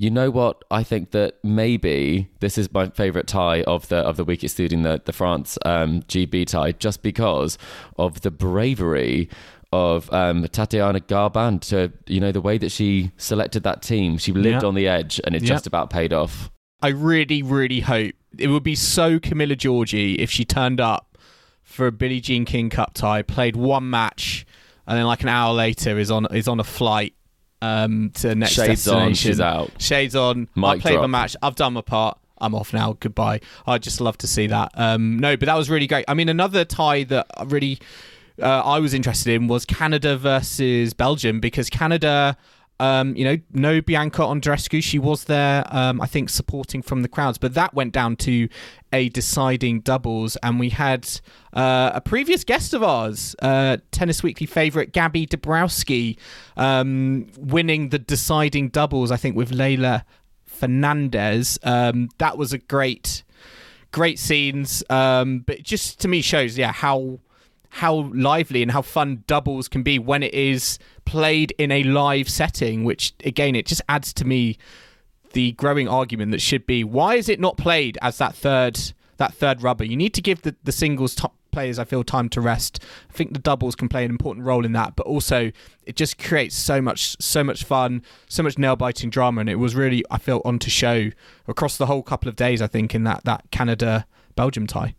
you 0.00 0.10
know 0.10 0.30
what? 0.30 0.62
I 0.70 0.84
think 0.84 1.10
that 1.10 1.38
maybe 1.42 2.28
this 2.38 2.56
is 2.56 2.72
my 2.72 2.88
favourite 2.90 3.26
tie 3.26 3.62
of 3.62 3.88
the 3.88 3.96
of 3.96 4.16
the 4.16 4.24
week, 4.24 4.44
excluding 4.44 4.82
the 4.82 5.02
the 5.04 5.12
France 5.12 5.58
um, 5.64 6.02
GB 6.02 6.46
tie, 6.46 6.72
just 6.72 7.02
because 7.02 7.58
of 7.96 8.20
the 8.20 8.30
bravery 8.30 9.28
of 9.72 10.10
um, 10.12 10.44
Tathiana 10.44 11.00
Garbin 11.00 11.60
to 11.68 11.92
you 12.06 12.20
know 12.20 12.30
the 12.32 12.40
way 12.40 12.58
that 12.58 12.70
she 12.70 13.10
selected 13.16 13.64
that 13.64 13.82
team. 13.82 14.18
She 14.18 14.32
lived 14.32 14.62
Yeah. 14.62 14.68
on 14.68 14.74
the 14.74 14.86
edge, 14.86 15.20
and 15.24 15.34
it 15.34 15.42
Yeah. 15.42 15.48
just 15.48 15.66
about 15.66 15.90
paid 15.90 16.12
off. 16.12 16.50
I 16.80 16.88
really, 16.88 17.42
really 17.42 17.80
hope 17.80 18.14
it 18.38 18.46
would 18.48 18.62
be 18.62 18.76
so 18.76 19.18
Camila 19.18 19.56
Giorgi 19.56 20.14
if 20.16 20.30
she 20.30 20.44
turned 20.44 20.80
up 20.80 21.18
for 21.64 21.88
a 21.88 21.92
Billie 21.92 22.20
Jean 22.20 22.44
King 22.44 22.70
Cup 22.70 22.94
tie, 22.94 23.22
played 23.22 23.56
one 23.56 23.90
match, 23.90 24.46
and 24.88 24.98
then 24.98 25.04
like 25.06 25.22
an 25.22 25.28
hour 25.28 25.54
later 25.54 25.98
is 25.98 26.10
on 26.10 26.26
is 26.34 26.48
on 26.48 26.58
a 26.58 26.64
flight 26.64 27.14
um, 27.60 28.10
to 28.14 28.34
next 28.34 28.52
Shades 28.52 28.88
on, 28.88 29.14
she's 29.14 29.40
out. 29.40 29.70
Shades 29.78 30.16
on. 30.16 30.48
I 30.56 30.74
Mic 30.74 30.82
played 30.82 30.98
my 30.98 31.06
match. 31.06 31.36
I've 31.42 31.54
done 31.54 31.74
my 31.74 31.82
part. 31.82 32.18
I'm 32.40 32.54
off 32.54 32.72
now. 32.72 32.96
Goodbye. 32.98 33.40
I'd 33.66 33.82
just 33.82 34.00
love 34.00 34.16
to 34.18 34.26
see 34.26 34.46
that. 34.46 34.70
Um, 34.74 35.18
no, 35.18 35.36
but 35.36 35.46
that 35.46 35.56
was 35.56 35.68
really 35.68 35.86
great. 35.86 36.04
I 36.08 36.14
mean, 36.14 36.28
another 36.28 36.64
tie 36.64 37.04
that 37.04 37.26
really 37.46 37.78
uh, 38.40 38.62
I 38.64 38.78
was 38.78 38.94
interested 38.94 39.34
in 39.34 39.46
was 39.46 39.64
Canada 39.64 40.16
versus 40.16 40.94
Belgium 40.94 41.38
because 41.38 41.68
Canada. 41.70 42.36
Um, 42.80 43.16
you 43.16 43.24
know, 43.24 43.38
no 43.52 43.80
Bianca 43.80 44.22
Andreescu. 44.22 44.82
She 44.82 44.98
was 44.98 45.24
there, 45.24 45.64
um, 45.70 46.00
I 46.00 46.06
think, 46.06 46.30
supporting 46.30 46.82
from 46.82 47.02
the 47.02 47.08
crowds, 47.08 47.38
but 47.38 47.54
that 47.54 47.74
went 47.74 47.92
down 47.92 48.16
to 48.16 48.48
a 48.92 49.08
deciding 49.08 49.80
doubles. 49.80 50.36
And 50.42 50.60
we 50.60 50.70
had 50.70 51.08
uh, 51.52 51.90
a 51.94 52.00
previous 52.00 52.44
guest 52.44 52.74
of 52.74 52.82
ours, 52.82 53.34
uh, 53.42 53.78
Tennis 53.90 54.22
Weekly 54.22 54.46
favourite 54.46 54.92
Gabby 54.92 55.26
Dabrowski, 55.26 56.16
um, 56.56 57.26
winning 57.36 57.88
the 57.88 57.98
deciding 57.98 58.68
doubles, 58.68 59.10
I 59.10 59.16
think, 59.16 59.36
with 59.36 59.50
Leylah 59.50 60.04
Fernandez. 60.46 61.58
Um, 61.62 62.08
that 62.18 62.38
was 62.38 62.52
a 62.52 62.58
great, 62.58 63.24
great 63.92 64.18
scenes. 64.18 64.82
Um, 64.90 65.40
but 65.40 65.62
just 65.62 66.00
to 66.00 66.08
me 66.08 66.20
shows, 66.20 66.56
yeah, 66.56 66.72
how 66.72 67.18
how 67.78 68.10
lively 68.12 68.60
and 68.60 68.72
how 68.72 68.82
fun 68.82 69.22
doubles 69.28 69.68
can 69.68 69.84
be 69.84 70.00
when 70.00 70.24
it 70.24 70.34
is 70.34 70.80
played 71.04 71.52
in 71.58 71.70
a 71.70 71.84
live 71.84 72.28
setting. 72.28 72.82
Which 72.82 73.14
again, 73.24 73.54
it 73.54 73.66
just 73.66 73.82
adds 73.88 74.12
to 74.14 74.24
me 74.24 74.58
the 75.32 75.52
growing 75.52 75.88
argument 75.88 76.32
that 76.32 76.40
should 76.40 76.66
be 76.66 76.82
why 76.82 77.14
is 77.14 77.28
it 77.28 77.38
not 77.38 77.56
played 77.56 77.96
as 78.02 78.18
that 78.18 78.34
third 78.34 78.78
that 79.18 79.32
third 79.32 79.62
rubber? 79.62 79.84
You 79.84 79.96
need 79.96 80.12
to 80.14 80.22
give 80.22 80.42
the, 80.42 80.56
the 80.64 80.72
singles 80.72 81.14
top 81.14 81.34
players 81.52 81.78
I 81.78 81.84
feel 81.84 82.02
time 82.02 82.28
to 82.30 82.40
rest. 82.40 82.82
I 83.08 83.12
think 83.12 83.32
the 83.32 83.38
doubles 83.38 83.76
can 83.76 83.88
play 83.88 84.04
an 84.04 84.10
important 84.10 84.44
role 84.44 84.64
in 84.64 84.72
that, 84.72 84.96
but 84.96 85.06
also 85.06 85.52
it 85.86 85.94
just 85.94 86.18
creates 86.18 86.56
so 86.56 86.82
much 86.82 87.16
so 87.20 87.44
much 87.44 87.62
fun, 87.62 88.02
so 88.28 88.42
much 88.42 88.58
nail 88.58 88.74
biting 88.74 89.08
drama, 89.08 89.40
and 89.40 89.48
it 89.48 89.56
was 89.56 89.76
really 89.76 90.04
I 90.10 90.18
feel 90.18 90.42
on 90.44 90.58
to 90.60 90.70
show 90.70 91.10
across 91.46 91.76
the 91.76 91.86
whole 91.86 92.02
couple 92.02 92.28
of 92.28 92.34
days. 92.34 92.60
I 92.60 92.66
think 92.66 92.92
in 92.92 93.04
that 93.04 93.24
that 93.24 93.52
Canada 93.52 94.04
Belgium 94.34 94.66
tie. 94.66 94.96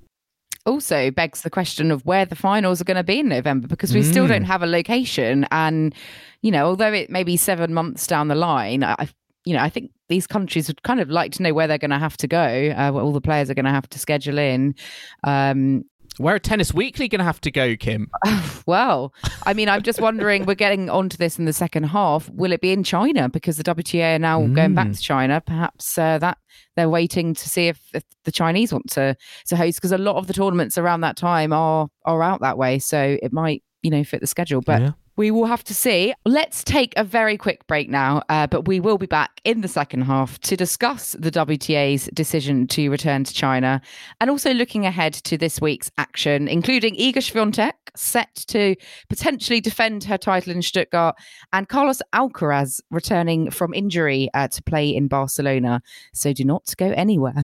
Also 0.70 1.11
begs 1.11 1.41
the 1.41 1.49
question 1.49 1.91
of 1.91 2.05
where 2.05 2.26
the 2.26 2.36
finals 2.36 2.80
are 2.80 2.86
going 2.86 2.97
to 2.97 3.03
be 3.03 3.20
in 3.20 3.28
November 3.28 3.67
because 3.67 3.93
we 3.93 4.03
still 4.03 4.28
don't 4.28 4.45
have 4.45 4.63
a 4.63 4.67
location. 4.67 5.45
And, 5.51 5.93
you 6.41 6.51
know, 6.51 6.65
although 6.65 6.93
it 6.93 7.09
may 7.09 7.24
be 7.24 7.36
seven 7.36 7.74
months 7.74 8.07
down 8.07 8.30
the 8.30 8.36
line, 8.36 8.84
I, 8.84 9.09
you 9.45 9.53
know, 9.53 9.61
I 9.61 9.70
think 9.70 9.91
these 10.07 10.28
countries 10.28 10.67
would 10.67 10.84
kind 10.84 10.99
of 10.99 11.09
like 11.09 11.32
to 11.34 11.43
know 11.43 11.53
where 11.53 11.67
they're 11.67 11.78
going 11.78 11.91
to 11.91 11.99
have 11.99 12.17
to 12.17 12.28
go, 12.28 12.70
uh, 12.70 12.91
what 12.91 13.03
all 13.03 13.13
the 13.13 13.22
players 13.22 13.49
are 13.49 13.55
going 13.55 13.65
to 13.65 13.72
have 13.72 13.89
to 13.89 13.99
schedule 13.99 14.38
in. 14.38 14.76
Um, 15.24 15.86
Where 16.20 16.36
are 16.36 16.39
Tennis 16.39 16.74
Weekly 16.74 17.07
going 17.07 17.20
to 17.20 17.26
have 17.26 17.39
to 17.41 17.49
go, 17.49 17.78
Kim? 17.78 18.11
well, 18.65 19.13
I 19.43 19.53
mean, 19.53 19.70
I'm 19.70 19.82
just 19.82 20.01
wondering, 20.01 20.45
we're 20.45 20.53
getting 20.53 20.89
onto 20.89 21.15
this 21.15 21.39
in 21.39 21.45
the 21.45 21.53
second 21.53 21.84
half. 21.84 22.30
Will 22.32 22.51
it 22.51 22.59
be 22.59 22.74
in 22.74 22.84
China? 22.84 23.30
Because 23.30 23.55
the 23.55 23.63
WTA 23.63 24.17
are 24.17 24.20
now 24.20 24.45
going 24.47 24.76
back 24.76 24.91
to 24.91 24.99
China. 24.99 25.39
Perhaps 25.39 25.97
uh, 25.97 26.17
that 26.17 26.38
they're 26.76 26.89
waiting 26.89 27.34
to 27.34 27.47
see 27.47 27.67
if, 27.70 27.80
if 27.93 28.03
the 28.26 28.34
Chinese 28.34 28.74
want 28.74 28.89
to, 28.91 29.15
to 29.47 29.55
host, 29.55 29.78
because 29.78 29.93
a 29.93 29.97
lot 29.97 30.17
of 30.17 30.28
the 30.28 30.34
tournaments 30.34 30.78
around 30.78 31.01
that 31.01 31.15
time 31.15 31.53
are, 31.53 31.88
are 32.03 32.22
out 32.22 32.41
that 32.41 32.57
way. 32.57 32.80
So 32.80 33.17
it 33.24 33.32
might, 33.32 33.63
you 33.82 33.89
know, 33.89 34.03
fit 34.03 34.20
the 34.20 34.28
schedule. 34.28 34.59
But 34.59 34.82
Yeah. 34.82 34.91
We 35.20 35.32
will 35.32 35.47
have 35.47 35.65
to 35.65 35.74
see. 35.74 36.13
Let's 36.24 36.63
take 36.63 36.93
a 36.95 37.03
very 37.03 37.38
quick 37.38 37.67
break 37.67 37.89
now, 37.89 38.24
uh, 38.30 38.47
but 38.47 38.70
we 38.70 38.80
will 38.80 38.97
be 38.97 39.05
back 39.05 39.41
in 39.43 39.59
the 39.59 39.67
second 39.67 40.03
half 40.03 40.39
to 40.39 40.55
discuss 40.55 41.11
the 41.20 41.30
WTA's 41.30 42.09
decision 42.13 42.67
to 42.67 42.89
return 42.89 43.26
to 43.26 43.34
China 43.34 43.82
and 44.22 44.30
also 44.30 44.53
looking 44.53 44.86
ahead 44.86 45.11
to 45.13 45.38
this 45.38 45.59
week's 45.59 45.91
action, 45.97 46.47
including 46.47 46.95
Iga 46.95 47.17
Swiatek 47.17 47.74
set 47.97 48.34
to 48.47 48.78
potentially 49.09 49.59
defend 49.59 50.05
her 50.05 50.17
title 50.17 50.53
in 50.53 50.61
Stuttgart 50.61 51.17
and 51.51 51.67
Carlos 51.67 52.01
Alcaraz 52.15 52.80
returning 52.89 53.51
from 53.51 53.74
injury 53.74 54.30
uh, 54.34 54.47
to 54.47 54.63
play 54.63 54.88
in 54.88 55.09
Barcelona. 55.09 55.82
So 56.13 56.32
do 56.32 56.45
not 56.45 56.74
go 56.78 56.93
anywhere. 56.95 57.41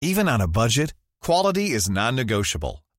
Even 0.00 0.28
on 0.28 0.40
a 0.40 0.46
budget, 0.46 0.94
quality 1.20 1.72
is 1.72 1.90
non-negotiable. 1.90 2.84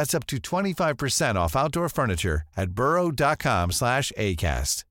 That's 0.00 0.14
up 0.14 0.24
to 0.28 0.38
25% 0.38 1.34
off 1.34 1.54
outdoor 1.54 1.90
furniture 1.90 2.40
at 2.56 2.70
burrow.com 2.70 3.70
slash 3.70 4.10
ACAST. 4.16 4.84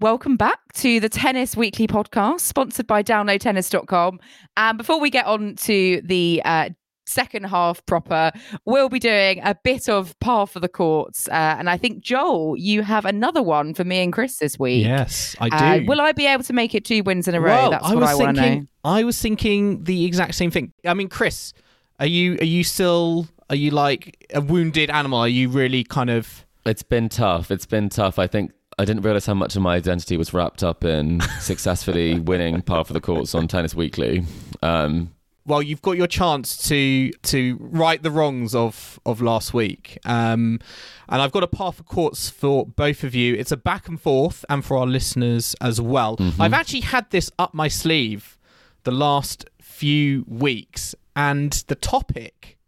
Welcome 0.00 0.38
back 0.38 0.72
to 0.76 0.98
the 0.98 1.10
Tennis 1.10 1.54
Weekly 1.54 1.86
podcast, 1.86 2.40
sponsored 2.40 2.86
by 2.86 3.02
downloadtennis.com. 3.02 4.20
And 4.56 4.78
before 4.78 5.00
we 5.00 5.10
get 5.10 5.26
on 5.26 5.56
to 5.56 6.00
the 6.02 6.40
uh, 6.46 6.70
second 7.06 7.44
half 7.44 7.84
proper, 7.86 8.32
we'll 8.64 8.88
be 8.88 8.98
doing 8.98 9.40
a 9.42 9.54
bit 9.62 9.88
of 9.88 10.18
par 10.20 10.46
for 10.46 10.60
the 10.60 10.68
courts. 10.68 11.28
Uh, 11.28 11.56
and 11.58 11.70
I 11.70 11.76
think, 11.76 12.00
Joel, 12.02 12.56
you 12.56 12.82
have 12.82 13.04
another 13.04 13.42
one 13.42 13.74
for 13.74 13.84
me 13.84 13.98
and 14.02 14.12
Chris 14.12 14.38
this 14.38 14.58
week. 14.58 14.84
Yes, 14.84 15.34
I 15.40 15.48
Uh, 15.48 15.78
do. 15.78 15.86
will 15.86 16.00
I 16.00 16.12
be 16.12 16.26
able 16.26 16.44
to 16.44 16.52
make 16.52 16.74
it 16.74 16.84
two 16.84 17.02
wins 17.02 17.28
in 17.28 17.34
a 17.34 17.40
row? 17.40 17.46
Well, 17.48 17.70
That's 17.70 17.84
I 17.86 17.94
what 17.94 18.00
was 18.00 18.10
I 18.10 18.14
want 18.14 18.36
to 18.36 18.40
know. 18.42 18.48
thinking. 18.48 18.68
I 18.84 19.04
was 19.04 19.20
thinking 19.20 19.84
the 19.84 20.04
exact 20.04 20.34
same 20.34 20.50
thing. 20.50 20.72
I 20.84 20.94
mean, 20.94 21.08
Chris, 21.08 21.52
are 22.00 22.06
you 22.06 22.34
are 22.40 22.44
you 22.44 22.62
still 22.64 23.28
are 23.50 23.56
you 23.56 23.70
like 23.70 24.26
a 24.34 24.40
wounded 24.40 24.90
animal? 24.90 25.18
Are 25.20 25.28
you 25.28 25.48
really 25.48 25.84
kind 25.84 26.10
of 26.10 26.44
It's 26.64 26.82
been 26.82 27.08
tough. 27.08 27.50
It's 27.50 27.66
been 27.66 27.88
tough. 27.88 28.18
I 28.18 28.26
think 28.26 28.50
I 28.78 28.84
didn't 28.84 29.02
realize 29.02 29.24
how 29.24 29.34
much 29.34 29.56
of 29.56 29.62
my 29.62 29.76
identity 29.76 30.16
was 30.16 30.34
wrapped 30.34 30.62
up 30.62 30.84
in 30.84 31.20
successfully 31.40 32.18
winning 32.20 32.60
par 32.62 32.84
for 32.84 32.92
the 32.92 33.00
courts 33.00 33.34
on 33.34 33.48
Tennis 33.48 33.74
Weekly. 33.74 34.24
Um, 34.62 35.12
well, 35.46 35.62
you've 35.62 35.82
got 35.82 35.96
your 35.96 36.08
chance 36.08 36.56
to 36.68 37.10
to 37.22 37.56
right 37.60 38.02
the 38.02 38.10
wrongs 38.10 38.54
of 38.54 38.98
of 39.06 39.20
last 39.22 39.54
week. 39.54 39.98
Um, 40.04 40.60
and 41.08 41.22
I've 41.22 41.32
got 41.32 41.44
a 41.44 41.46
par 41.46 41.72
for 41.72 41.84
courts 41.84 42.28
for 42.28 42.66
both 42.66 43.04
of 43.04 43.14
you. 43.14 43.34
It's 43.34 43.52
a 43.52 43.56
back 43.56 43.88
and 43.88 44.00
forth, 44.00 44.44
and 44.50 44.64
for 44.64 44.76
our 44.76 44.86
listeners 44.86 45.54
as 45.60 45.80
well. 45.80 46.16
I've 46.40 46.52
actually 46.52 46.80
had 46.80 47.08
this 47.10 47.30
up 47.38 47.54
my 47.54 47.68
sleeve 47.68 48.36
the 48.82 48.90
last 48.90 49.46
few 49.60 50.24
weeks, 50.28 50.94
and 51.14 51.52
the 51.68 51.76
topic 51.76 52.58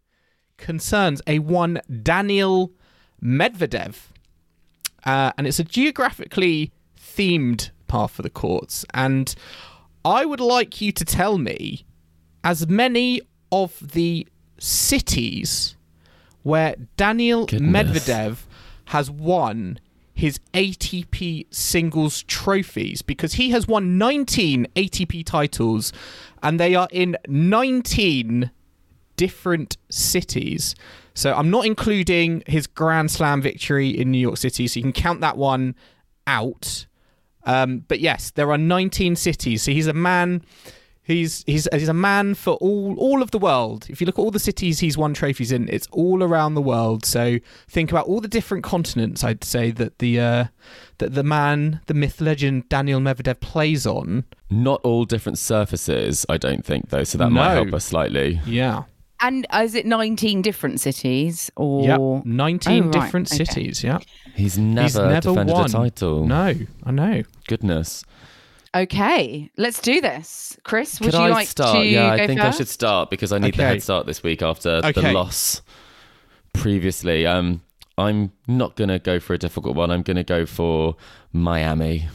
concerns 0.57 1.21
a 1.27 1.41
one 1.41 1.81
Daniil 2.03 2.73
Medvedev, 3.23 3.97
uh, 5.05 5.33
and 5.37 5.47
it's 5.47 5.59
a 5.59 5.65
geographically 5.65 6.73
themed 6.97 7.71
par 7.89 8.09
for 8.09 8.23
the 8.23 8.31
courts. 8.31 8.85
And 8.95 9.35
I 10.05 10.25
would 10.25 10.41
like 10.41 10.81
you 10.81 10.93
to 10.93 11.05
tell 11.05 11.39
me 11.39 11.85
as 12.49 12.67
many 12.67 13.21
of 13.53 13.93
the 13.93 14.27
cities 14.59 15.77
where 16.45 16.77
Daniil 16.97 17.45
Goodness. 17.45 18.09
Medvedev 18.09 18.39
has 18.87 19.11
won 19.11 19.79
his 20.15 20.41
ATP 20.55 21.45
singles 21.55 22.23
trophies 22.23 23.03
because 23.03 23.35
he 23.35 23.51
has 23.51 23.69
won 23.69 23.99
19 23.99 24.67
ATP 24.77 25.27
titles 25.27 25.93
and 26.43 26.59
they 26.59 26.75
are 26.75 26.89
in 26.91 27.19
19 27.29 28.51
different 29.17 29.77
cities. 29.91 30.75
So 31.13 31.35
I'm 31.35 31.51
not 31.51 31.67
including 31.67 32.45
his 32.47 32.67
Grand 32.67 33.11
Slam 33.11 33.43
victory 33.43 33.91
in 33.91 34.11
New 34.11 34.17
York 34.17 34.39
City, 34.39 34.67
so 34.69 34.79
you 34.79 34.85
can 34.85 34.95
count 34.95 35.21
that 35.21 35.37
one 35.37 35.75
out. 36.27 36.87
Um, 37.45 37.85
but 37.89 38.01
yes, 38.01 38.31
there 38.31 38.51
are 38.51 38.59
19 38.59 39.17
cities. 39.17 39.65
So 39.65 39.71
he's 39.71 39.87
a 39.87 39.93
man. 39.93 40.43
He's 41.09 41.43
he's 41.47 41.67
he's 41.73 41.89
a 41.89 41.95
man 41.95 42.35
for 42.35 42.53
all 42.57 42.95
all 42.99 43.23
of 43.23 43.31
the 43.31 43.39
world. 43.39 43.87
If 43.89 44.01
you 44.01 44.05
look 44.07 44.19
at 44.19 44.23
all 44.23 44.31
the 44.31 44.39
cities 44.39 44.79
he's 44.81 44.99
won 44.99 45.15
trophies 45.15 45.51
in, 45.51 45.67
it's 45.71 45.89
all 45.91 46.23
around 46.23 46.55
the 46.55 46.61
world. 46.63 47.07
So 47.07 47.39
think 47.67 47.91
about 47.91 48.07
all 48.07 48.21
the 48.21 48.29
different 48.29 48.63
continents. 48.63 49.25
I'd 49.25 49.43
say 49.43 49.71
that 49.71 49.99
the 50.01 50.21
uh, 50.21 50.45
that 50.99 51.15
the 51.15 51.23
man, 51.25 51.81
the 51.87 51.95
myth 51.95 52.21
legend 52.21 52.69
Daniil 52.69 53.01
Medvedev 53.01 53.41
plays 53.41 53.87
on. 53.87 54.25
not 54.51 54.83
all 54.85 55.07
different 55.07 55.39
surfaces, 55.39 56.27
I 56.29 56.37
don't 56.37 56.63
think, 56.65 56.91
though. 56.91 57.05
So 57.05 57.17
that 57.19 57.31
might 57.31 57.55
help 57.55 57.73
us 57.73 57.87
slightly. 57.87 58.41
Yeah. 58.45 58.83
And 59.21 59.47
is 59.53 59.75
it 59.75 59.85
19 59.87 60.43
different 60.43 60.79
cities 60.79 61.51
or? 61.57 61.83
Yep, 61.85 62.27
19 62.27 62.83
Oh, 62.83 62.87
right, 62.87 62.93
different 62.93 63.33
okay. 63.33 63.45
cities. 63.45 63.83
Yeah. 63.83 63.99
He's 64.37 64.57
never, 64.59 64.83
He's 64.85 64.95
never 64.97 65.21
defended 65.23 65.55
won. 65.55 65.65
a 65.65 65.69
title. 65.71 66.27
No, 66.27 66.55
I 66.85 66.91
know. 66.93 67.23
Goodness. 67.49 68.05
Okay, 68.83 69.51
let's 69.57 69.81
do 69.81 70.01
this. 70.01 70.57
Chris, 70.63 71.01
would 71.01 71.07
Could 71.13 71.15
you 71.19 71.25
I 71.25 71.29
like 71.31 71.49
start? 71.49 71.79
to 71.79 71.85
yeah, 71.85 72.17
go 72.17 72.23
I 72.23 72.27
think 72.27 72.41
first? 72.41 72.55
I 72.55 72.59
should 72.59 72.69
start 72.69 73.11
because 73.11 73.33
I 73.33 73.39
need 73.39 73.55
the 73.55 73.63
Okay. 73.63 73.69
head 73.75 73.83
start 73.83 74.07
this 74.07 74.23
week 74.23 74.41
after 74.43 74.81
Okay. 74.85 74.93
the 74.93 75.13
loss 75.13 75.63
previously. 76.53 77.27
Um, 77.27 77.63
I'm 77.97 78.31
not 78.47 78.77
going 78.77 78.89
to 78.89 78.99
go 78.99 79.19
for 79.19 79.35
a 79.35 79.39
difficult 79.39 79.75
one. 79.75 79.91
I'm 79.91 80.03
going 80.03 80.17
to 80.19 80.23
go 80.25 80.47
for 80.47 80.95
Miami. 81.33 82.09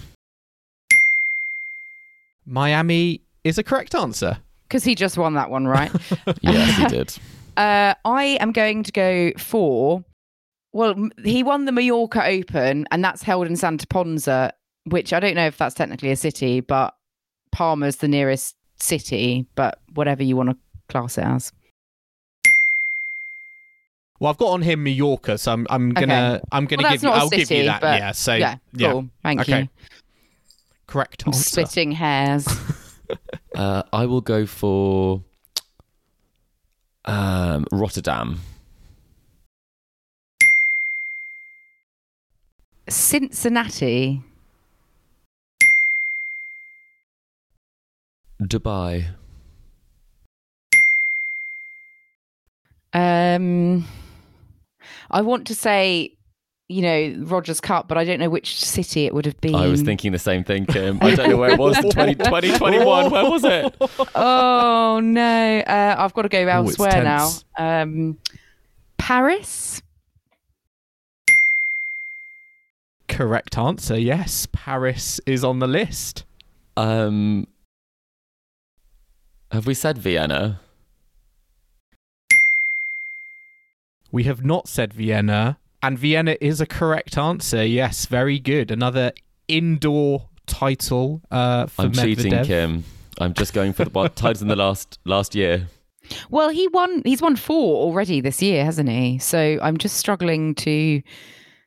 Miami 2.46 3.22
is 3.44 3.58
a 3.58 3.64
correct 3.64 3.96
answer. 3.96 4.38
Because 4.68 4.84
he 4.84 4.96
just 4.96 5.18
won 5.18 5.34
that 5.36 5.50
one, 5.50 5.68
right? 5.68 5.92
Yes, 6.42 6.78
he 6.78 6.86
did. 6.86 7.14
Uh, 7.56 7.94
I 8.04 8.38
am 8.40 8.52
going 8.52 8.82
to 8.82 8.92
go 8.92 9.32
for. 9.38 10.04
Well, 10.74 10.90
m- 10.94 11.12
he 11.24 11.44
won 11.44 11.66
the 11.66 11.72
Mallorca 11.72 12.26
Open, 12.26 12.88
and 12.90 13.04
that's 13.06 13.22
held 13.22 13.46
in 13.46 13.56
Santa 13.56 13.86
Ponsa, 13.86 14.52
which 14.86 15.14
I 15.14 15.20
don't 15.20 15.36
know 15.36 15.48
if 15.48 15.58
that's 15.58 15.76
technically 15.76 16.12
a 16.12 16.16
city, 16.16 16.60
but 16.60 16.94
Palma's 17.52 17.98
the 17.98 18.08
nearest 18.08 18.56
city, 18.80 19.48
but 19.56 19.80
whatever 19.94 20.24
you 20.24 20.36
want 20.36 20.50
to 20.50 20.58
class 20.90 21.18
it 21.18 21.24
as. 21.24 21.52
Well, 24.20 24.30
I've 24.32 24.38
got 24.38 24.50
on 24.52 24.62
here 24.62 24.78
Mallorca, 24.78 25.38
so 25.38 25.52
I'm 25.52 25.68
I'm 25.70 25.90
gonna 25.90 26.42
I'm 26.52 26.66
gonna 26.66 26.84
Well, 26.84 26.92
give 26.94 27.04
you 27.04 27.10
not 27.10 27.18
a 27.18 27.20
I'll 27.22 27.30
give 27.30 27.52
you 27.52 27.64
that. 27.66 27.82
but 27.82 28.00
Yeah. 28.00 28.12
So 28.14 28.36
yeah, 28.36 28.58
cool. 28.78 29.10
Thank 29.22 29.42
Okay. 29.42 29.62
you. 29.62 29.70
Correct 30.88 31.24
I'm 31.26 31.34
answer. 31.34 31.50
splitting 31.50 31.94
hairs. 31.94 32.48
Uh, 33.54 33.84
I 33.94 34.08
will 34.08 34.22
go 34.22 34.48
for 34.48 35.22
um, 37.06 37.68
Rotterdam. 37.72 38.40
Cincinnati. 42.90 44.22
Dubai. 48.48 49.06
Um, 52.94 53.86
I 55.10 55.22
want 55.22 55.48
to 55.48 55.56
say, 55.56 56.14
you 56.70 56.82
know, 56.82 57.26
Rogers 57.26 57.60
Cup, 57.60 57.88
but 57.88 57.98
I 57.98 58.06
don't 58.06 58.20
know 58.20 58.30
which 58.30 58.64
city 58.64 59.06
it 59.06 59.14
would 59.14 59.26
have 59.26 59.40
been. 59.42 59.56
I 59.56 59.68
was 59.68 59.82
thinking 59.82 60.12
the 60.12 60.20
same 60.20 60.44
thing, 60.44 60.66
Kim. 60.66 61.00
I 61.02 61.16
don't 61.16 61.30
know 61.30 61.38
where 61.38 61.52
it 61.52 61.60
was 61.60 61.76
20, 61.92 62.16
2021. 62.16 63.12
Where 63.12 63.30
was 63.30 63.44
it? 63.44 63.76
Oh 64.16 65.00
no, 65.04 65.60
uh, 65.60 65.96
I've 65.98 66.14
got 66.14 66.24
to 66.24 66.30
go 66.30 66.40
it's 66.40 66.50
elsewhere 66.50 67.04
now. 67.04 67.30
Um, 67.58 68.18
Paris. 68.98 69.82
Correct 73.10 73.58
answer. 73.58 74.00
Yes, 74.00 74.48
Paris 74.52 75.20
is 75.26 75.44
on 75.44 75.60
the 75.60 75.68
list. 75.68 76.24
Um, 76.78 77.48
have 79.54 79.68
we 79.68 79.76
said 79.76 80.00
Vienna? 80.00 80.60
We 84.12 84.24
have 84.24 84.44
not 84.44 84.68
said 84.68 84.94
Vienna, 84.94 85.58
and 85.82 85.98
Vienna 85.98 86.36
is 86.42 86.60
a 86.60 86.66
correct 86.66 87.18
answer. 87.20 87.64
Yes, 87.64 88.08
very 88.08 88.40
good. 88.40 88.72
Another 88.72 89.12
indoor 89.48 90.26
title 90.48 91.22
uh, 91.30 91.68
for 91.68 91.84
I'm 91.84 91.92
cheating, 91.94 92.44
Kim. 92.44 92.84
I'm 93.20 93.34
just 93.36 93.54
going 93.54 93.74
for 93.74 93.86
the 93.86 94.10
titles 94.16 94.42
in 94.42 94.48
the 94.48 94.56
last 94.56 94.98
last 95.06 95.36
year. 95.36 95.68
Well, 96.32 96.50
he 96.50 96.68
won. 96.70 97.04
He's 97.06 97.22
won 97.22 97.36
four 97.36 97.76
already 97.76 98.22
this 98.22 98.42
year, 98.42 98.66
hasn't 98.66 98.90
he? 98.90 99.20
So 99.20 99.60
I'm 99.62 99.78
just 99.78 99.98
struggling 99.98 100.56
to 100.56 101.02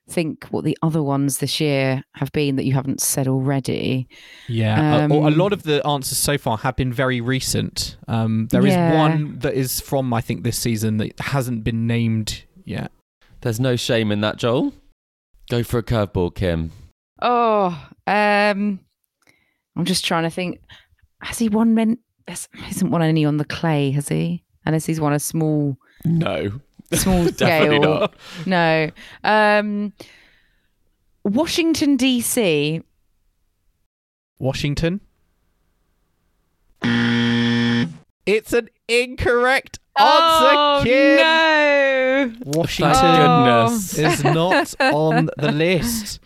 think 0.08 0.46
what 0.50 0.64
the 0.64 0.76
other 0.82 1.02
ones 1.02 1.38
this 1.38 1.60
year 1.60 2.02
have 2.14 2.30
been 2.32 2.56
that 2.56 2.64
you 2.64 2.72
haven't 2.74 3.00
said 3.00 3.26
already. 3.26 4.08
Yeah, 4.48 5.04
uh, 5.04 5.08
or 5.08 5.24
a 5.24 5.26
Um, 5.32 5.36
lot 5.36 5.52
of 5.52 5.64
the 5.64 5.84
answers 5.86 6.16
so 6.18 6.38
far 6.38 6.58
have 6.58 6.76
been 6.76 6.92
very 6.92 7.20
recent. 7.20 7.96
Um, 8.06 8.46
there 8.50 8.64
is 8.64 8.72
Yeah. 8.74 8.94
one 8.94 9.38
that 9.40 9.54
is 9.54 9.80
from 9.80 10.12
I 10.14 10.20
think 10.20 10.44
this 10.44 10.58
season 10.58 10.98
that 10.98 11.18
hasn't 11.18 11.64
been 11.64 11.86
named 11.86 12.44
yet. 12.64 12.92
There's 13.40 13.58
no 13.60 13.74
shame 13.76 14.12
in 14.12 14.20
that, 14.20 14.36
Joel. 14.36 14.72
Go 15.50 15.62
for 15.62 15.78
a 15.78 15.82
curveball, 15.82 16.34
Kim. 16.34 16.70
Oh, 17.22 17.68
um, 18.06 18.80
I'm 19.76 19.84
just 19.84 20.04
trying 20.04 20.22
to 20.24 20.30
think. 20.30 20.60
Has 21.22 21.38
he 21.38 21.48
won? 21.48 21.74
Men- 21.74 21.98
has- 22.28 22.48
hasn't 22.54 22.90
won 22.90 23.02
any 23.02 23.24
on 23.24 23.36
the 23.38 23.44
clay, 23.44 23.90
has 23.92 24.08
he? 24.08 24.44
Unless 24.64 24.86
he's 24.86 25.00
won 25.00 25.12
a 25.12 25.18
small, 25.18 25.76
No, 26.04 26.60
small 26.92 27.24
definitely 27.26 27.78
scale. 27.78 27.80
not. 28.00 28.14
No. 28.46 28.90
Um, 29.24 29.92
Washington 31.24 31.96
DC. 31.98 32.82
Washington. 34.38 35.00
It's 38.26 38.52
an 38.52 38.68
incorrect 38.88 39.78
answer, 39.96 40.04
oh 40.04 40.80
Kim. 40.84 41.16
no! 41.16 42.32
Washington 42.44 42.94
Thank 42.94 43.18
goodness. 43.18 43.98
is 43.98 44.24
not 44.24 44.74
on 44.80 45.30
the 45.38 45.52
list. 45.52 46.20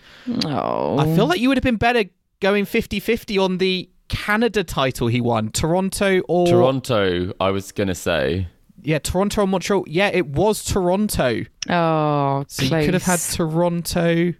Oh, 0.47 0.99
I 0.99 1.05
feel 1.15 1.27
like 1.27 1.41
you 1.41 1.49
would 1.49 1.59
have 1.59 1.63
been 1.65 1.77
better 1.77 2.05
going 2.41 2.65
50-50 2.65 3.43
on 3.43 3.59
the 3.59 3.89
Canada 4.09 4.65
title 4.65 5.09
he 5.09 5.21
won. 5.21 5.51
Toronto 5.51 6.21
or 6.29 6.47
Toronto, 6.47 7.33
I 7.39 7.51
was 7.51 7.71
gonna 7.73 7.95
say. 7.95 8.49
Yeah, 8.83 8.99
Toronto 8.99 9.43
and 9.43 9.51
Montreal. 9.51 9.85
Yeah, 9.87 10.09
it 10.09 10.27
was 10.27 10.65
Toronto. 10.65 11.45
Oh, 11.69 12.45
So 12.49 12.63
you 12.65 12.71
could 12.85 12.95
have 12.95 13.03
had. 13.03 13.19
Toronto. 13.21 14.35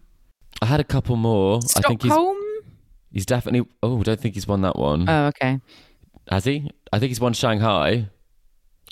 I 0.63 0.67
had 0.67 0.81
a 0.81 0.85
couple 0.85 1.17
more. 1.17 1.59
I 1.77 1.81
think 1.81 2.03
he's 2.03 2.11
Stockholm. 2.13 2.37
he's 3.13 3.27
definitely. 3.27 3.69
Oh, 3.83 4.01
I 4.01 4.03
don't 4.03 4.21
think 4.21 4.35
he's 4.35 4.47
won 4.47 4.63
that 4.63 4.77
one. 4.77 5.09
Oh, 5.09 5.27
okay. 5.27 5.61
Has 6.31 6.45
he? 6.45 6.71
I 6.93 6.99
think 6.99 7.11
he's 7.11 7.21
won 7.21 7.33
Shanghai, 7.33 8.09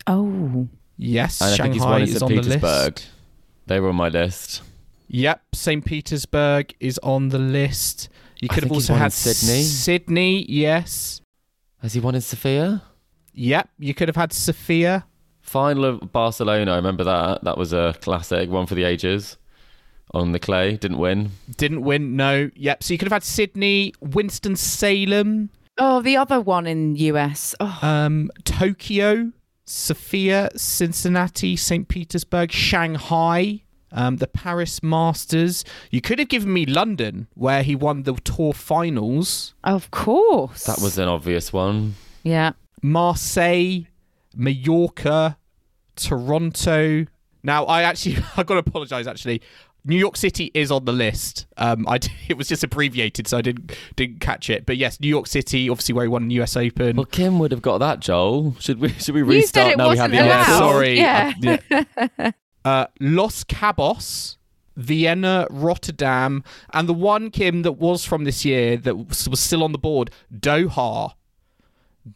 Oh, 0.06 0.68
Yes, 0.96 1.40
and 1.40 1.52
I 1.52 1.56
Shanghai 1.56 1.62
think 1.64 1.74
he's 1.74 1.84
won 1.84 1.96
in 2.02 2.08
is 2.08 2.12
St. 2.12 2.22
on 2.22 2.28
the 2.36 2.42
Petersburg. 2.42 2.94
list. 2.96 3.08
They 3.66 3.80
were 3.80 3.88
on 3.90 3.96
my 3.96 4.08
list. 4.08 4.62
Yep, 5.08 5.42
St. 5.54 5.84
Petersburg 5.84 6.74
is 6.80 6.98
on 7.02 7.28
the 7.28 7.38
list. 7.38 8.08
You 8.40 8.48
I 8.50 8.54
could 8.54 8.64
have 8.64 8.70
think 8.70 8.74
he's 8.82 8.90
also 8.90 8.92
won 8.94 8.98
in 8.98 9.02
had 9.02 9.12
Sydney. 9.12 9.62
Sydney, 9.62 10.46
yes. 10.50 11.20
Has 11.82 11.92
he 11.94 12.00
won 12.00 12.14
in 12.14 12.20
Sofia? 12.20 12.82
Yep, 13.32 13.68
you 13.78 13.94
could 13.94 14.08
have 14.08 14.16
had 14.16 14.32
Sofia. 14.32 15.06
Final 15.48 15.84
of 15.84 16.12
Barcelona. 16.12 16.72
I 16.72 16.76
remember 16.76 17.04
that. 17.04 17.42
That 17.44 17.56
was 17.58 17.72
a 17.72 17.94
classic, 18.00 18.50
one 18.50 18.66
for 18.66 18.74
the 18.74 18.84
ages. 18.84 19.36
On 20.14 20.32
the 20.32 20.38
clay, 20.38 20.76
didn't 20.76 20.98
win. 20.98 21.30
Didn't 21.56 21.82
win, 21.82 22.16
no. 22.16 22.50
Yep, 22.54 22.82
so 22.82 22.94
you 22.94 22.98
could 22.98 23.06
have 23.06 23.12
had 23.12 23.22
Sydney, 23.24 23.92
Winston 24.00 24.56
Salem, 24.56 25.50
oh, 25.76 26.00
the 26.00 26.16
other 26.16 26.40
one 26.40 26.66
in 26.66 26.96
US. 26.96 27.54
Oh, 27.60 27.78
um, 27.82 28.30
Tokyo, 28.44 29.32
Sofia, 29.66 30.48
Cincinnati, 30.56 31.56
St. 31.56 31.88
Petersburg, 31.88 32.50
Shanghai, 32.52 33.62
um, 33.92 34.16
the 34.16 34.26
Paris 34.26 34.82
Masters. 34.82 35.62
You 35.90 36.00
could 36.00 36.18
have 36.18 36.28
given 36.28 36.52
me 36.54 36.64
London, 36.64 37.28
where 37.34 37.62
he 37.62 37.74
won 37.76 38.04
the 38.04 38.14
tour 38.14 38.54
finals. 38.54 39.54
of 39.62 39.90
course. 39.90 40.64
That 40.64 40.80
was 40.80 40.96
an 40.98 41.08
obvious 41.08 41.52
one. 41.52 41.96
yeah. 42.22 42.52
Marseille, 42.80 43.86
Mallorca, 44.36 45.36
Toronto. 45.96 47.06
Now, 47.42 47.64
I 47.64 47.82
actually, 47.82 48.16
I've 48.36 48.46
got 48.46 48.54
to 48.54 48.58
apologize. 48.60 49.06
Actually, 49.06 49.42
New 49.84 49.96
York 49.96 50.16
City 50.16 50.50
is 50.54 50.70
on 50.70 50.84
the 50.84 50.92
list. 50.92 51.46
Um, 51.56 51.86
I 51.88 51.98
it 52.28 52.36
was 52.36 52.48
just 52.48 52.64
abbreviated, 52.64 53.26
so 53.26 53.38
I 53.38 53.42
didn't 53.42 53.76
didn't 53.96 54.20
catch 54.20 54.50
it. 54.50 54.66
But 54.66 54.76
yes, 54.76 55.00
New 55.00 55.08
York 55.08 55.26
City, 55.26 55.68
obviously 55.70 55.94
where 55.94 56.04
he 56.04 56.08
won 56.08 56.28
the 56.28 56.34
U.S. 56.36 56.56
Open. 56.56 56.96
Well, 56.96 57.06
Kim 57.06 57.38
would 57.38 57.52
have 57.52 57.62
got 57.62 57.78
that, 57.78 58.00
Joel. 58.00 58.56
Should 58.58 58.80
we? 58.80 58.90
Should 58.90 59.14
we 59.14 59.20
You 59.20 59.42
said 59.42 59.66
restart 59.66 59.72
it 59.72 59.76
now? 59.78 59.90
we 59.90 59.96
have 59.96 60.10
wasn't 60.10 60.20
the 60.20 60.26
yeah, 60.26 60.38
answer? 60.40 60.52
sorry. 60.52 60.98
Yeah. 60.98 61.32
Uh, 61.46 61.56
yeah. 62.18 62.30
Uh, 62.64 62.86
Los 63.00 63.44
Cabos, 63.44 64.36
Vienna, 64.76 65.46
Rotterdam, 65.48 66.44
and 66.74 66.86
the 66.86 66.92
one 66.92 67.30
Kim 67.30 67.62
that 67.62 67.72
was 67.72 68.04
from 68.04 68.24
this 68.24 68.44
year 68.44 68.76
that 68.76 68.94
was 68.96 69.26
was 69.28 69.40
still 69.40 69.62
on 69.64 69.72
the 69.72 69.78
board, 69.78 70.10
Doha, 70.34 71.12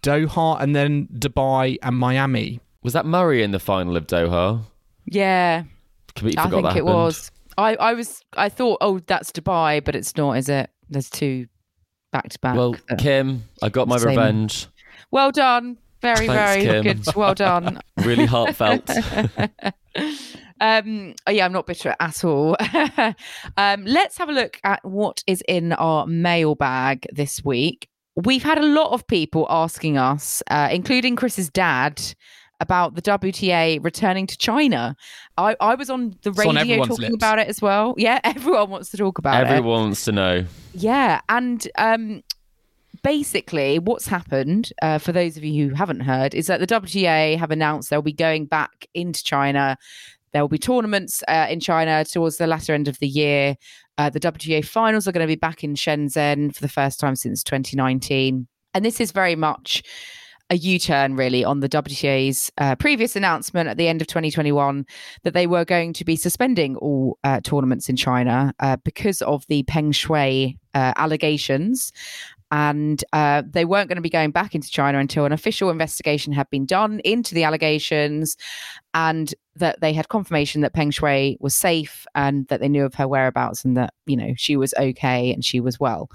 Doha, 0.02 0.60
and 0.60 0.74
then 0.74 1.08
Dubai 1.08 1.78
and 1.82 1.96
Miami. 1.96 2.60
Was 2.82 2.92
that 2.94 3.06
Murray 3.06 3.42
in 3.42 3.50
the 3.50 3.58
final 3.58 3.96
of 3.96 4.06
Doha? 4.06 4.62
Yeah. 5.06 5.64
Completely 6.14 6.38
I 6.38 6.42
think 6.50 6.52
that 6.52 6.58
it 6.58 6.64
happened. 6.68 6.86
was. 6.86 7.30
I, 7.58 7.74
I 7.76 7.94
was. 7.94 8.22
I 8.34 8.48
thought, 8.48 8.78
oh, 8.80 9.00
that's 9.00 9.30
Dubai, 9.32 9.84
but 9.84 9.94
it's 9.94 10.16
not, 10.16 10.38
is 10.38 10.48
it? 10.48 10.70
There's 10.88 11.10
two 11.10 11.46
back 12.12 12.28
to 12.28 12.38
back. 12.38 12.56
Well, 12.56 12.76
Kim, 12.98 13.44
I 13.62 13.68
got 13.68 13.88
my 13.88 13.96
Same. 13.98 14.10
revenge. 14.10 14.68
Well 15.10 15.30
done. 15.32 15.78
Very, 16.00 16.26
Thanks, 16.26 16.34
very 16.34 16.62
Kim. 16.62 16.82
good. 16.82 17.16
Well 17.16 17.34
done. 17.34 17.80
Really 17.98 18.26
heartfelt. 18.26 18.90
um, 20.60 21.14
oh, 21.24 21.30
yeah, 21.30 21.44
I'm 21.44 21.52
not 21.52 21.66
bitter 21.66 21.94
at 22.00 22.24
all. 22.24 22.56
um, 23.56 23.84
let's 23.84 24.18
have 24.18 24.28
a 24.28 24.32
look 24.32 24.58
at 24.64 24.84
what 24.84 25.22
is 25.28 25.40
in 25.46 25.72
our 25.72 26.04
mailbag 26.08 27.06
this 27.12 27.44
week. 27.44 27.88
We've 28.16 28.42
had 28.42 28.58
a 28.58 28.66
lot 28.66 28.92
of 28.92 29.06
people 29.06 29.46
asking 29.48 29.96
us, 29.96 30.42
uh, 30.50 30.68
including 30.70 31.16
Chris's 31.16 31.48
dad, 31.48 32.00
about 32.60 32.94
the 32.94 33.02
WTA 33.02 33.82
returning 33.82 34.26
to 34.28 34.36
China. 34.38 34.94
I, 35.36 35.56
I 35.60 35.74
was 35.74 35.90
on 35.90 36.16
the 36.22 36.30
It's 36.30 36.38
on 36.38 36.54
radio 36.54 36.60
everyone's 36.60 36.88
talking 36.90 37.10
lips. 37.10 37.14
about 37.16 37.38
it 37.40 37.48
as 37.48 37.60
well. 37.60 37.94
Yeah, 37.98 38.20
everyone 38.22 38.70
wants 38.70 38.90
to 38.90 38.96
talk 38.96 39.18
about 39.18 39.44
it. 39.44 39.48
Everyone 39.48 39.82
wants 39.82 40.04
to 40.04 40.12
know. 40.12 40.44
Yeah, 40.74 41.20
and 41.28 41.66
um, 41.76 42.22
basically, 43.02 43.78
what's 43.78 44.06
happened 44.06 44.72
uh, 44.80 44.98
for 44.98 45.12
those 45.12 45.36
of 45.36 45.44
you 45.44 45.68
who 45.68 45.74
haven't 45.74 46.00
heard 46.00 46.34
is 46.34 46.46
that 46.46 46.60
the 46.60 46.66
WTA 46.66 47.36
have 47.38 47.50
announced 47.50 47.90
they'll 47.90 48.02
be 48.02 48.12
going 48.12 48.46
back 48.46 48.86
into 48.94 49.22
China. 49.24 49.76
There 50.32 50.40
will 50.42 50.48
be 50.48 50.58
tournaments 50.58 51.22
uh, 51.28 51.46
in 51.50 51.60
China 51.60 52.04
towards 52.04 52.38
the 52.38 52.46
latter 52.46 52.72
end 52.74 52.88
of 52.88 52.98
the 53.00 53.08
year. 53.08 53.56
Uh, 53.98 54.10
the 54.10 54.20
WTA 54.20 54.64
finals 54.64 55.06
are 55.06 55.12
going 55.12 55.26
to 55.26 55.30
be 55.30 55.36
back 55.36 55.62
in 55.62 55.74
Shenzhen 55.74 56.54
for 56.54 56.60
the 56.60 56.68
first 56.68 56.98
time 56.98 57.16
since 57.16 57.42
2019, 57.42 58.46
and 58.74 58.84
this 58.84 59.00
is 59.00 59.12
very 59.12 59.36
much 59.36 59.82
a 60.52 60.56
U-turn 60.56 61.16
really 61.16 61.44
on 61.44 61.60
the 61.60 61.68
WTA's 61.68 62.52
uh, 62.58 62.76
previous 62.76 63.16
announcement 63.16 63.70
at 63.70 63.78
the 63.78 63.88
end 63.88 64.02
of 64.02 64.06
2021 64.06 64.84
that 65.22 65.32
they 65.32 65.46
were 65.46 65.64
going 65.64 65.94
to 65.94 66.04
be 66.04 66.14
suspending 66.14 66.76
all 66.76 67.18
uh, 67.24 67.40
tournaments 67.40 67.88
in 67.88 67.96
China 67.96 68.52
uh, 68.60 68.76
because 68.84 69.22
of 69.22 69.46
the 69.46 69.62
Peng 69.62 69.92
Shuai 69.92 70.58
uh, 70.74 70.92
allegations. 70.96 71.90
And 72.50 73.02
uh, 73.14 73.44
they 73.48 73.64
weren't 73.64 73.88
going 73.88 73.96
to 73.96 74.02
be 74.02 74.10
going 74.10 74.30
back 74.30 74.54
into 74.54 74.68
China 74.68 74.98
until 74.98 75.24
an 75.24 75.32
official 75.32 75.70
investigation 75.70 76.34
had 76.34 76.50
been 76.50 76.66
done 76.66 77.00
into 77.00 77.34
the 77.34 77.44
allegations 77.44 78.36
and 78.92 79.34
that 79.56 79.80
they 79.80 79.92
had 79.92 80.08
confirmation 80.08 80.62
that 80.62 80.74
Peng 80.74 80.90
Shuai 80.90 81.36
was 81.40 81.54
safe 81.54 82.06
and 82.14 82.46
that 82.48 82.60
they 82.60 82.68
knew 82.68 82.84
of 82.84 82.94
her 82.94 83.08
whereabouts 83.08 83.64
and 83.64 83.76
that, 83.76 83.94
you 84.06 84.16
know, 84.16 84.32
she 84.36 84.56
was 84.56 84.74
okay 84.78 85.32
and 85.32 85.44
she 85.44 85.60
was 85.60 85.78
well. 85.78 86.08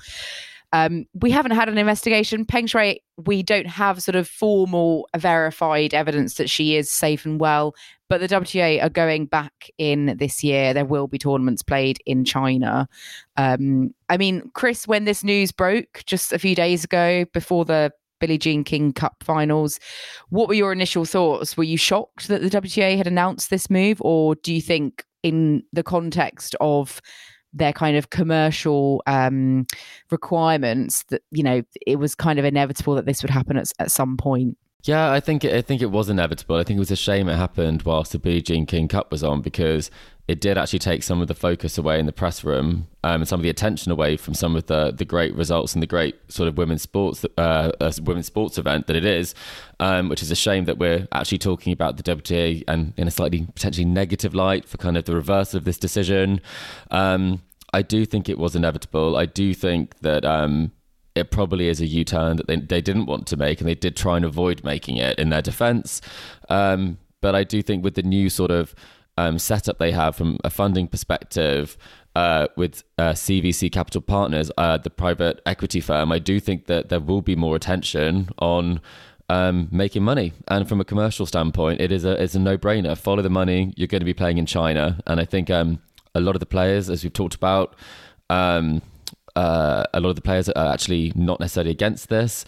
Um, 0.73 1.05
we 1.13 1.31
haven't 1.31 1.51
had 1.51 1.69
an 1.69 1.77
investigation. 1.77 2.45
Peng 2.45 2.67
Shuai, 2.67 2.97
we 3.25 3.41
don't 3.41 3.67
have 3.67 4.03
sort 4.03 4.15
of 4.15 4.27
formal, 4.27 5.07
verified 5.15 5.93
evidence 5.93 6.35
that 6.35 6.49
she 6.49 6.75
is 6.75 6.91
safe 6.91 7.25
and 7.25 7.39
well. 7.39 7.73
But 8.09 8.21
the 8.21 8.27
WTA 8.27 8.83
are 8.83 8.89
going 8.89 9.25
back 9.25 9.69
in 9.77 10.15
this 10.17 10.43
year. 10.43 10.73
There 10.73 10.85
will 10.85 11.07
be 11.07 11.17
tournaments 11.17 11.61
played 11.61 11.99
in 12.05 12.25
China. 12.25 12.87
Um, 13.37 13.93
I 14.09 14.17
mean, 14.17 14.49
Chris, 14.53 14.87
when 14.87 15.05
this 15.05 15.23
news 15.23 15.51
broke 15.51 16.03
just 16.05 16.33
a 16.33 16.39
few 16.39 16.55
days 16.55 16.83
ago 16.83 17.25
before 17.33 17.65
the 17.65 17.91
Billie 18.19 18.37
Jean 18.37 18.63
King 18.63 18.93
Cup 18.93 19.23
finals, 19.23 19.79
what 20.29 20.47
were 20.47 20.53
your 20.53 20.71
initial 20.71 21.05
thoughts? 21.05 21.57
Were 21.57 21.63
you 21.63 21.77
shocked 21.77 22.27
that 22.27 22.41
the 22.41 22.49
WTA 22.49 22.97
had 22.97 23.07
announced 23.07 23.49
this 23.49 23.69
move, 23.69 24.01
or 24.01 24.35
do 24.35 24.53
you 24.53 24.61
think, 24.61 25.05
in 25.23 25.63
the 25.73 25.83
context 25.83 26.55
of 26.61 27.01
their 27.53 27.73
kind 27.73 27.97
of 27.97 28.09
commercial 28.09 29.01
um, 29.07 29.65
requirements 30.11 31.03
that 31.09 31.21
you 31.31 31.43
know 31.43 31.61
it 31.85 31.97
was 31.97 32.13
kind 32.13 32.39
of 32.39 32.45
inevitable 32.45 32.95
that 32.95 33.05
this 33.05 33.23
would 33.23 33.29
happen 33.29 33.57
at, 33.57 33.71
at 33.79 33.91
some 33.91 34.17
point 34.17 34.57
Yeah, 34.83 35.11
I 35.11 35.19
think 35.19 35.43
it, 35.43 35.53
I 35.53 35.61
think 35.61 35.81
it 35.81 35.91
was 35.91 36.09
inevitable. 36.09 36.55
I 36.55 36.63
think 36.63 36.77
it 36.77 36.79
was 36.79 36.91
a 36.91 36.95
shame 36.95 37.27
it 37.27 37.35
happened 37.35 37.83
whilst 37.83 38.11
the 38.11 38.19
Billie 38.19 38.41
Jean 38.41 38.65
King 38.65 38.87
Cup 38.87 39.11
was 39.11 39.23
on 39.23 39.41
because 39.41 39.91
it 40.27 40.41
did 40.41 40.57
actually 40.57 40.79
take 40.79 41.03
some 41.03 41.21
of 41.21 41.27
the 41.27 41.33
focus 41.33 41.77
away 41.77 41.99
in 41.99 42.05
the 42.05 42.11
press 42.11 42.43
room 42.43 42.87
um, 43.03 43.21
and 43.21 43.27
some 43.27 43.39
of 43.39 43.43
the 43.43 43.49
attention 43.49 43.91
away 43.91 44.17
from 44.17 44.33
some 44.33 44.55
of 44.55 44.65
the 44.67 44.91
the 44.91 45.05
great 45.05 45.33
results 45.35 45.73
and 45.73 45.81
the 45.81 45.87
great 45.87 46.15
sort 46.31 46.49
of 46.49 46.57
women's 46.57 46.81
sports 46.81 47.25
uh, 47.37 47.71
uh, 47.79 47.91
women's 48.03 48.27
sports 48.27 48.57
event 48.57 48.87
that 48.87 48.95
it 48.95 49.05
is, 49.05 49.33
um, 49.79 50.09
which 50.09 50.21
is 50.21 50.31
a 50.31 50.35
shame 50.35 50.65
that 50.65 50.77
we're 50.77 51.07
actually 51.11 51.37
talking 51.37 51.73
about 51.73 51.97
the 51.97 52.03
WTA 52.03 52.63
and 52.67 52.93
in 52.97 53.07
a 53.07 53.11
slightly 53.11 53.45
potentially 53.55 53.85
negative 53.85 54.33
light 54.35 54.67
for 54.67 54.77
kind 54.77 54.97
of 54.97 55.05
the 55.05 55.15
reverse 55.15 55.53
of 55.53 55.63
this 55.63 55.77
decision. 55.77 56.39
Um, 56.91 57.41
I 57.73 57.81
do 57.81 58.05
think 58.05 58.29
it 58.29 58.37
was 58.37 58.55
inevitable. 58.55 59.17
I 59.17 59.25
do 59.25 59.53
think 59.53 59.99
that. 59.99 60.23
Um, 60.23 60.71
it 61.17 61.31
probably 61.31 61.67
is 61.67 61.81
a 61.81 61.85
U-turn 61.85 62.37
that 62.37 62.47
they, 62.47 62.55
they 62.57 62.81
didn't 62.81 63.05
want 63.05 63.27
to 63.27 63.37
make, 63.37 63.59
and 63.59 63.67
they 63.67 63.75
did 63.75 63.95
try 63.95 64.15
and 64.15 64.25
avoid 64.25 64.63
making 64.63 64.97
it 64.97 65.17
in 65.19 65.29
their 65.29 65.41
defence. 65.41 66.01
Um, 66.49 66.97
but 67.21 67.35
I 67.35 67.43
do 67.43 67.61
think 67.61 67.83
with 67.83 67.95
the 67.95 68.03
new 68.03 68.29
sort 68.29 68.51
of 68.51 68.75
um, 69.17 69.39
setup 69.39 69.79
they 69.79 69.91
have 69.91 70.15
from 70.15 70.37
a 70.43 70.49
funding 70.49 70.87
perspective 70.87 71.77
uh, 72.15 72.47
with 72.55 72.83
uh, 72.97 73.11
CVC 73.11 73.71
Capital 73.71 74.01
Partners, 74.01 74.51
uh, 74.57 74.77
the 74.77 74.89
private 74.89 75.41
equity 75.45 75.81
firm, 75.81 76.11
I 76.11 76.19
do 76.19 76.39
think 76.39 76.65
that 76.65 76.89
there 76.89 76.99
will 76.99 77.21
be 77.21 77.35
more 77.35 77.55
attention 77.55 78.29
on 78.39 78.81
um, 79.29 79.67
making 79.71 80.03
money. 80.03 80.33
And 80.47 80.67
from 80.67 80.79
a 80.79 80.85
commercial 80.85 81.25
standpoint, 81.25 81.81
it 81.81 81.91
is 81.91 82.05
a 82.05 82.21
it's 82.21 82.35
a 82.35 82.39
no-brainer. 82.39 82.97
Follow 82.97 83.21
the 83.21 83.29
money. 83.29 83.73
You're 83.75 83.87
going 83.87 84.01
to 84.01 84.05
be 84.05 84.13
playing 84.13 84.37
in 84.37 84.45
China, 84.45 84.99
and 85.05 85.19
I 85.19 85.25
think 85.25 85.49
um, 85.49 85.79
a 86.15 86.21
lot 86.21 86.35
of 86.35 86.39
the 86.39 86.45
players, 86.45 86.89
as 86.89 87.03
we've 87.03 87.13
talked 87.13 87.35
about. 87.35 87.75
Um, 88.29 88.81
uh, 89.37 89.85
a 89.93 89.99
lot 89.99 90.09
of 90.09 90.15
the 90.15 90.21
players 90.21 90.49
are 90.49 90.73
actually 90.73 91.13
not 91.15 91.39
necessarily 91.39 91.71
against 91.71 92.09
this. 92.09 92.43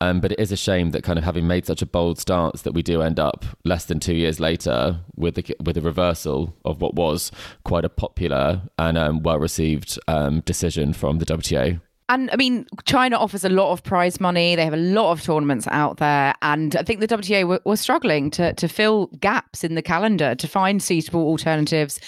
Um, 0.00 0.20
but 0.20 0.32
it 0.32 0.40
is 0.40 0.52
a 0.52 0.56
shame 0.56 0.90
that 0.90 1.02
kind 1.02 1.18
of 1.18 1.24
having 1.24 1.46
made 1.46 1.64
such 1.64 1.80
a 1.80 1.86
bold 1.86 2.18
stance 2.18 2.62
that 2.62 2.72
we 2.72 2.82
do 2.82 3.00
end 3.00 3.18
up 3.18 3.44
less 3.64 3.86
than 3.86 4.00
two 4.00 4.14
years 4.14 4.38
later 4.38 4.98
with 5.16 5.38
a, 5.38 5.54
with 5.62 5.78
a 5.78 5.80
reversal 5.80 6.54
of 6.64 6.82
what 6.82 6.94
was 6.94 7.30
quite 7.64 7.86
a 7.86 7.88
popular 7.88 8.62
and 8.78 8.98
um, 8.98 9.22
well 9.22 9.38
received 9.38 9.98
um, 10.06 10.40
decision 10.40 10.92
from 10.92 11.20
the 11.20 11.24
WTA. 11.24 11.80
And 12.08 12.30
I 12.30 12.36
mean, 12.36 12.66
China 12.84 13.16
offers 13.16 13.44
a 13.44 13.48
lot 13.48 13.72
of 13.72 13.82
prize 13.82 14.20
money. 14.20 14.54
They 14.54 14.64
have 14.64 14.74
a 14.74 14.76
lot 14.76 15.12
of 15.12 15.22
tournaments 15.22 15.66
out 15.68 15.96
there. 15.96 16.34
And 16.42 16.76
I 16.76 16.82
think 16.82 17.00
the 17.00 17.08
WTA 17.08 17.60
were, 17.64 17.76
struggling 17.76 18.30
to, 18.32 18.52
to 18.52 18.68
fill 18.68 19.06
gaps 19.20 19.64
in 19.64 19.74
the 19.74 19.82
calendar 19.82 20.34
to 20.34 20.46
find 20.46 20.82
suitable 20.82 21.22
alternatives 21.22 21.98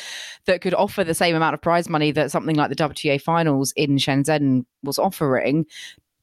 that 0.44 0.60
could 0.60 0.74
offer 0.74 1.02
the 1.02 1.14
same 1.14 1.34
amount 1.34 1.54
of 1.54 1.62
prize 1.62 1.88
money 1.88 2.12
that 2.12 2.30
something 2.30 2.56
like 2.56 2.68
the 2.68 2.76
WTA 2.76 3.20
finals 3.20 3.72
in 3.74 3.96
Shenzhen 3.96 4.64
was 4.82 4.98
offering. 4.98 5.64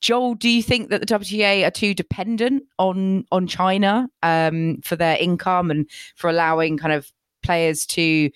Joel, 0.01 0.35
do 0.35 0.49
you 0.49 0.61
think 0.61 0.89
that 0.89 0.99
the 0.99 1.07
WTA 1.07 1.65
are 1.65 1.71
too 1.71 1.93
dependent 1.93 2.63
on 2.77 3.25
on 3.31 3.47
China 3.47 4.09
um, 4.21 4.81
for 4.83 4.95
their 4.95 5.17
income 5.17 5.71
and 5.71 5.89
for 6.15 6.29
allowing 6.29 6.77
kind 6.77 6.93
of 6.93 7.11
players 7.41 7.85
to 7.85 8.29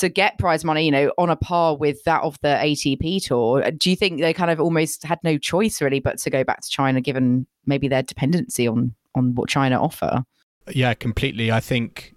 to 0.00 0.08
get 0.08 0.38
prize 0.38 0.64
money, 0.64 0.84
you 0.84 0.90
know, 0.90 1.12
on 1.18 1.30
a 1.30 1.36
par 1.36 1.76
with 1.76 2.02
that 2.04 2.22
of 2.22 2.38
the 2.40 2.48
ATP 2.48 3.24
tour. 3.24 3.70
Do 3.70 3.90
you 3.90 3.96
think 3.96 4.20
they 4.20 4.32
kind 4.32 4.50
of 4.50 4.60
almost 4.60 5.04
had 5.04 5.18
no 5.22 5.36
choice 5.38 5.80
really 5.80 6.00
but 6.00 6.18
to 6.18 6.30
go 6.30 6.42
back 6.42 6.62
to 6.62 6.68
China 6.68 7.00
given 7.00 7.46
maybe 7.66 7.86
their 7.86 8.02
dependency 8.02 8.66
on 8.66 8.94
on 9.14 9.34
what 9.34 9.48
China 9.48 9.82
offer? 9.82 10.24
Yeah, 10.72 10.94
completely. 10.94 11.52
I 11.52 11.60
think 11.60 12.14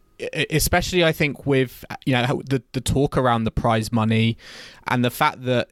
especially 0.49 1.03
I 1.03 1.11
think 1.11 1.45
with 1.45 1.83
you 2.05 2.13
know 2.13 2.41
the 2.45 2.63
the 2.71 2.81
talk 2.81 3.17
around 3.17 3.43
the 3.43 3.51
prize 3.51 3.91
money 3.91 4.37
and 4.87 5.03
the 5.03 5.09
fact 5.09 5.43
that 5.43 5.69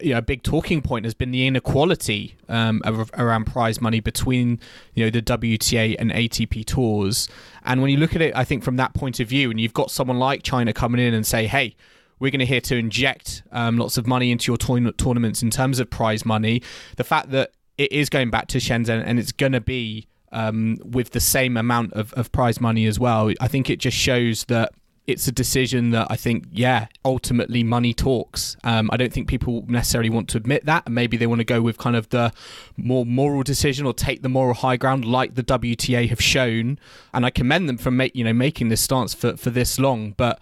you 0.00 0.12
know 0.12 0.18
a 0.18 0.22
big 0.22 0.42
talking 0.42 0.80
point 0.80 1.04
has 1.04 1.14
been 1.14 1.30
the 1.30 1.46
inequality 1.46 2.36
um, 2.48 2.82
around 3.14 3.44
prize 3.44 3.80
money 3.80 4.00
between 4.00 4.58
you 4.94 5.04
know 5.04 5.10
the 5.10 5.22
WTA 5.22 5.96
and 5.98 6.10
ATP 6.10 6.64
tours. 6.64 7.28
And 7.64 7.82
when 7.82 7.90
you 7.90 7.98
look 7.98 8.14
at 8.14 8.22
it, 8.22 8.34
I 8.34 8.44
think 8.44 8.62
from 8.62 8.76
that 8.76 8.94
point 8.94 9.20
of 9.20 9.28
view, 9.28 9.50
and 9.50 9.60
you've 9.60 9.74
got 9.74 9.90
someone 9.90 10.18
like 10.18 10.42
China 10.42 10.72
coming 10.72 11.00
in 11.00 11.14
and 11.14 11.26
say, 11.26 11.46
"Hey, 11.46 11.76
we're 12.18 12.30
going 12.30 12.40
to 12.40 12.46
here 12.46 12.60
to 12.62 12.76
inject 12.76 13.42
um, 13.52 13.76
lots 13.76 13.96
of 13.98 14.06
money 14.06 14.30
into 14.30 14.50
your 14.50 14.56
tourna- 14.56 14.96
tournaments 14.96 15.42
in 15.42 15.50
terms 15.50 15.78
of 15.78 15.90
prize 15.90 16.24
money." 16.24 16.62
The 16.96 17.04
fact 17.04 17.30
that 17.30 17.52
it 17.76 17.92
is 17.92 18.08
going 18.08 18.30
back 18.30 18.46
to 18.48 18.58
Shenzhen 18.58 19.02
and 19.04 19.18
it's 19.18 19.32
going 19.32 19.52
to 19.52 19.60
be 19.60 20.06
um, 20.32 20.78
with 20.84 21.10
the 21.10 21.20
same 21.20 21.56
amount 21.56 21.92
of, 21.92 22.12
of 22.14 22.32
prize 22.32 22.60
money 22.60 22.86
as 22.86 22.98
well, 22.98 23.32
I 23.40 23.48
think 23.48 23.70
it 23.70 23.78
just 23.78 23.96
shows 23.96 24.44
that 24.44 24.72
it's 25.06 25.28
a 25.28 25.32
decision 25.32 25.90
that 25.90 26.06
I 26.10 26.16
think, 26.16 26.46
yeah, 26.50 26.86
ultimately 27.04 27.62
money 27.62 27.92
talks. 27.92 28.56
Um, 28.64 28.88
I 28.90 28.96
don't 28.96 29.12
think 29.12 29.28
people 29.28 29.64
necessarily 29.68 30.08
want 30.08 30.28
to 30.30 30.38
admit 30.38 30.64
that, 30.64 30.84
and 30.86 30.94
maybe 30.94 31.18
they 31.18 31.26
want 31.26 31.40
to 31.40 31.44
go 31.44 31.60
with 31.60 31.76
kind 31.76 31.94
of 31.94 32.08
the 32.08 32.32
more 32.76 33.04
moral 33.04 33.42
decision 33.42 33.84
or 33.84 33.92
take 33.92 34.22
the 34.22 34.30
moral 34.30 34.54
high 34.54 34.78
ground, 34.78 35.04
like 35.04 35.34
the 35.34 35.42
WTA 35.42 36.08
have 36.08 36.22
shown. 36.22 36.78
And 37.12 37.26
I 37.26 37.30
commend 37.30 37.68
them 37.68 37.76
for 37.76 37.90
make 37.90 38.16
you 38.16 38.24
know 38.24 38.32
making 38.32 38.70
this 38.70 38.80
stance 38.80 39.14
for 39.14 39.36
for 39.36 39.50
this 39.50 39.78
long, 39.78 40.12
but. 40.12 40.40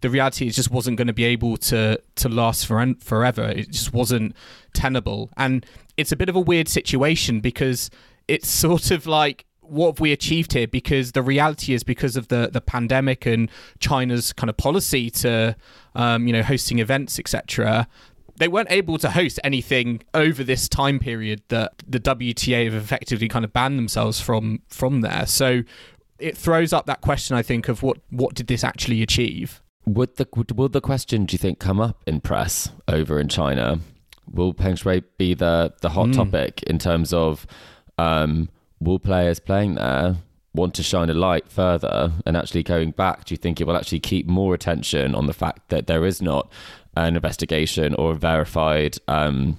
The 0.00 0.10
reality 0.10 0.48
is 0.48 0.56
just 0.56 0.72
wasn't 0.72 0.96
going 0.96 1.06
to 1.06 1.12
be 1.12 1.22
able 1.22 1.56
to 1.58 1.96
to 2.16 2.28
last 2.28 2.66
for 2.66 2.92
forever. 2.98 3.44
It 3.44 3.70
just 3.70 3.92
wasn't 3.92 4.34
tenable, 4.74 5.30
and 5.36 5.64
it's 5.96 6.10
a 6.10 6.16
bit 6.16 6.28
of 6.28 6.34
a 6.34 6.40
weird 6.40 6.66
situation 6.66 7.38
because 7.38 7.88
it's 8.26 8.50
sort 8.64 8.90
of 8.90 9.06
like 9.06 9.44
what 9.72 9.88
have 9.94 10.00
we 10.00 10.12
achieved 10.12 10.52
here? 10.52 10.66
Because 10.68 11.12
the 11.12 11.22
reality 11.22 11.72
is 11.74 11.82
because 11.82 12.16
of 12.16 12.28
the 12.28 12.50
the 12.52 12.60
pandemic 12.60 13.26
and 13.26 13.50
China's 13.80 14.32
kind 14.32 14.50
of 14.50 14.56
policy 14.56 15.10
to 15.10 15.56
um, 15.94 16.26
you 16.26 16.32
know 16.32 16.42
hosting 16.42 16.78
events 16.78 17.18
etc. 17.18 17.86
They 18.36 18.48
weren't 18.48 18.70
able 18.70 18.96
to 18.98 19.10
host 19.10 19.38
anything 19.44 20.02
over 20.14 20.42
this 20.42 20.68
time 20.68 20.98
period 20.98 21.42
that 21.48 21.74
the 21.86 22.00
WTA 22.00 22.64
have 22.64 22.74
effectively 22.74 23.28
kind 23.28 23.44
of 23.44 23.52
banned 23.52 23.78
themselves 23.78 24.20
from 24.20 24.62
from 24.68 25.00
there. 25.02 25.26
So 25.26 25.62
it 26.18 26.36
throws 26.36 26.72
up 26.72 26.86
that 26.86 27.00
question, 27.00 27.36
I 27.36 27.42
think, 27.42 27.68
of 27.68 27.82
what 27.82 27.98
what 28.10 28.34
did 28.34 28.46
this 28.46 28.64
actually 28.64 29.02
achieve? 29.02 29.62
Would 29.86 30.16
the 30.16 30.26
would, 30.36 30.56
will 30.56 30.68
the 30.68 30.80
question 30.80 31.24
do 31.26 31.34
you 31.34 31.38
think 31.38 31.58
come 31.58 31.80
up 31.80 32.02
in 32.06 32.20
press 32.20 32.70
over 32.88 33.18
in 33.18 33.28
China? 33.28 33.80
Will 34.30 34.54
Peng 34.54 34.76
Shuai 34.76 35.02
be 35.18 35.34
the 35.34 35.74
the 35.82 35.90
hot 35.90 36.08
Mm. 36.08 36.14
topic 36.16 36.62
in 36.64 36.78
terms 36.78 37.12
of 37.12 37.46
um, 37.98 38.48
will 38.84 38.98
players 38.98 39.40
playing 39.40 39.74
there 39.74 40.16
want 40.54 40.74
to 40.74 40.82
shine 40.82 41.08
a 41.08 41.14
light 41.14 41.48
further 41.48 42.12
and 42.26 42.36
actually 42.36 42.62
going 42.62 42.90
back? 42.90 43.24
Do 43.24 43.32
you 43.32 43.38
think 43.38 43.60
it 43.60 43.66
will 43.66 43.76
actually 43.76 44.00
keep 44.00 44.26
more 44.26 44.54
attention 44.54 45.14
on 45.14 45.26
the 45.26 45.32
fact 45.32 45.68
that 45.70 45.86
there 45.86 46.04
is 46.04 46.20
not 46.20 46.52
an 46.96 47.16
investigation 47.16 47.94
or 47.94 48.12
a 48.12 48.14
verified 48.14 48.98
um, 49.08 49.56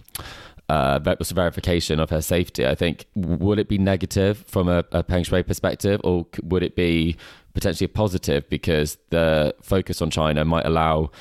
uh, 0.70 1.00
verification 1.00 2.00
of 2.00 2.10
her 2.10 2.22
safety. 2.22 2.66
I 2.66 2.76
think 2.76 3.06
would 3.16 3.60
it 3.60 3.68
be 3.68 3.78
negative 3.78 4.44
from 4.48 4.68
a, 4.68 4.84
a 4.92 5.04
Peng 5.04 5.24
Shuai 5.24 5.46
perspective, 5.46 6.00
or 6.04 6.26
would 6.42 6.64
it 6.64 6.76
be 6.76 7.18
potentially 7.54 7.88
positive 7.88 8.48
because 8.50 8.98
the 9.10 9.54
focus 9.62 10.02
on 10.02 10.10
China 10.10 10.46
might 10.46 10.66
allow 10.66 11.12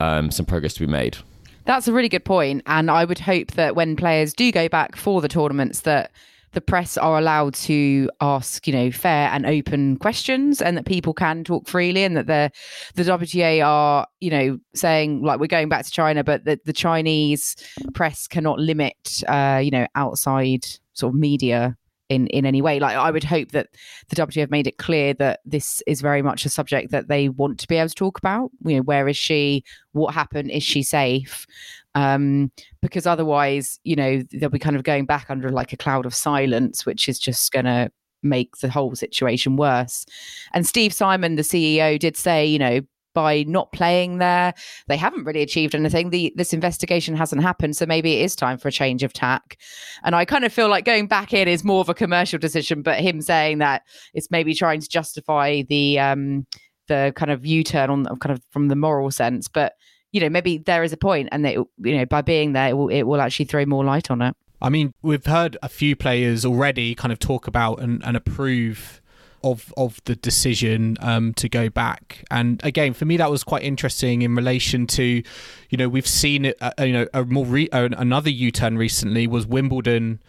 um, 0.00 0.30
some 0.30 0.46
progress 0.46 0.74
to 0.74 0.80
be 0.80 0.86
made? 0.86 1.18
That's 1.64 1.86
a 1.86 1.92
really 1.92 2.08
good 2.08 2.24
point, 2.24 2.62
and 2.66 2.90
I 2.90 3.04
would 3.04 3.20
hope 3.20 3.52
that 3.52 3.76
when 3.76 3.96
players 3.96 4.34
do 4.34 4.50
go 4.50 4.68
back 4.68 4.96
for 4.96 5.20
the 5.20 5.28
tournaments, 5.28 5.80
that 5.80 6.10
the 6.52 6.60
press 6.60 6.96
are 6.96 7.18
allowed 7.18 7.54
to 7.54 8.10
ask, 8.20 8.66
you 8.66 8.72
know, 8.72 8.90
fair 8.90 9.28
and 9.32 9.46
open 9.46 9.96
questions, 9.96 10.62
and 10.62 10.76
that 10.76 10.86
people 10.86 11.14
can 11.14 11.44
talk 11.44 11.66
freely, 11.68 12.04
and 12.04 12.16
that 12.16 12.26
the 12.26 12.50
the 12.94 13.02
WTA 13.02 13.64
are, 13.64 14.06
you 14.20 14.30
know, 14.30 14.58
saying 14.74 15.22
like 15.22 15.40
we're 15.40 15.46
going 15.46 15.68
back 15.68 15.84
to 15.84 15.90
China, 15.90 16.22
but 16.22 16.44
that 16.44 16.64
the 16.64 16.72
Chinese 16.72 17.56
press 17.94 18.26
cannot 18.26 18.58
limit, 18.58 19.22
uh, 19.28 19.60
you 19.62 19.70
know, 19.70 19.86
outside 19.94 20.66
sort 20.94 21.14
of 21.14 21.18
media 21.18 21.76
in 22.12 22.26
in 22.28 22.44
any 22.46 22.62
way. 22.62 22.78
Like 22.78 22.96
I 22.96 23.10
would 23.10 23.24
hope 23.24 23.52
that 23.52 23.68
the 24.08 24.16
WTA 24.16 24.40
have 24.40 24.50
made 24.50 24.66
it 24.66 24.78
clear 24.78 25.14
that 25.14 25.40
this 25.44 25.82
is 25.86 26.00
very 26.00 26.22
much 26.22 26.44
a 26.44 26.48
subject 26.48 26.90
that 26.90 27.08
they 27.08 27.28
want 27.28 27.58
to 27.60 27.68
be 27.68 27.76
able 27.76 27.88
to 27.88 27.94
talk 27.94 28.18
about. 28.18 28.50
You 28.64 28.76
know, 28.76 28.82
where 28.82 29.08
is 29.08 29.16
she? 29.16 29.64
What 29.92 30.14
happened? 30.14 30.50
Is 30.50 30.62
she 30.62 30.82
safe? 30.82 31.46
Um, 31.94 32.50
because 32.80 33.06
otherwise, 33.06 33.78
you 33.84 33.96
know, 33.96 34.22
they'll 34.32 34.48
be 34.48 34.58
kind 34.58 34.76
of 34.76 34.82
going 34.82 35.04
back 35.04 35.26
under 35.28 35.50
like 35.50 35.72
a 35.72 35.76
cloud 35.76 36.06
of 36.06 36.14
silence, 36.14 36.86
which 36.86 37.08
is 37.08 37.18
just 37.18 37.52
going 37.52 37.66
to 37.66 37.90
make 38.22 38.56
the 38.58 38.70
whole 38.70 38.94
situation 38.94 39.56
worse. 39.56 40.06
And 40.54 40.66
Steve 40.66 40.92
Simon, 40.92 41.36
the 41.36 41.42
CEO, 41.42 41.98
did 41.98 42.16
say, 42.16 42.46
you 42.46 42.58
know, 42.58 42.80
by 43.14 43.42
not 43.42 43.72
playing 43.72 44.18
there, 44.18 44.54
they 44.88 44.96
haven't 44.96 45.24
really 45.24 45.42
achieved 45.42 45.74
anything. 45.74 46.10
The 46.10 46.32
this 46.36 46.52
investigation 46.52 47.14
hasn't 47.14 47.42
happened, 47.42 47.76
so 47.76 47.86
maybe 47.86 48.14
it 48.14 48.24
is 48.24 48.34
time 48.34 48.58
for 48.58 48.68
a 48.68 48.72
change 48.72 49.02
of 49.02 49.12
tack. 49.12 49.58
And 50.02 50.14
I 50.14 50.24
kind 50.24 50.44
of 50.44 50.52
feel 50.52 50.68
like 50.68 50.84
going 50.84 51.06
back 51.08 51.32
in 51.34 51.48
is 51.48 51.64
more 51.64 51.80
of 51.80 51.88
a 51.88 51.94
commercial 51.94 52.38
decision, 52.38 52.82
but 52.82 53.00
him 53.00 53.20
saying 53.20 53.58
that 53.58 53.82
it's 54.14 54.30
maybe 54.30 54.54
trying 54.54 54.80
to 54.80 54.88
justify 54.88 55.62
the 55.68 55.98
um 55.98 56.46
the 56.88 57.12
kind 57.14 57.30
of 57.30 57.46
U-turn 57.46 57.90
on 57.90 58.04
kind 58.18 58.32
of 58.32 58.42
from 58.50 58.68
the 58.68 58.76
moral 58.76 59.10
sense, 59.10 59.46
but 59.48 59.74
you 60.12 60.20
know 60.20 60.28
maybe 60.28 60.58
there 60.58 60.84
is 60.84 60.92
a 60.92 60.96
point, 60.96 61.28
and 61.32 61.44
that 61.44 61.54
you 61.54 61.96
know 61.96 62.06
by 62.06 62.22
being 62.22 62.52
there, 62.52 62.68
it 62.68 62.74
will, 62.74 62.88
it 62.88 63.02
will 63.02 63.20
actually 63.20 63.46
throw 63.46 63.64
more 63.66 63.84
light 63.84 64.10
on 64.10 64.22
it. 64.22 64.36
I 64.60 64.68
mean, 64.68 64.94
we've 65.02 65.26
heard 65.26 65.56
a 65.60 65.68
few 65.68 65.96
players 65.96 66.44
already 66.44 66.94
kind 66.94 67.12
of 67.12 67.18
talk 67.18 67.48
about 67.48 67.80
and, 67.80 68.00
and 68.04 68.16
approve 68.16 69.00
of 69.42 69.74
of 69.76 70.00
the 70.04 70.14
decision 70.14 70.96
um, 71.00 71.34
to 71.34 71.48
go 71.48 71.68
back. 71.68 72.24
And 72.30 72.64
again, 72.64 72.92
for 72.92 73.04
me, 73.04 73.16
that 73.16 73.30
was 73.30 73.42
quite 73.42 73.64
interesting 73.64 74.22
in 74.22 74.34
relation 74.36 74.86
to, 74.88 75.22
you 75.70 75.78
know, 75.78 75.88
we've 75.88 76.06
seen 76.06 76.44
it. 76.44 76.56
Uh, 76.60 76.72
you 76.78 76.92
know, 76.92 77.06
a 77.12 77.24
more 77.24 77.44
re- 77.44 77.68
uh, 77.70 77.88
another 77.96 78.30
U 78.30 78.50
turn 78.50 78.78
recently 78.78 79.26
was 79.26 79.46
Wimbledon 79.46 80.20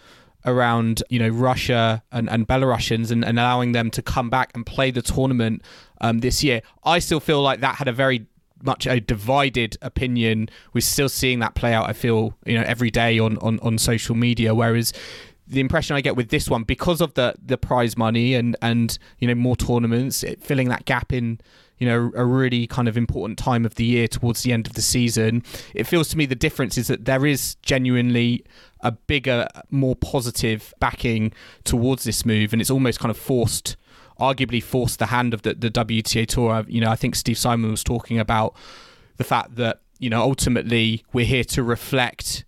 around 0.45 1.01
you 1.09 1.19
know 1.19 1.29
Russia 1.29 2.03
and, 2.11 2.29
and 2.29 2.47
Belarusians 2.47 3.11
and, 3.11 3.23
and 3.23 3.39
allowing 3.39 3.71
them 3.71 3.89
to 3.91 4.01
come 4.01 4.29
back 4.29 4.51
and 4.53 4.65
play 4.65 4.91
the 4.91 5.01
tournament 5.01 5.61
um, 6.01 6.19
this 6.19 6.43
year. 6.43 6.61
I 6.83 6.99
still 6.99 7.19
feel 7.19 7.41
like 7.41 7.61
that 7.61 7.75
had 7.75 7.87
a 7.87 7.93
very 7.93 8.25
much 8.63 8.87
a 8.87 8.99
divided 8.99 9.77
opinion. 9.81 10.49
We're 10.73 10.81
still 10.81 11.09
seeing 11.09 11.39
that 11.39 11.55
play 11.55 11.73
out. 11.73 11.89
I 11.89 11.93
feel 11.93 12.35
you 12.45 12.57
know 12.57 12.63
every 12.65 12.91
day 12.91 13.19
on 13.19 13.37
on, 13.39 13.59
on 13.59 13.77
social 13.77 14.15
media. 14.15 14.55
Whereas 14.55 14.93
the 15.47 15.59
impression 15.59 15.95
I 15.95 16.01
get 16.01 16.15
with 16.15 16.29
this 16.29 16.49
one, 16.49 16.63
because 16.63 17.01
of 17.01 17.13
the 17.13 17.35
the 17.43 17.57
prize 17.57 17.97
money 17.97 18.33
and 18.33 18.55
and 18.61 18.97
you 19.19 19.27
know 19.27 19.35
more 19.35 19.55
tournaments, 19.55 20.23
it, 20.23 20.41
filling 20.41 20.69
that 20.69 20.85
gap 20.85 21.13
in 21.13 21.39
you 21.77 21.87
know 21.87 22.11
a 22.15 22.25
really 22.25 22.67
kind 22.67 22.87
of 22.87 22.97
important 22.97 23.37
time 23.37 23.65
of 23.65 23.75
the 23.75 23.83
year 23.83 24.07
towards 24.07 24.43
the 24.43 24.53
end 24.53 24.67
of 24.67 24.73
the 24.73 24.81
season, 24.81 25.43
it 25.73 25.85
feels 25.85 26.07
to 26.09 26.17
me 26.17 26.25
the 26.25 26.35
difference 26.35 26.77
is 26.77 26.87
that 26.87 27.05
there 27.05 27.25
is 27.25 27.55
genuinely 27.61 28.43
a 28.81 28.91
bigger, 28.91 29.47
more 29.69 29.95
positive 29.95 30.73
backing 30.79 31.31
towards 31.63 32.03
this 32.03 32.25
move, 32.25 32.53
and 32.53 32.61
it's 32.61 32.71
almost 32.71 32.99
kind 32.99 33.09
of 33.11 33.17
forced 33.17 33.75
arguably 34.19 34.61
forced 34.61 34.99
the 34.99 35.07
hand 35.07 35.33
of 35.33 35.41
the, 35.41 35.53
the 35.53 35.69
WTA 35.69 36.27
tour. 36.27 36.51
Uh, 36.51 36.63
you 36.67 36.81
know, 36.81 36.89
I 36.89 36.95
think 36.95 37.15
Steve 37.15 37.37
Simon 37.37 37.71
was 37.71 37.83
talking 37.83 38.19
about 38.19 38.55
the 39.17 39.23
fact 39.23 39.55
that, 39.55 39.81
you 39.99 40.09
know, 40.09 40.21
ultimately 40.21 41.03
we're 41.13 41.25
here 41.25 41.43
to 41.45 41.63
reflect 41.63 42.43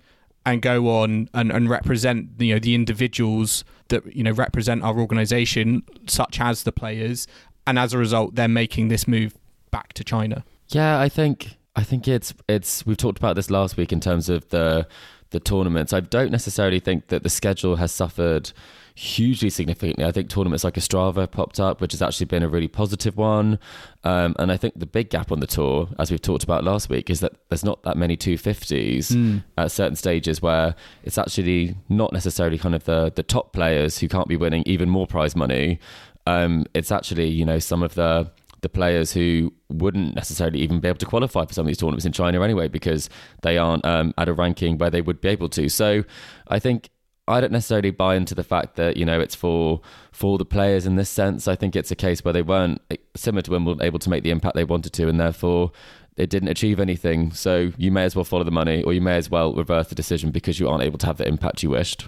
and 0.46 0.62
go 0.62 0.90
on 0.90 1.30
and, 1.34 1.52
and 1.52 1.70
represent, 1.70 2.30
you 2.40 2.54
know, 2.54 2.60
the 2.60 2.76
individuals 2.76 3.64
that, 3.88 4.16
you 4.16 4.24
know, 4.24 4.32
represent 4.32 4.84
our 4.84 4.98
organization, 5.00 5.84
such 6.08 6.40
as 6.40 6.64
the 6.64 6.72
players. 6.72 7.28
And 7.68 7.80
as 7.80 7.94
a 7.94 7.98
result, 7.98 8.36
they're 8.36 8.48
making 8.48 8.90
this 8.90 9.08
move 9.08 9.36
back 9.72 9.94
to 9.94 10.04
China. 10.04 10.44
Yeah, 10.70 11.00
I 11.00 11.10
think 11.10 11.58
I 11.76 11.84
think 11.84 12.08
it's 12.08 12.34
it's 12.48 12.86
we've 12.86 12.98
talked 12.98 13.18
about 13.18 13.36
this 13.36 13.50
last 13.50 13.78
week 13.78 13.92
in 13.92 14.00
terms 14.00 14.30
of 14.30 14.48
the 14.50 14.88
the 15.32 15.40
tournaments. 15.40 15.94
I 15.94 16.00
don't 16.00 16.32
necessarily 16.32 16.80
think 16.80 17.08
that 17.08 17.24
the 17.24 17.30
schedule 17.30 17.76
has 17.76 17.92
suffered 17.92 18.52
hugely 18.96 19.50
significantly. 19.50 20.06
I 20.06 20.12
think 20.12 20.30
tournaments 20.30 20.64
like 20.64 20.76
Ostrava 20.76 21.30
popped 21.30 21.60
up, 21.60 21.82
which 21.82 21.92
has 21.92 22.02
actually 22.02 22.28
been 22.28 22.44
a 22.44 22.48
really 22.48 22.70
positive 22.70 23.18
one. 23.18 23.60
Um, 24.06 24.36
and 24.40 24.52
I 24.52 24.58
think 24.58 24.80
the 24.80 24.86
big 24.86 25.10
gap 25.10 25.34
on 25.34 25.42
the 25.42 25.48
tour, 25.48 25.90
as 26.00 26.10
we've 26.10 26.22
talked 26.22 26.46
about 26.46 26.64
last 26.64 26.90
week, 26.90 27.10
is 27.10 27.20
that 27.20 27.34
there's 27.50 27.66
not 27.66 27.84
that 27.84 27.98
many 27.98 28.16
250s 28.16 29.12
mm. 29.12 29.44
at 29.58 29.72
certain 29.72 29.98
stages 29.98 30.42
where 30.42 30.76
it's 31.04 31.18
actually 31.18 31.76
not 31.90 32.14
necessarily 32.14 32.58
kind 32.58 32.74
of 32.74 32.86
the, 32.86 33.12
the 33.14 33.24
top 33.24 33.52
players 33.52 34.00
who 34.00 34.08
can't 34.08 34.30
be 34.30 34.38
winning 34.38 34.64
even 34.66 34.90
more 34.90 35.06
prize 35.06 35.36
money. 35.36 35.78
Um, 36.26 36.66
it's 36.74 36.92
actually, 36.92 37.28
you 37.28 37.46
know, 37.46 37.60
some 37.60 37.84
of 37.84 37.96
the 37.96 38.32
the 38.62 38.70
players 38.70 39.12
who 39.12 39.54
wouldn't 39.70 40.16
necessarily 40.16 40.60
even 40.60 40.80
be 40.80 40.88
able 40.88 40.98
to 40.98 41.06
qualify 41.06 41.46
for 41.46 41.54
some 41.54 41.66
of 41.66 41.68
these 41.68 41.78
tournaments 41.78 42.04
in 42.04 42.12
China 42.12 42.42
anyway 42.42 42.68
because 42.68 43.12
they 43.44 43.60
aren't 43.60 43.86
um, 43.86 44.12
at 44.18 44.28
a 44.28 44.34
ranking 44.34 44.80
where 44.80 44.90
they 44.90 45.02
would 45.02 45.22
be 45.22 45.28
able 45.28 45.48
to. 45.50 45.70
So 45.70 46.04
I 46.48 46.58
think 46.58 46.90
I 47.28 47.42
don't 47.42 47.52
necessarily 47.52 47.92
buy 47.92 48.16
into 48.16 48.36
the 48.36 48.44
fact 48.44 48.76
that 48.76 48.98
you 48.98 49.06
know 49.06 49.20
it's 49.20 49.36
for 49.36 49.82
for 50.12 50.38
the 50.38 50.46
players 50.46 50.86
in 50.86 50.96
this 50.96 51.10
sense. 51.10 51.48
I 51.48 51.56
think 51.56 51.76
it's 51.76 51.92
a 51.92 51.96
case 51.96 52.24
where 52.24 52.34
they 52.34 52.42
weren't 52.42 52.82
similar 53.16 53.42
to 53.44 53.52
Wimbledon 53.52 53.84
able 53.84 54.00
to 54.00 54.10
make 54.10 54.24
the 54.24 54.32
impact 54.32 54.56
they 54.56 54.64
wanted 54.64 54.94
to, 54.94 55.08
and 55.08 55.20
therefore 55.20 55.72
it 56.18 56.30
didn't 56.30 56.50
achieve 56.50 56.80
anything. 56.80 57.32
So 57.32 57.72
you 57.78 57.92
may 57.92 58.04
as 58.04 58.16
well 58.16 58.26
follow 58.26 58.44
the 58.44 58.52
money, 58.52 58.84
or 58.84 58.94
you 58.94 59.02
may 59.02 59.18
as 59.18 59.30
well 59.30 59.54
reverse 59.54 59.88
the 59.88 59.96
decision 59.96 60.32
because 60.32 60.60
you 60.60 60.70
aren't 60.70 60.84
able 60.84 60.98
to 61.00 61.06
have 61.08 61.18
the 61.18 61.28
impact 61.28 61.64
you 61.64 61.72
wished. 61.72 62.08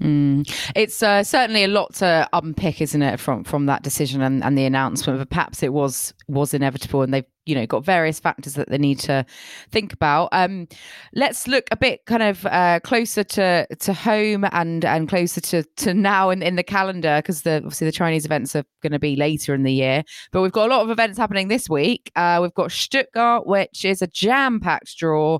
Mm. 0.00 0.48
It's 0.76 1.02
uh, 1.02 1.24
certainly 1.24 1.64
a 1.64 1.68
lot 1.68 1.94
to 1.94 2.28
unpick, 2.32 2.80
isn't 2.80 3.02
it, 3.02 3.18
from 3.18 3.44
from 3.44 3.66
that 3.66 3.82
decision 3.82 4.22
and, 4.22 4.44
and 4.44 4.56
the 4.56 4.64
announcement? 4.64 5.18
But 5.18 5.30
perhaps 5.30 5.62
it 5.62 5.72
was 5.72 6.14
was 6.28 6.54
inevitable, 6.54 7.02
and 7.02 7.12
they've 7.12 7.24
you 7.48 7.54
know 7.54 7.66
got 7.66 7.84
various 7.84 8.20
factors 8.20 8.54
that 8.54 8.68
they 8.68 8.78
need 8.78 8.98
to 9.00 9.24
think 9.70 9.92
about. 9.92 10.28
Um, 10.32 10.68
let's 11.14 11.48
look 11.48 11.64
a 11.70 11.76
bit 11.76 12.04
kind 12.04 12.22
of 12.22 12.44
uh, 12.46 12.80
closer 12.80 13.24
to 13.24 13.66
to 13.74 13.92
home 13.92 14.44
and 14.52 14.84
and 14.84 15.08
closer 15.08 15.40
to 15.40 15.62
to 15.62 15.94
now 15.94 16.30
in, 16.30 16.42
in 16.42 16.56
the 16.56 16.62
calendar 16.62 17.18
because 17.18 17.42
the 17.42 17.56
obviously 17.56 17.86
the 17.86 17.92
Chinese 17.92 18.26
events 18.26 18.54
are 18.54 18.64
going 18.82 18.92
to 18.92 18.98
be 18.98 19.16
later 19.16 19.54
in 19.54 19.62
the 19.62 19.72
year, 19.72 20.04
but 20.30 20.42
we've 20.42 20.52
got 20.52 20.70
a 20.70 20.74
lot 20.74 20.82
of 20.82 20.90
events 20.90 21.18
happening 21.18 21.48
this 21.48 21.68
week. 21.68 22.12
Uh, 22.14 22.38
we've 22.42 22.54
got 22.54 22.70
Stuttgart, 22.70 23.46
which 23.46 23.84
is 23.84 24.02
a 24.02 24.06
jam 24.06 24.60
packed 24.60 24.96
draw. 24.98 25.38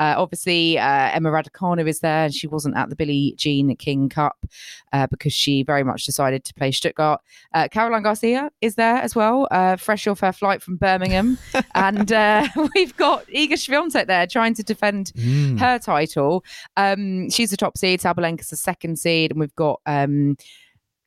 Uh, 0.00 0.14
obviously, 0.16 0.78
uh, 0.78 1.10
Emma 1.12 1.30
Raducanu 1.30 1.86
is 1.86 2.00
there, 2.00 2.24
and 2.24 2.34
she 2.34 2.46
wasn't 2.46 2.76
at 2.76 2.88
the 2.88 2.96
Billie 2.96 3.34
Jean 3.36 3.76
King 3.76 4.08
Cup 4.08 4.46
uh, 4.94 5.06
because 5.06 5.34
she 5.34 5.62
very 5.62 5.84
much 5.84 6.06
decided 6.06 6.42
to 6.44 6.54
play 6.54 6.72
Stuttgart. 6.72 7.20
Uh, 7.52 7.68
Caroline 7.70 8.02
Garcia 8.02 8.50
is 8.62 8.76
there 8.76 8.96
as 8.96 9.14
well, 9.14 9.46
uh, 9.50 9.76
fresh 9.76 10.06
off 10.06 10.20
her 10.20 10.32
flight 10.32 10.62
from 10.62 10.76
Birmingham, 10.76 11.36
and 11.74 12.10
uh, 12.10 12.48
we've 12.74 12.96
got 12.96 13.26
Iga 13.26 13.52
Swiatek 13.52 14.06
there 14.06 14.26
trying 14.26 14.54
to 14.54 14.62
defend 14.62 15.12
mm. 15.16 15.60
her 15.60 15.78
title. 15.78 16.44
Um, 16.78 17.28
she's 17.28 17.50
the 17.50 17.58
top 17.58 17.76
seed. 17.76 18.00
Sabalenka's 18.00 18.48
the 18.48 18.56
second 18.56 18.98
seed, 18.98 19.30
and 19.30 19.38
we've 19.38 19.54
got. 19.54 19.80
Um, 19.86 20.36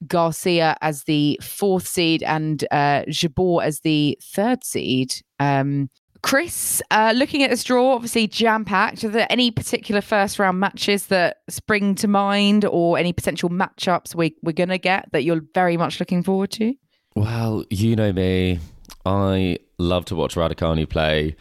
Garcia 0.08 0.76
as 0.82 1.06
the 1.06 1.40
fourth 1.42 1.88
seed 1.88 2.24
and 2.24 2.66
uh, 2.72 3.04
Jabeur 3.08 3.64
as 3.64 3.80
the 3.82 4.18
third 4.22 4.64
seed. 4.66 5.14
Um, 5.40 5.90
Chris, 6.24 6.82
uh, 6.90 7.14
looking 7.14 7.44
at 7.44 7.50
this 7.50 7.66
draw, 7.66 7.94
obviously 7.94 8.28
jam 8.28 8.64
packed. 8.64 9.04
Are 9.04 9.10
there 9.10 9.28
any 9.30 9.52
particular 9.52 10.00
first 10.00 10.40
round 10.40 10.58
matches 10.58 11.08
that 11.08 11.42
spring 11.50 11.96
to 11.96 12.08
mind, 12.08 12.64
or 12.64 12.98
any 12.98 13.12
potential 13.12 13.50
matchups 13.50 14.16
we, 14.16 14.34
we're 14.42 14.54
going 14.54 14.70
to 14.70 14.78
get 14.78 15.10
that 15.12 15.24
you're 15.24 15.42
very 15.54 15.76
much 15.76 16.00
looking 16.00 16.24
forward 16.24 16.50
to? 16.52 16.74
Well, 17.16 17.66
you 17.70 17.98
know 17.98 18.14
me. 18.14 18.60
I 19.06 19.60
love 19.78 20.06
to 20.06 20.16
watch 20.16 20.36
Raducanu 20.36 20.90
play. 20.90 21.36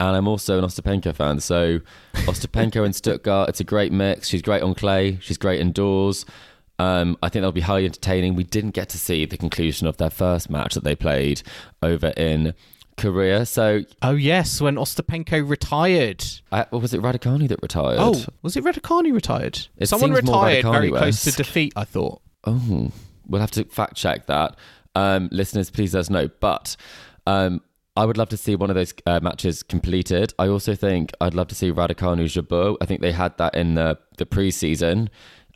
And 0.00 0.16
I'm 0.16 0.26
also 0.26 0.58
an 0.58 0.64
Ostapenko 0.64 1.14
fan. 1.14 1.38
So, 1.38 1.80
Ostapenko 2.14 2.86
in 2.86 2.94
Stuttgart, 2.94 3.50
it's 3.50 3.60
a 3.60 3.64
great 3.64 3.92
mix. 3.92 4.28
She's 4.28 4.42
great 4.42 4.62
on 4.62 4.74
clay, 4.74 5.18
she's 5.20 5.38
great 5.38 5.60
indoors. 5.60 6.24
Um, 6.78 7.16
I 7.22 7.28
think 7.28 7.42
that'll 7.42 7.52
be 7.52 7.60
highly 7.60 7.84
entertaining. 7.84 8.34
We 8.34 8.44
didn't 8.44 8.70
get 8.70 8.88
to 8.88 8.98
see 8.98 9.26
the 9.26 9.36
conclusion 9.36 9.86
of 9.86 9.98
their 9.98 10.10
first 10.10 10.50
match 10.50 10.74
that 10.74 10.84
they 10.84 10.96
played 10.96 11.42
over 11.82 12.08
in 12.16 12.54
Korea. 12.96 13.46
So, 13.46 13.82
oh 14.02 14.14
yes, 14.14 14.60
when 14.60 14.76
Ostapenko 14.76 15.48
retired, 15.48 16.24
uh, 16.50 16.64
or 16.70 16.80
was 16.80 16.94
it 16.94 17.00
Raducanu 17.00 17.48
that 17.48 17.60
retired? 17.62 17.98
Oh, 17.98 18.24
was 18.42 18.56
it 18.56 18.64
Raducanu 18.64 19.12
retired? 19.12 19.66
It 19.76 19.86
Someone 19.86 20.12
retired 20.12 20.64
very 20.64 20.90
close 20.90 21.22
to 21.24 21.32
defeat. 21.32 21.72
I 21.76 21.84
thought. 21.84 22.20
Oh, 22.44 22.90
we'll 23.26 23.40
have 23.40 23.50
to 23.52 23.64
fact 23.64 23.96
check 23.96 24.26
that. 24.26 24.56
Um, 24.94 25.28
listeners, 25.32 25.70
please 25.70 25.94
let 25.94 26.00
us 26.00 26.10
know. 26.10 26.28
But 26.40 26.76
um, 27.26 27.62
I 27.96 28.04
would 28.04 28.16
love 28.16 28.28
to 28.30 28.36
see 28.36 28.56
one 28.56 28.70
of 28.70 28.76
those 28.76 28.94
uh, 29.06 29.20
matches 29.20 29.62
completed. 29.62 30.32
I 30.38 30.48
also 30.48 30.74
think 30.74 31.12
I'd 31.20 31.34
love 31.34 31.48
to 31.48 31.54
see 31.54 31.70
Raducanu 31.70 32.24
Jabeur. 32.24 32.76
I 32.80 32.86
think 32.86 33.00
they 33.00 33.12
had 33.12 33.36
that 33.38 33.54
in 33.54 33.74
the 33.74 33.98
the 34.18 34.26
preseason, 34.26 35.08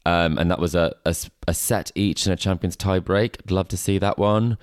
um, 0.05 0.39
and 0.39 0.51
that 0.51 0.59
was 0.59 0.75
a, 0.75 0.95
a 1.05 1.15
a 1.49 1.55
set 1.55 1.93
each 1.95 2.27
in 2.27 2.33
a 2.33 2.37
champions 2.37 2.77
tiebreak. 2.77 3.37
I'd 3.45 3.51
love 3.51 3.69
to 3.69 3.77
see 3.77 3.99
that 3.99 4.19
one. 4.19 4.59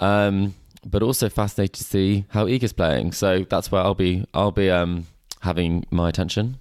Um, 0.00 0.54
but 0.90 1.02
also 1.02 1.28
fascinated 1.28 1.74
to 1.74 1.84
see 1.84 2.24
how 2.28 2.46
Iga's 2.46 2.72
playing. 2.72 3.12
So 3.12 3.44
that's 3.48 3.70
where 3.70 3.82
I'll 3.82 3.94
be. 3.94 4.24
I'll 4.34 4.52
be 4.52 4.70
um, 4.70 5.06
having 5.40 5.84
my 5.90 6.08
attention. 6.08 6.58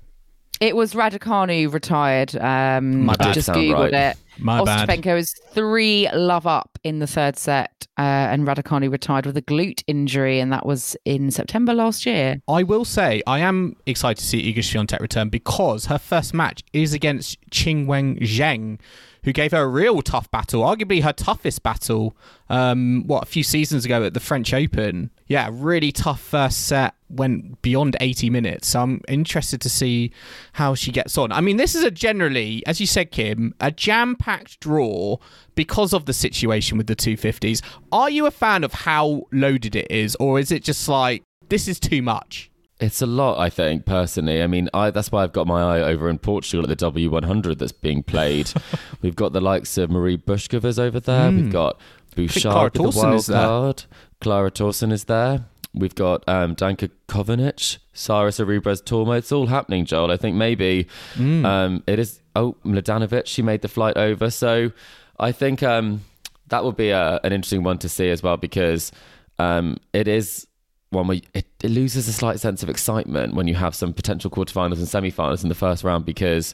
It 0.61 0.76
was 0.76 0.93
Raducanu 0.93 1.71
retired. 1.71 2.34
Um, 2.38 3.05
My 3.05 3.13
I 3.13 3.15
bad. 3.17 3.34
just 3.34 3.47
Sound 3.47 3.59
googled 3.59 3.91
right. 3.91 4.11
it. 4.11 4.17
My 4.38 4.63
bad. 4.63 4.88
Ostapenko 4.88 5.17
is 5.17 5.34
three 5.51 6.09
love 6.13 6.47
up 6.47 6.80
in 6.84 6.99
the 6.99 7.07
third 7.07 7.38
set, 7.38 7.88
uh, 7.97 8.01
and 8.01 8.47
Raducanu 8.47 8.89
retired 8.89 9.26
with 9.26 9.36
a 9.36 9.41
glute 9.41 9.84
injury, 9.88 10.39
and 10.39 10.53
that 10.53 10.65
was 10.65 10.95
in 11.03 11.30
September 11.32 11.73
last 11.73 12.05
year. 12.05 12.41
I 12.47 12.63
will 12.63 12.86
say 12.86 13.21
I 13.28 13.39
am 13.39 13.76
excited 13.86 14.21
to 14.21 14.26
see 14.26 14.53
Iga 14.53 14.59
Swiatek 14.59 14.99
return 15.01 15.28
because 15.30 15.88
her 15.88 15.97
first 15.97 16.34
match 16.34 16.63
is 16.71 16.93
against 16.93 17.38
Qinwen 17.49 18.21
Zheng, 18.21 18.80
who 19.26 19.34
gave 19.34 19.51
her 19.51 19.63
a 19.63 19.67
real 19.67 20.01
tough 20.03 20.30
battle, 20.30 20.61
arguably 20.61 21.01
her 21.01 21.11
toughest 21.11 21.63
battle. 21.63 22.15
Um, 22.47 23.03
what 23.07 23.23
a 23.23 23.26
few 23.26 23.41
seasons 23.41 23.84
ago 23.84 24.03
at 24.03 24.13
the 24.13 24.19
French 24.19 24.53
Open. 24.53 25.09
Yeah, 25.26 25.49
really 25.51 25.91
tough 25.91 26.21
first 26.21 26.67
set. 26.67 26.93
Went 27.09 27.59
beyond 27.63 27.97
80 27.99 28.30
minutes. 28.30 28.67
So 28.69 28.82
I'm 28.82 29.01
interested 29.07 29.61
to 29.61 29.69
see 29.69 30.11
how 30.53 30.76
she 30.76 30.91
gets 30.91 31.17
on. 31.17 31.32
I 31.32 31.41
mean, 31.41 31.57
this 31.57 31.73
is 31.73 31.84
a 31.84 31.89
generally, 31.89 32.63
as 32.67 32.80
you 32.80 32.86
said, 32.86 33.11
Kim, 33.11 33.55
a 33.59 33.71
jam 33.71 34.15
packed 34.15 34.59
draw 34.59 35.17
because 35.55 35.91
of 35.91 36.05
the 36.05 36.13
situation 36.13 36.78
with 36.78 36.86
the 36.86 36.95
250s. 36.95 37.63
Are 37.91 38.11
you 38.11 38.28
a 38.28 38.32
fan 38.32 38.63
of 38.63 38.73
how 38.73 39.23
loaded 39.32 39.76
it 39.76 39.89
is, 39.89 40.15
or 40.17 40.39
is 40.39 40.51
it 40.51 40.63
just 40.63 40.88
like, 40.88 41.23
this 41.49 41.67
is 41.67 41.80
too 41.80 42.03
much? 42.03 42.51
It's 42.80 43.01
a 43.01 43.05
lot, 43.05 43.39
I 43.39 43.49
think, 43.49 43.86
personally. 43.86 44.43
I 44.43 44.47
mean, 44.47 44.69
I, 44.73 44.91
that's 44.91 45.11
why 45.11 45.23
I've 45.23 45.32
got 45.32 45.47
my 45.47 45.61
eye 45.61 45.82
over 45.82 46.09
in 46.09 46.17
Portugal 46.17 46.69
at 46.69 46.78
the 46.78 46.91
W100 46.91 47.57
that's 47.57 47.71
being 47.71 48.03
played. 48.03 48.51
We've 49.01 49.15
got 49.15 49.32
the 49.32 49.39
likes 49.39 49.78
of 49.78 49.89
Marie 49.89 50.17
Bushkovas 50.17 50.78
over 50.78 50.99
there. 50.99 51.32
We've 51.32 51.51
got 51.51 51.80
Clara 52.13 52.28
Bouchard 52.28 52.78
with 52.78 52.93
the 52.93 52.99
wild 52.99 53.15
is 53.15 53.28
there. 53.28 53.41
card. 53.41 53.84
Clara 54.19 54.51
Tauson 54.51 54.91
is 54.91 55.05
there. 55.05 55.45
We've 55.73 55.95
got 55.95 56.28
um, 56.28 56.55
Danka 56.55 56.89
Kovinic, 57.07 57.78
Sara 57.93 58.30
Sorribes 58.30 58.82
Tormo. 58.84 59.17
It's 59.17 59.32
all 59.32 59.47
happening, 59.47 59.86
Joel. 59.86 60.11
I 60.11 60.17
think 60.17 60.36
maybe 60.36 60.88
um, 61.17 61.84
it 61.88 61.99
is. 61.99 62.21
Oh, 62.36 62.55
Mladenovic, 62.65 63.26
she 63.26 63.41
made 63.41 63.61
the 63.61 63.67
flight 63.67 63.95
over. 63.97 64.30
So 64.30 64.71
I 65.19 65.32
think 65.32 65.63
um, 65.63 66.01
that 66.47 66.63
would 66.63 66.78
be 66.78 66.89
a, 66.89 67.19
an 67.23 67.34
interesting 67.34 67.63
one 67.63 67.78
to 67.80 67.89
see 67.89 68.09
as 68.09 68.23
well 68.23 68.38
because 68.38 68.91
um, 69.39 69.78
it 69.93 70.07
is 70.07 70.47
one 70.96 71.08
where 71.08 71.20
it, 71.34 71.46
it 71.64 71.70
loses 71.70 72.08
a 72.08 72.14
slight 72.14 72.39
sense 72.39 72.64
of 72.64 72.70
excitement 72.70 73.36
when 73.36 73.48
you 73.48 73.56
have 73.56 73.76
some 73.76 73.93
potential 73.93 74.30
quarterfinals 74.30 74.78
and 74.78 74.88
semi-finals 74.88 75.43
in 75.43 75.50
the 75.50 75.56
first 75.56 75.84
round 75.84 76.06
because 76.06 76.54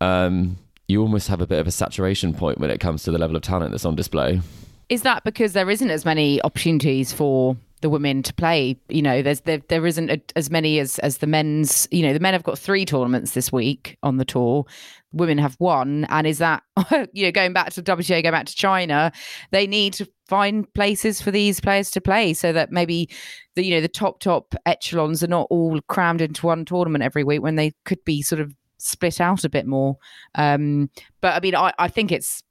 um, 0.00 0.58
you 0.88 1.00
almost 1.00 1.28
have 1.28 1.40
a 1.40 1.46
bit 1.46 1.58
of 1.58 1.66
a 1.66 1.70
saturation 1.70 2.34
point 2.34 2.58
when 2.58 2.70
it 2.70 2.80
comes 2.80 3.02
to 3.04 3.10
the 3.10 3.18
level 3.18 3.36
of 3.36 3.42
talent 3.42 3.70
that's 3.70 3.84
on 3.84 3.94
display. 3.94 4.40
Is 4.88 5.02
that 5.02 5.24
because 5.24 5.52
there 5.52 5.68
isn't 5.68 5.90
as 5.90 6.04
many 6.04 6.40
opportunities 6.42 7.12
for 7.12 7.56
the 7.80 7.90
women 7.90 8.22
to 8.22 8.32
play? 8.32 8.78
You 8.88 9.02
know, 9.02 9.20
there's 9.20 9.40
there, 9.40 9.60
there 9.68 9.84
isn't 9.84 10.10
a, 10.10 10.20
as 10.36 10.48
many 10.48 10.78
as 10.78 11.00
as 11.00 11.18
the 11.18 11.26
men's. 11.26 11.88
You 11.90 12.02
know, 12.02 12.12
the 12.12 12.20
men 12.20 12.34
have 12.34 12.44
got 12.44 12.56
three 12.56 12.84
tournaments 12.84 13.32
this 13.32 13.50
week 13.50 13.96
on 14.04 14.18
the 14.18 14.24
tour. 14.24 14.64
Women 15.12 15.38
have 15.38 15.56
one, 15.58 16.04
and 16.08 16.26
is 16.26 16.38
that 16.38 16.62
you 17.12 17.24
know 17.24 17.32
going 17.32 17.52
back 17.52 17.70
to 17.72 17.82
WTA, 17.82 18.22
going 18.22 18.32
back 18.32 18.46
to 18.46 18.54
China, 18.54 19.10
they 19.50 19.66
need 19.66 19.94
to 19.94 20.08
find 20.28 20.72
places 20.74 21.20
for 21.22 21.30
these 21.30 21.60
players 21.60 21.90
to 21.92 22.00
play 22.00 22.34
so 22.34 22.52
that 22.52 22.72
maybe 22.72 23.08
the 23.54 23.64
you 23.64 23.74
know 23.74 23.80
the 23.80 23.88
top 23.88 24.20
top 24.20 24.54
echelons 24.64 25.22
are 25.22 25.28
not 25.28 25.46
all 25.50 25.80
crammed 25.88 26.20
into 26.20 26.46
one 26.46 26.64
tournament 26.64 27.04
every 27.04 27.24
week 27.24 27.42
when 27.42 27.56
they 27.56 27.72
could 27.84 28.04
be 28.04 28.22
sort 28.22 28.40
of 28.40 28.52
split 28.78 29.20
out 29.20 29.44
a 29.44 29.48
bit 29.48 29.66
more. 29.66 29.96
Um, 30.34 30.90
but 31.20 31.34
I 31.34 31.40
mean, 31.40 31.54
I, 31.54 31.72
I 31.78 31.88
think 31.88 32.12
it's 32.12 32.42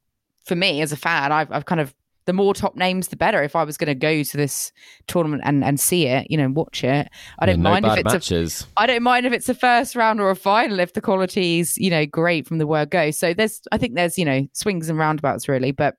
for 0.45 0.55
me 0.55 0.81
as 0.81 0.91
a 0.91 0.97
fan, 0.97 1.31
I've, 1.31 1.51
I've 1.51 1.65
kind 1.65 1.81
of 1.81 1.93
the 2.25 2.33
more 2.33 2.55
top 2.55 2.75
names, 2.75 3.09
the 3.09 3.15
better. 3.15 3.43
If 3.43 3.55
I 3.55 3.63
was 3.63 3.77
going 3.77 3.87
to 3.87 3.95
go 3.95 4.23
to 4.23 4.37
this 4.37 4.71
tournament 5.07 5.43
and, 5.45 5.63
and 5.63 5.79
see 5.79 6.07
it, 6.07 6.25
you 6.29 6.37
know, 6.37 6.49
watch 6.49 6.83
it, 6.83 7.07
I 7.37 7.45
don't 7.45 7.57
Yeah, 7.57 7.61
no 7.61 7.69
mind 7.69 7.85
if 7.85 7.97
it's 7.97 8.13
a 8.13 8.15
matches. 8.15 8.67
I 8.77 8.87
don't 8.87 9.03
mind 9.03 9.27
if 9.27 9.33
it's 9.33 9.47
a 9.47 9.53
first 9.53 9.95
round 9.95 10.19
or 10.19 10.31
a 10.31 10.35
final 10.35 10.79
if 10.79 10.93
the 10.93 11.01
quality 11.01 11.59
is 11.59 11.77
you 11.77 11.91
know, 11.91 12.05
great 12.05 12.47
from 12.47 12.57
the 12.57 12.65
word 12.67 12.89
go. 12.89 13.11
So 13.11 13.33
there's 13.33 13.61
I 13.71 13.77
think 13.77 13.95
there's, 13.95 14.17
you 14.17 14.25
know, 14.25 14.47
swings 14.53 14.89
and 14.89 14.97
roundabouts 14.97 15.47
really. 15.47 15.71
But 15.71 15.95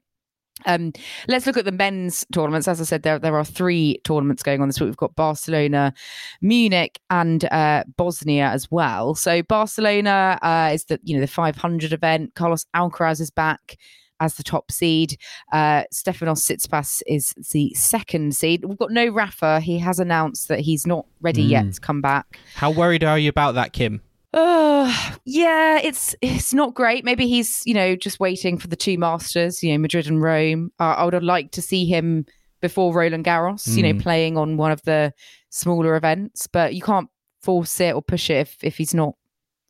um 0.65 0.93
let's 1.29 1.47
look 1.47 1.57
at 1.57 1.65
the 1.65 1.73
men's 1.73 2.25
tournaments. 2.33 2.67
As 2.67 2.81
I 2.81 2.85
said, 2.85 3.03
there 3.03 3.19
there 3.19 3.37
are 3.37 3.45
three 3.45 4.01
tournaments 4.05 4.43
going 4.43 4.61
on 4.61 4.69
this 4.69 4.81
week. 4.81 4.89
We've 4.89 4.97
got 4.97 5.15
Barcelona, 5.15 5.93
Munich, 6.41 6.99
and 7.11 7.45
uh 7.47 7.85
Bosnia 7.97 8.47
as 8.49 8.71
well. 8.71 9.15
So 9.15 9.43
Barcelona 9.43 10.39
uh 10.43 10.71
is 10.73 10.85
the 10.85 10.99
you 11.03 11.15
know 11.15 11.21
the 11.21 11.27
500 11.27 11.93
event. 11.93 12.35
Carlos 12.35 12.67
Alcaraz 12.75 13.21
is 13.21 13.31
back 13.31 13.77
as 14.21 14.35
the 14.35 14.43
top 14.43 14.73
seed. 14.73 15.19
Uh, 15.53 15.83
Stefanos 15.93 16.41
Tsitsipas 16.41 17.03
is 17.07 17.35
the 17.53 17.73
second 17.75 18.35
seed. 18.35 18.65
We've 18.65 18.79
got 18.79 18.91
no 18.91 19.09
Rafa. 19.09 19.61
He 19.61 19.79
has 19.79 19.99
announced 19.99 20.49
that 20.49 20.61
he's 20.61 20.87
not 20.87 21.07
ready 21.21 21.43
yet 21.43 21.73
to 21.75 21.81
come 21.81 22.01
back. 22.01 22.39
How 22.55 22.71
worried 22.71 23.05
are 23.05 23.19
you 23.19 23.29
about 23.29 23.57
that, 23.57 23.73
Kim? 23.73 24.01
Uh, 24.37 24.93
yeah, 25.25 25.81
it's 25.83 26.15
it's 26.21 26.55
not 26.55 26.75
great. 26.75 27.05
Maybe 27.05 27.27
he's 27.27 27.63
you 27.65 27.75
know 27.75 27.97
just 27.97 28.21
waiting 28.21 28.59
for 28.59 28.69
the 28.69 28.77
two 28.77 28.99
masters, 28.99 29.63
you 29.63 29.73
know, 29.73 29.79
Madrid 29.79 30.07
and 30.07 30.23
Rome. 30.23 30.71
Uh, 30.79 30.95
I 30.99 31.05
would 31.05 31.15
have 31.15 31.23
liked 31.23 31.55
to 31.55 31.63
see 31.63 31.87
him 31.87 32.27
before 32.61 32.95
Roland 32.95 33.25
Garros, 33.25 33.77
you 33.77 33.83
know, 33.83 33.95
playing 34.01 34.37
on 34.37 34.57
one 34.57 34.71
of 34.71 34.83
the 34.83 35.13
smaller 35.51 35.97
events. 35.97 36.47
But 36.47 36.75
you 36.75 36.83
can't 36.83 37.09
force 37.41 37.81
it 37.81 37.95
or 37.95 38.03
push 38.03 38.31
it 38.31 38.39
if 38.39 38.57
if 38.63 38.77
he's 38.77 38.95
not 38.95 39.15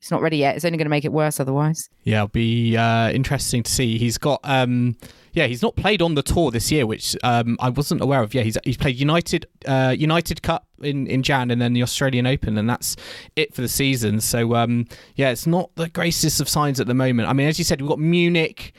he's 0.07 0.12
not 0.12 0.22
ready 0.22 0.36
yet. 0.36 0.54
It's 0.54 0.64
only 0.64 0.78
going 0.78 0.86
to 0.86 0.90
make 0.90 1.04
it 1.04 1.12
worse 1.12 1.40
otherwise. 1.40 1.90
Yeah, 2.04 2.18
it'll 2.18 2.28
be 2.28 2.76
uh, 2.76 3.11
interesting 3.11 3.64
to 3.64 3.70
see. 3.70 3.98
He's 3.98 4.18
got, 4.18 4.38
um, 4.44 4.96
yeah, 5.32 5.48
he's 5.48 5.62
not 5.62 5.74
played 5.74 6.00
on 6.00 6.14
the 6.14 6.22
tour 6.22 6.52
this 6.52 6.70
year, 6.70 6.86
which 6.86 7.16
um, 7.24 7.57
I 7.59 7.70
wasn't 7.70 8.00
aware 8.00 8.22
of. 8.22 8.32
Yeah, 8.32 8.42
he's 8.42 8.57
he's 8.62 8.76
played 8.76 8.94
United 9.00 9.46
uh, 9.66 9.94
United 9.98 10.42
Cup 10.42 10.68
in 10.80 11.09
in 11.09 11.24
Jan, 11.24 11.50
and 11.50 11.61
then 11.61 11.72
the 11.72 11.82
Australian 11.82 12.24
Open, 12.24 12.57
and 12.57 12.70
that's 12.70 12.94
it 13.34 13.52
for 13.52 13.62
the 13.62 13.68
season. 13.68 14.20
So 14.20 14.54
um, 14.54 14.86
yeah, 15.16 15.30
it's 15.30 15.46
not 15.46 15.74
the 15.74 15.88
greatest 15.88 16.40
of 16.40 16.48
signs 16.48 16.78
at 16.78 16.86
the 16.86 16.94
moment. 16.94 17.28
I 17.28 17.32
mean, 17.32 17.48
as 17.48 17.59
you 17.59 17.64
said, 17.64 17.80
we've 17.80 17.90
got 17.90 17.98
Munich. 17.98 18.72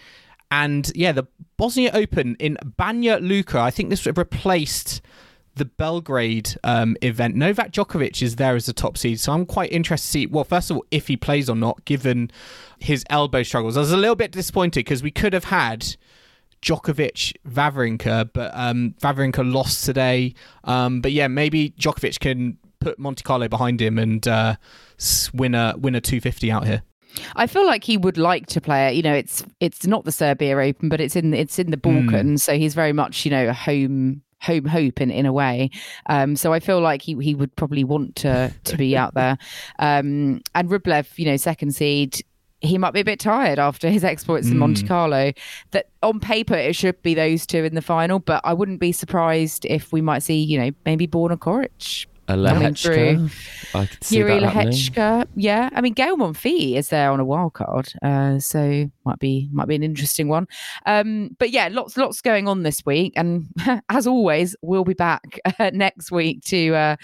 And 0.50 0.90
yeah, 0.96 1.12
the 1.12 1.28
Bosnia 1.58 1.92
Open 1.94 2.38
in 2.40 2.58
Banja 2.80 3.20
Luka. 3.20 3.60
I 3.60 3.70
think 3.70 3.90
this 3.90 4.06
replaced 4.06 5.02
the 5.58 5.66
Belgrade 5.66 6.56
um, 6.64 6.96
event. 7.02 7.36
Novak 7.36 7.72
Djokovic 7.72 8.22
is 8.22 8.36
there 8.38 8.56
as 8.56 8.68
a 8.68 8.74
top 8.74 8.98
seed, 8.98 9.20
so 9.20 9.34
I'm 9.34 9.46
quite 9.46 9.72
interested 9.72 10.08
to 10.08 10.12
see. 10.12 10.26
Well, 10.28 10.44
first 10.44 10.72
of 10.72 10.78
all, 10.78 10.86
if 10.92 11.08
he 11.08 11.18
plays 11.18 11.50
or 11.50 11.56
not, 11.56 11.86
given 11.86 12.32
his 12.80 13.04
elbow 13.10 13.44
struggles. 13.44 13.78
I 13.78 13.82
was 13.82 13.92
a 13.92 13.98
little 13.98 14.16
bit 14.16 14.32
disappointed 14.32 14.82
because 14.82 15.04
we 15.04 15.12
could 15.12 15.34
have 15.34 15.46
had 15.46 15.96
Djokovic 16.62 17.34
Wawrinka, 17.48 18.30
but 18.34 18.52
um, 18.54 18.96
Wawrinka 19.02 19.52
lost 19.52 19.86
today. 19.86 20.34
Um, 20.64 21.02
but 21.02 21.12
yeah, 21.12 21.28
maybe 21.28 21.72
Djokovic 21.72 22.20
can 22.20 22.58
put 22.80 23.00
Monte 23.00 23.24
Carlo 23.24 23.48
behind 23.48 23.82
him 23.82 23.98
and 23.98 24.28
uh, 24.28 24.56
win 25.34 25.56
a 25.56 25.76
win 25.78 25.96
a 25.96 26.02
250 26.02 26.52
out 26.52 26.66
here. 26.66 26.84
I 27.36 27.48
feel 27.48 27.66
like 27.66 27.84
he 27.84 27.98
would 27.98 28.18
like 28.18 28.46
to 28.48 28.62
play 28.62 28.90
it. 28.90 28.96
You 28.96 29.02
know, 29.02 29.14
it's 29.14 29.44
it's 29.60 29.88
not 29.88 30.06
the 30.06 30.12
Serbia 30.12 30.58
Open, 30.58 30.90
but 30.90 31.02
it's 31.02 31.16
in 31.16 31.34
it's 31.34 31.58
in 31.58 31.72
the 31.72 31.78
Balkans, 31.78 32.44
so 32.44 32.58
he's 32.58 32.76
very 32.76 32.94
much 32.94 33.26
you 33.26 33.32
know 33.32 33.48
a 33.48 33.54
home 33.54 34.22
home 34.42 34.66
hope 34.66 35.02
in 35.02 35.12
in 35.12 35.26
a 35.26 35.34
way. 35.34 35.70
Um, 36.08 36.36
so 36.36 36.54
I 36.54 36.60
feel 36.60 36.80
like 36.80 37.02
he 37.02 37.16
he 37.22 37.36
would 37.36 37.56
probably 37.56 37.84
want 37.84 38.16
to 38.18 38.54
to 38.64 38.78
be 38.78 38.96
out 38.96 39.14
there. 39.14 39.38
Um, 39.80 40.42
and 40.56 40.70
Rublev, 40.70 41.18
you 41.18 41.26
know, 41.26 41.38
second 41.38 41.76
seed. 41.76 42.24
He 42.62 42.78
might 42.78 42.92
be 42.94 43.00
a 43.00 43.06
bit 43.06 43.20
tired 43.20 43.60
after 43.60 43.90
his 43.90 44.04
exploits 44.04 44.48
in 44.48 44.58
Monte 44.58 44.88
Carlo. 44.88 45.32
That 45.72 45.90
on 46.02 46.20
paper 46.20 46.56
it 46.56 46.76
should 46.76 47.02
be 47.04 47.14
those 47.14 47.46
two 47.46 47.64
in 47.64 47.76
the 47.76 47.82
final, 47.82 48.20
but 48.20 48.42
I 48.44 48.54
wouldn't 48.54 48.80
be 48.80 48.92
surprised 48.92 49.66
if 49.66 49.92
we 49.94 50.02
might 50.02 50.24
see, 50.24 50.42
you 50.42 50.60
know, 50.60 50.72
maybe 50.86 51.08
Borna 51.08 51.38
Coric 51.38 52.08
A 52.30 52.36
Coming 52.36 52.76
through. 52.76 52.96
Lehecka. 52.96 53.76
I 53.76 53.86
could 53.86 54.04
see 54.04 54.18
Jiri. 54.18 54.42
Lehecka, 54.42 55.28
yeah. 55.36 55.70
I 55.74 55.82
mean, 55.82 55.94
Gael 55.94 56.18
Monfils 56.18 56.76
is 56.76 56.90
there 56.90 57.12
on 57.12 57.20
a 57.20 57.26
wild 57.26 57.54
card, 57.54 57.94
uh, 58.02 58.40
so 58.40 58.90
might 59.06 59.20
be 59.20 59.50
might 59.52 59.68
be 59.68 59.76
an 59.76 59.84
interesting 59.84 60.28
one. 60.28 60.48
Um, 60.86 61.36
but 61.40 61.52
yeah, 61.52 61.70
lots 61.72 61.96
lots 61.96 62.22
going 62.22 62.48
on 62.48 62.64
this 62.64 62.86
week, 62.86 63.14
and 63.16 63.48
as 63.90 64.08
always, 64.08 64.56
we'll 64.62 64.84
be 64.84 64.94
back 64.94 65.40
uh, 65.60 65.72
next 65.74 66.12
week 66.12 66.44
to 66.46 66.76
uh, 66.76 66.96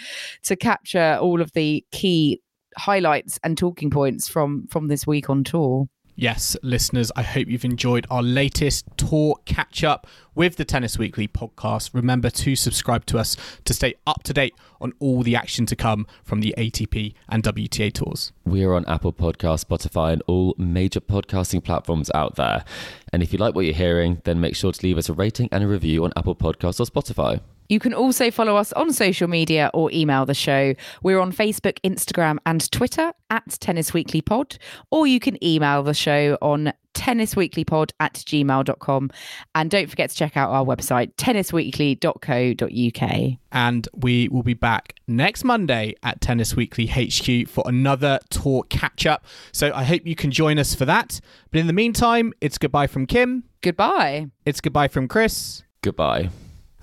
to 0.43 0.55
capture 0.55 1.17
all 1.21 1.41
of 1.41 1.53
the 1.53 1.86
key 1.91 2.41
highlights 2.78 3.39
and 3.43 3.57
talking 3.57 3.89
points 3.89 4.28
from 4.28 4.67
from 4.67 4.88
this 4.88 5.07
week 5.07 5.30
on 5.30 5.43
tour. 5.43 5.88
Yes, 6.16 6.55
listeners, 6.61 7.11
I 7.16 7.24
hope 7.24 7.47
you've 7.47 7.66
enjoyed 7.66 8.05
our 8.11 8.22
latest 8.22 8.86
tour 8.97 9.36
catch 9.45 9.84
up 9.84 10.05
with 10.36 10.57
the 10.57 10.66
Tennis 10.66 10.95
Weekly 10.95 11.28
podcast. 11.28 11.89
Remember 11.91 12.30
to 12.30 12.55
subscribe 12.55 13.07
to 13.07 13.18
us 13.18 13.36
to 13.66 13.74
stay 13.74 13.95
up 14.05 14.22
to 14.24 14.34
date 14.34 14.53
on 14.80 14.93
all 14.99 15.24
the 15.24 15.36
action 15.36 15.66
to 15.66 15.76
come 15.76 16.05
from 16.24 16.41
the 16.41 16.53
ATP 16.55 17.16
and 17.30 17.41
WTA 17.41 17.91
tours. 17.91 18.32
We 18.45 18.64
are 18.64 18.76
on 18.76 18.86
Apple 18.86 19.11
Podcasts, 19.11 19.66
Spotify, 19.66 20.14
and 20.14 20.22
all 20.28 20.53
major 20.55 21.01
podcasting 21.01 21.64
platforms 21.64 22.11
out 22.14 22.36
there. 22.36 22.64
And 23.11 23.24
if 23.24 23.34
you 23.34 23.39
like 23.39 23.55
what 23.55 23.66
you're 23.66 23.74
hearing, 23.74 24.22
then 24.24 24.39
make 24.39 24.55
sure 24.55 24.72
to 24.72 24.86
leave 24.86 24.99
us 24.99 25.09
a 25.09 25.14
rating 25.14 25.49
and 25.51 25.64
a 25.64 25.68
review 25.68 26.05
on 26.05 26.14
Apple 26.16 26.36
Podcasts 26.36 26.80
or 26.80 26.86
Spotify. 26.86 27.41
You 27.70 27.80
can 27.80 27.93
also 27.93 28.32
follow 28.32 28.55
us 28.55 28.74
on 28.74 28.93
social 28.93 29.28
media 29.28 29.70
or 29.74 29.91
email 29.91 30.26
the 30.26 30.34
show. 30.34 30.74
We're 31.01 31.20
on 31.20 31.32
Facebook, 31.32 31.80
Instagram, 31.84 32.38
and 32.45 32.70
Twitter 32.72 33.14
at 33.30 33.57
Tennis 33.59 33.93
Weekly 33.93 34.22
Pod, 34.22 34.57
or 34.91 35.07
you 35.07 35.20
can 35.20 35.43
email 35.43 35.84
the 35.84 35.93
show 35.93 36.38
on 36.41 36.74
tennisweeklypod 36.93 37.91
at 37.99 38.14
gmail.com. 38.14 39.11
And 39.55 39.70
don't 39.70 39.89
forget 39.89 40.11
to 40.11 40.16
check 40.16 40.38
out 40.38 40.51
our 40.51 40.64
website, 40.64 41.14
tennisweekly.co.uk. 41.16 43.38
And 43.51 43.88
we 43.93 44.30
will 44.30 44.43
be 44.43 44.53
back 44.53 44.95
next 45.07 45.43
Monday 45.43 45.95
at 46.03 46.22
Tennis 46.22 46.55
Weekly 46.55 46.88
HQ 46.88 47.49
for 47.49 47.64
another 47.68 48.20
tour 48.30 48.64
catch 48.70 49.05
up. 49.05 49.26
So 49.51 49.74
I 49.74 49.84
hope 49.84 50.05
you 50.05 50.16
can 50.16 50.32
join 50.32 50.57
us 50.59 50.76
for 50.76 50.86
that. 50.86 51.20
But 51.51 51.59
in 51.59 51.68
the 51.68 51.74
meantime, 51.74 52.34
it's 52.41 52.57
goodbye 52.57 52.88
from 52.88 53.05
Kim. 53.05 53.43
Goodbye. 53.61 54.28
It's 54.45 54.61
goodbye 54.61 54.88
from 54.88 55.07
Chris. 55.07 55.64
Goodbye. 55.82 56.30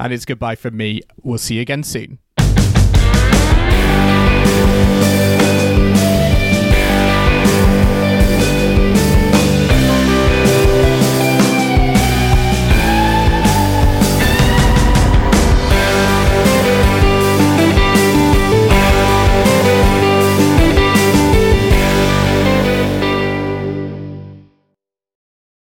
And 0.00 0.14
it's 0.14 0.24
goodbye 0.24 0.54
from 0.54 0.78
me. 0.78 1.02
We'll 1.22 1.36
see 1.36 1.56
you 1.56 1.60
again 1.60 1.82
soon. 1.82 2.20